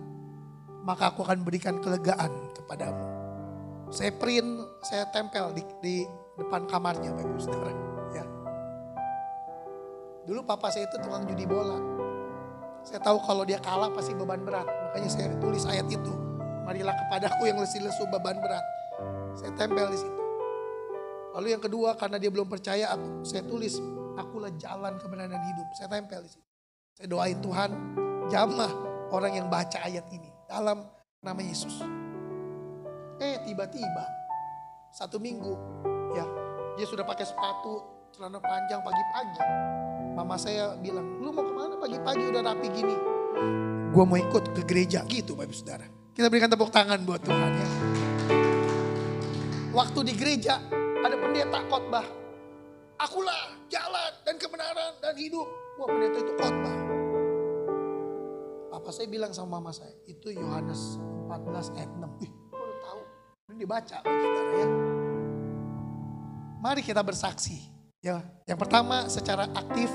Maka 0.86 1.09
aku 1.09 1.26
akan 1.26 1.41
berikan 1.41 1.82
kelegaan 1.82 2.30
kepadamu. 2.53 3.05
Saya 3.89 4.13
print, 4.13 4.61
saya 4.86 5.09
tempel 5.09 5.57
di, 5.57 5.63
di 5.82 5.95
depan 6.38 6.69
kamarnya 6.69 7.17
Bapak 7.17 7.41
Saudara. 7.41 7.95
Dulu 10.26 10.41
papa 10.41 10.73
saya 10.73 10.89
itu 10.89 10.97
tukang 11.01 11.26
judi 11.30 11.45
bola. 11.45 11.78
Saya 12.86 13.01
tahu 13.01 13.17
kalau 13.26 13.45
dia 13.45 13.61
kalah 13.61 13.93
pasti 13.93 14.13
beban 14.17 14.41
berat. 14.41 14.65
Makanya 14.65 15.09
saya 15.09 15.34
tulis 15.38 15.65
ayat 15.69 15.86
itu. 15.89 16.13
Marilah 16.65 16.97
kepadaku 16.97 17.45
yang 17.45 17.61
lesi 17.61 17.78
lesu 17.78 18.09
beban 18.09 18.41
berat. 18.41 18.65
Saya 19.38 19.53
tempel 19.53 19.86
di 19.93 19.97
situ. 20.01 20.21
Lalu 21.38 21.47
yang 21.53 21.61
kedua 21.61 21.93
karena 21.99 22.17
dia 22.17 22.32
belum 22.32 22.47
percaya 22.47 22.95
aku, 22.95 23.28
saya 23.28 23.43
tulis 23.43 23.78
akulah 24.15 24.49
jalan 24.57 24.97
kebenaran 24.97 25.36
hidup. 25.36 25.67
Saya 25.78 25.93
tempel 25.93 26.26
di 26.26 26.32
situ. 26.32 26.45
Saya 26.95 27.07
doain 27.11 27.38
Tuhan 27.43 27.69
jamah 28.32 28.71
orang 29.11 29.38
yang 29.38 29.47
baca 29.51 29.84
ayat 29.84 30.07
ini 30.09 30.32
dalam 30.47 30.88
nama 31.21 31.41
Yesus. 31.43 31.84
Eh 33.21 33.43
tiba-tiba 33.45 34.05
satu 34.95 35.19
minggu 35.19 35.53
ya 36.15 36.26
dia 36.80 36.88
sudah 36.88 37.03
pakai 37.03 37.28
sepatu 37.28 37.84
celana 38.15 38.39
panjang 38.39 38.80
pagi-pagi. 38.80 39.85
Mama 40.16 40.39
saya 40.39 40.80
bilang, 40.80 41.20
lu 41.20 41.36
mau 41.36 41.43
ke 41.43 41.51
mana 41.51 41.76
pagi-pagi 41.76 42.24
udah 42.32 42.39
rapi 42.39 42.68
gini? 42.72 42.95
Gua 43.91 44.07
mau 44.07 44.16
ikut 44.16 44.55
ke 44.55 44.63
gereja 44.63 45.03
gitu 45.11 45.36
Bapak 45.36 45.51
Saudara. 45.51 45.84
Kita 46.16 46.32
berikan 46.32 46.47
tepuk 46.47 46.72
tangan 46.72 47.03
buat 47.03 47.20
Tuhan 47.20 47.51
ya. 47.51 47.68
Waktu 49.76 49.99
di 50.07 50.13
gereja 50.16 50.63
ada 51.03 51.20
pendeta 51.20 51.59
khotbah. 51.68 52.07
Akulah 52.95 53.59
jalan 53.68 54.11
dan 54.24 54.39
kebenaran 54.39 54.95
dan 55.03 55.20
hidup. 55.20 55.51
Wah 55.76 55.88
pendeta 55.91 56.24
itu 56.24 56.34
khotbah. 56.39 56.78
Apa 58.72 58.89
saya 58.95 59.11
bilang 59.11 59.36
sama 59.36 59.59
mama 59.59 59.76
saya, 59.76 59.91
itu 60.07 60.32
Yohanes 60.32 60.95
14 61.28 61.76
ayat 61.76 61.91
6. 61.91 62.24
Ih, 62.24 62.32
udah 62.55 62.78
tahu. 62.88 63.01
Ini 63.51 63.55
dibaca, 63.68 63.97
saudara 63.99 64.51
ya. 64.63 64.68
Mari 66.63 66.82
kita 66.88 67.03
bersaksi. 67.03 67.74
Ya, 68.06 68.22
yang 68.45 68.62
pertama 68.62 69.10
secara 69.10 69.49
aktif, 69.58 69.89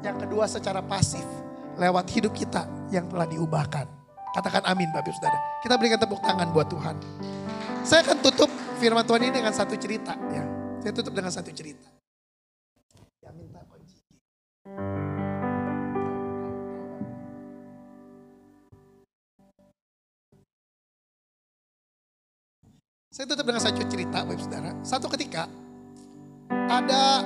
yang 0.00 0.16
kedua 0.16 0.48
secara 0.48 0.80
pasif 0.80 1.20
lewat 1.76 2.08
hidup 2.08 2.32
kita 2.32 2.64
yang 2.88 3.04
telah 3.12 3.28
diubahkan. 3.28 3.84
Katakan 4.32 4.64
amin 4.64 4.88
Bapak 4.88 5.12
Saudara. 5.12 5.36
Kita 5.60 5.76
berikan 5.76 6.00
tepuk 6.00 6.16
tangan 6.24 6.48
buat 6.56 6.64
Tuhan. 6.72 6.96
Saya 7.84 8.08
akan 8.08 8.24
tutup 8.24 8.48
firman 8.80 9.04
Tuhan 9.04 9.28
ini 9.28 9.36
dengan 9.36 9.52
satu 9.52 9.76
cerita 9.76 10.16
ya. 10.32 10.48
Saya 10.80 10.96
tutup 10.96 11.12
dengan 11.12 11.28
satu 11.28 11.52
cerita. 11.52 11.84
Ya 13.20 13.28
minta 13.36 13.60
kunci. 13.68 14.00
Saya 23.12 23.28
tutup 23.28 23.44
dengan 23.44 23.60
satu 23.60 23.84
cerita 23.84 24.24
Bapak 24.24 24.40
Saudara. 24.40 24.72
Satu 24.80 25.12
ketika 25.12 25.65
ada 26.50 27.22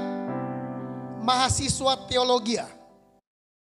mahasiswa 1.25 2.09
teologi 2.09 2.59
ya. 2.61 2.69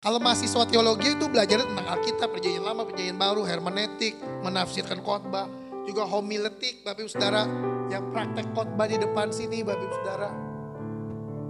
Kalau 0.03 0.19
mahasiswa 0.19 0.67
teologi 0.67 1.15
itu 1.15 1.31
belajar 1.31 1.63
tentang 1.63 1.87
Alkitab, 1.87 2.35
perjanjian 2.35 2.67
lama, 2.67 2.83
perjanjian 2.83 3.19
baru, 3.23 3.47
hermeneutik, 3.47 4.19
menafsirkan 4.43 4.99
khotbah, 4.99 5.47
juga 5.87 6.03
homiletik, 6.11 6.83
Bapak 6.83 7.07
Ibu 7.07 7.11
Saudara, 7.11 7.47
yang 7.87 8.11
praktek 8.11 8.51
khotbah 8.51 8.91
di 8.91 8.99
depan 8.99 9.31
sini, 9.31 9.63
Bapak 9.63 9.79
Ibu 9.79 9.95
Saudara. 10.03 10.31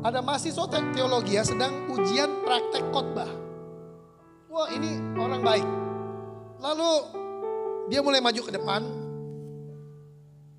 Ada 0.04 0.20
mahasiswa 0.20 0.68
teologi 0.68 1.40
ya 1.40 1.48
sedang 1.48 1.88
ujian 1.88 2.44
praktek 2.44 2.84
khotbah. 2.92 3.30
Wah 4.52 4.68
ini 4.68 5.00
orang 5.16 5.40
baik. 5.40 5.68
Lalu 6.60 6.90
dia 7.88 8.04
mulai 8.04 8.20
maju 8.20 8.40
ke 8.44 8.52
depan. 8.52 9.01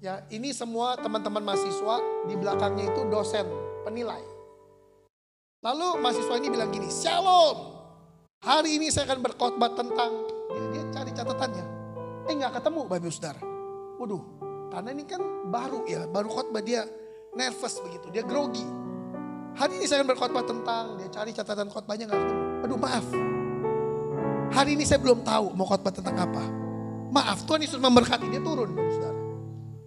Ya 0.04 0.20
ini 0.28 0.52
semua 0.52 1.00
teman-teman 1.00 1.40
mahasiswa 1.40 2.28
di 2.28 2.36
belakangnya 2.36 2.92
itu 2.92 3.08
dosen 3.08 3.48
penilai. 3.88 4.20
Lalu 5.64 6.04
mahasiswa 6.04 6.36
ini 6.44 6.52
bilang 6.52 6.76
gini, 6.76 6.92
Shalom, 6.92 7.72
hari 8.44 8.84
ini 8.84 8.92
saya 8.92 9.08
akan 9.08 9.24
berkhotbah 9.24 9.72
tentang, 9.72 10.28
dia, 10.52 10.64
dia 10.76 10.84
cari 10.92 11.12
catatannya. 11.16 11.66
Eh 12.28 12.36
nggak 12.36 12.60
ketemu 12.60 12.84
Bapak 12.84 13.12
Saudara. 13.16 13.40
Waduh, 13.96 14.24
karena 14.76 14.92
ini 14.92 15.08
kan 15.08 15.24
baru 15.48 15.88
ya, 15.88 16.04
baru 16.04 16.28
khotbah 16.28 16.60
dia 16.60 16.84
nervous 17.40 17.80
begitu, 17.80 18.12
dia 18.12 18.28
grogi. 18.28 18.68
Hari 19.56 19.80
ini 19.80 19.88
saya 19.88 20.04
akan 20.04 20.20
berkhotbah 20.20 20.44
tentang, 20.44 21.00
dia 21.00 21.08
cari 21.16 21.32
catatan 21.32 21.72
khotbahnya 21.72 22.12
nggak 22.12 22.20
ketemu. 22.28 22.44
Aduh 22.68 22.76
maaf, 22.76 23.08
hari 24.52 24.76
ini 24.76 24.84
saya 24.84 25.00
belum 25.00 25.24
tahu 25.24 25.56
mau 25.56 25.64
khotbah 25.64 25.96
tentang 25.96 26.28
apa. 26.28 26.44
Maaf, 27.08 27.48
Tuhan 27.48 27.64
Yesus 27.64 27.80
memberkati, 27.80 28.28
dia 28.28 28.44
turun 28.44 28.76
Bapak 28.76 28.92
Saudara. 29.00 29.23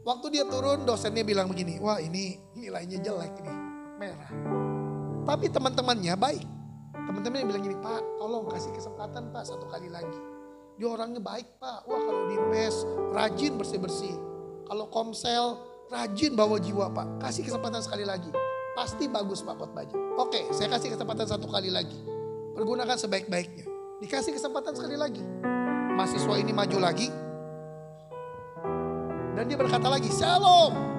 Waktu 0.06 0.26
dia 0.38 0.46
turun, 0.46 0.86
dosennya 0.86 1.26
bilang 1.26 1.50
begini, 1.50 1.82
wah 1.82 1.98
ini 1.98 2.38
nilainya 2.54 3.02
jelek 3.02 3.42
ini, 3.42 3.54
merah. 3.98 4.30
Tapi 5.26 5.50
teman-temannya 5.50 6.14
baik. 6.14 6.46
Teman-temannya 6.94 7.46
bilang 7.50 7.62
gini, 7.66 7.74
Pak 7.82 8.22
tolong 8.22 8.46
kasih 8.46 8.70
kesempatan 8.70 9.34
Pak 9.34 9.42
satu 9.50 9.66
kali 9.66 9.90
lagi. 9.90 10.14
Dia 10.78 10.94
orangnya 10.94 11.18
baik 11.18 11.58
Pak. 11.58 11.90
Wah 11.90 12.00
kalau 12.06 12.22
di 12.30 12.38
mes 12.54 12.86
rajin 13.18 13.58
bersih-bersih. 13.58 14.14
Kalau 14.70 14.86
komsel 14.94 15.58
rajin 15.90 16.38
bawa 16.38 16.62
jiwa 16.62 16.86
Pak. 16.94 17.26
Kasih 17.26 17.42
kesempatan 17.42 17.82
sekali 17.82 18.06
lagi. 18.06 18.30
Pasti 18.78 19.10
bagus 19.10 19.42
Pak 19.42 19.58
khotbahnya. 19.58 19.96
Oke 20.22 20.46
saya 20.54 20.70
kasih 20.76 20.94
kesempatan 20.94 21.26
satu 21.26 21.50
kali 21.50 21.72
lagi. 21.72 21.98
Pergunakan 22.54 22.94
sebaik-baiknya. 22.94 23.66
Dikasih 24.04 24.36
kesempatan 24.36 24.76
sekali 24.76 24.94
lagi. 24.94 25.24
Mahasiswa 25.98 26.36
ini 26.36 26.52
maju 26.52 26.78
lagi. 26.78 27.08
Dan 29.36 29.52
dia 29.52 29.60
berkata 29.60 29.92
lagi, 29.92 30.08
Shalom. 30.08 30.96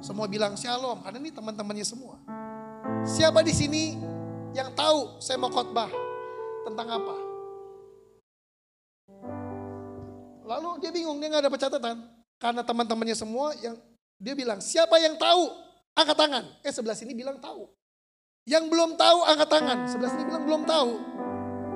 Semua 0.00 0.24
bilang 0.24 0.56
shalom, 0.56 1.04
karena 1.04 1.20
ini 1.20 1.28
teman-temannya 1.28 1.84
semua. 1.84 2.16
Siapa 3.04 3.44
di 3.44 3.52
sini 3.52 4.00
yang 4.56 4.72
tahu 4.72 5.20
saya 5.20 5.36
mau 5.36 5.52
khotbah 5.52 5.92
tentang 6.64 6.88
apa? 6.88 7.16
Lalu 10.48 10.70
dia 10.80 10.90
bingung, 10.90 11.20
dia 11.20 11.28
nggak 11.28 11.44
ada 11.46 11.52
catatan. 11.52 11.96
Karena 12.40 12.64
teman-temannya 12.64 13.12
semua 13.12 13.52
yang 13.60 13.76
dia 14.16 14.32
bilang, 14.32 14.58
siapa 14.64 14.96
yang 14.96 15.20
tahu? 15.20 15.52
Angkat 15.92 16.16
tangan. 16.16 16.44
Eh 16.64 16.72
sebelah 16.72 16.96
sini 16.96 17.12
bilang 17.12 17.36
tahu. 17.36 17.68
Yang 18.48 18.72
belum 18.72 18.96
tahu 18.96 19.18
angkat 19.28 19.48
tangan. 19.52 19.78
Sebelah 19.84 20.10
sini 20.16 20.24
bilang 20.24 20.44
belum 20.48 20.62
tahu. 20.64 20.90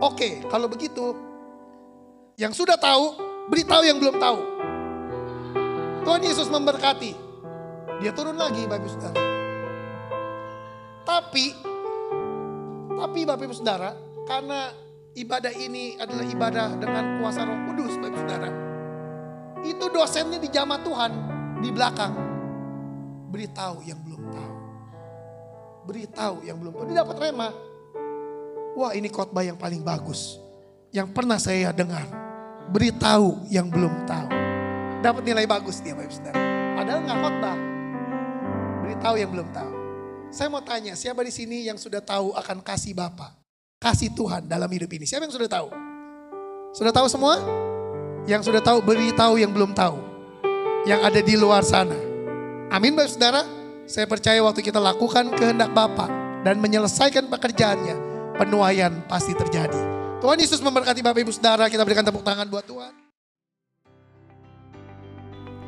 Oke, 0.01 0.41
kalau 0.49 0.65
begitu, 0.65 1.13
yang 2.41 2.57
sudah 2.57 2.81
tahu, 2.81 3.21
beritahu 3.53 3.85
yang 3.85 4.01
belum 4.01 4.17
tahu. 4.17 4.41
Tuhan 6.05 6.21
Yesus 6.21 6.53
memberkati. 6.53 7.17
Dia 8.05 8.13
turun 8.13 8.37
lagi, 8.37 8.69
Bapak 8.69 8.93
Saudara. 8.93 9.21
Tapi, 11.05 11.47
tapi 12.93 13.21
Bapak 13.25 13.45
Ibu 13.49 13.57
Saudara, 13.57 13.97
karena 14.29 14.69
ibadah 15.17 15.53
ini 15.57 15.97
adalah 15.97 16.25
ibadah 16.29 16.69
dengan 16.77 17.25
kuasa 17.25 17.49
roh 17.49 17.57
kudus 17.73 17.97
Bapak 17.97 18.21
Saudara. 18.21 18.51
Itu 19.65 19.89
dosennya 19.89 20.37
di 20.37 20.53
jamaah 20.53 20.81
Tuhan 20.85 21.13
di 21.65 21.69
belakang. 21.73 22.13
Beritahu 23.33 23.81
yang 23.89 24.01
belum 24.05 24.23
tahu. 24.29 24.55
Beritahu 25.89 26.37
yang 26.45 26.57
belum 26.61 26.73
tahu. 26.77 26.85
Dia 26.93 27.01
dapat 27.01 27.17
rema. 27.17 27.49
Wah 28.77 28.93
ini 28.93 29.09
khotbah 29.09 29.41
yang 29.41 29.57
paling 29.57 29.81
bagus. 29.81 30.37
Yang 30.93 31.09
pernah 31.17 31.41
saya 31.41 31.73
dengar. 31.73 32.05
Beritahu 32.69 33.49
yang 33.49 33.73
belum 33.73 34.05
tahu. 34.05 34.44
Dapat 35.05 35.21
nilai 35.21 35.45
bagus 35.45 35.85
dia 35.85 35.93
Bapak 35.93 36.17
Saudara. 36.17 36.41
Padahal 36.81 37.01
nggak 37.05 37.19
khotbah. 37.21 37.57
Beritahu 38.81 39.15
yang 39.21 39.31
belum 39.37 39.49
tahu. 39.53 39.73
Saya 40.33 40.49
mau 40.49 40.65
tanya, 40.65 40.97
siapa 40.97 41.21
di 41.21 41.29
sini 41.29 41.69
yang 41.69 41.77
sudah 41.77 42.01
tahu 42.01 42.33
akan 42.33 42.65
kasih 42.65 42.97
Bapak? 42.97 43.37
Kasih 43.77 44.17
Tuhan 44.17 44.49
dalam 44.49 44.65
hidup 44.65 44.89
ini. 44.97 45.05
Siapa 45.05 45.29
yang 45.29 45.35
sudah 45.37 45.45
tahu? 45.45 45.69
Sudah 46.73 46.89
tahu 46.89 47.05
semua? 47.13 47.37
Yang 48.25 48.49
sudah 48.49 48.65
tahu, 48.65 48.81
beritahu 48.81 49.37
yang 49.37 49.53
belum 49.53 49.77
tahu. 49.77 50.01
Yang 50.89 51.01
ada 51.05 51.21
di 51.21 51.35
luar 51.37 51.61
sana. 51.69 52.01
Amin 52.73 52.97
Bapak 52.97 53.13
Saudara. 53.13 53.45
Saya 53.85 54.09
percaya 54.09 54.41
waktu 54.41 54.65
kita 54.65 54.81
lakukan 54.81 55.37
kehendak 55.37 55.69
Bapak 55.77 56.09
dan 56.49 56.57
menyelesaikan 56.65 57.29
pekerjaannya, 57.29 57.97
penuaian 58.41 59.05
pasti 59.05 59.37
terjadi. 59.37 59.81
Tuhan 60.25 60.41
Yesus 60.41 60.65
memberkati 60.65 61.05
Bapak 61.05 61.21
Ibu 61.21 61.33
Saudara. 61.37 61.69
Kita 61.69 61.85
berikan 61.85 62.09
tepuk 62.09 62.25
tangan 62.25 62.49
buat 62.49 62.65
Tuhan. 62.65 63.04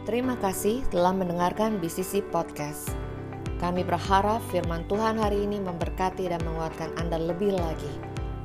Terima 0.06 0.38
kasih 0.38 0.86
telah 0.94 1.10
mendengarkan 1.10 1.82
BCC 1.82 2.22
Podcast. 2.30 2.94
Kami 3.58 3.82
berharap 3.82 4.38
firman 4.54 4.86
Tuhan 4.86 5.18
hari 5.18 5.42
ini 5.42 5.58
memberkati 5.58 6.30
dan 6.30 6.38
menguatkan 6.46 6.94
Anda 6.94 7.18
lebih 7.18 7.58
lagi. 7.58 7.90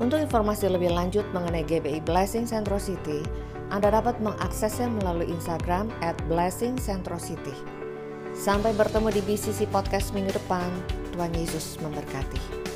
Untuk 0.02 0.18
informasi 0.18 0.74
lebih 0.74 0.90
lanjut 0.90 1.22
mengenai 1.30 1.62
GBI 1.62 2.02
Blessing 2.02 2.50
Centro 2.50 2.82
City, 2.82 3.22
Anda 3.70 3.94
dapat 3.94 4.18
mengaksesnya 4.26 4.90
melalui 4.90 5.30
Instagram 5.30 5.94
at 6.02 6.18
Blessing 6.26 6.82
Centro 6.82 7.22
City. 7.22 7.54
Sampai 8.34 8.74
bertemu 8.74 9.14
di 9.14 9.22
BCC 9.22 9.70
Podcast 9.70 10.18
minggu 10.18 10.34
depan. 10.34 10.74
Tuhan 11.14 11.30
Yesus 11.38 11.78
memberkati. 11.86 12.71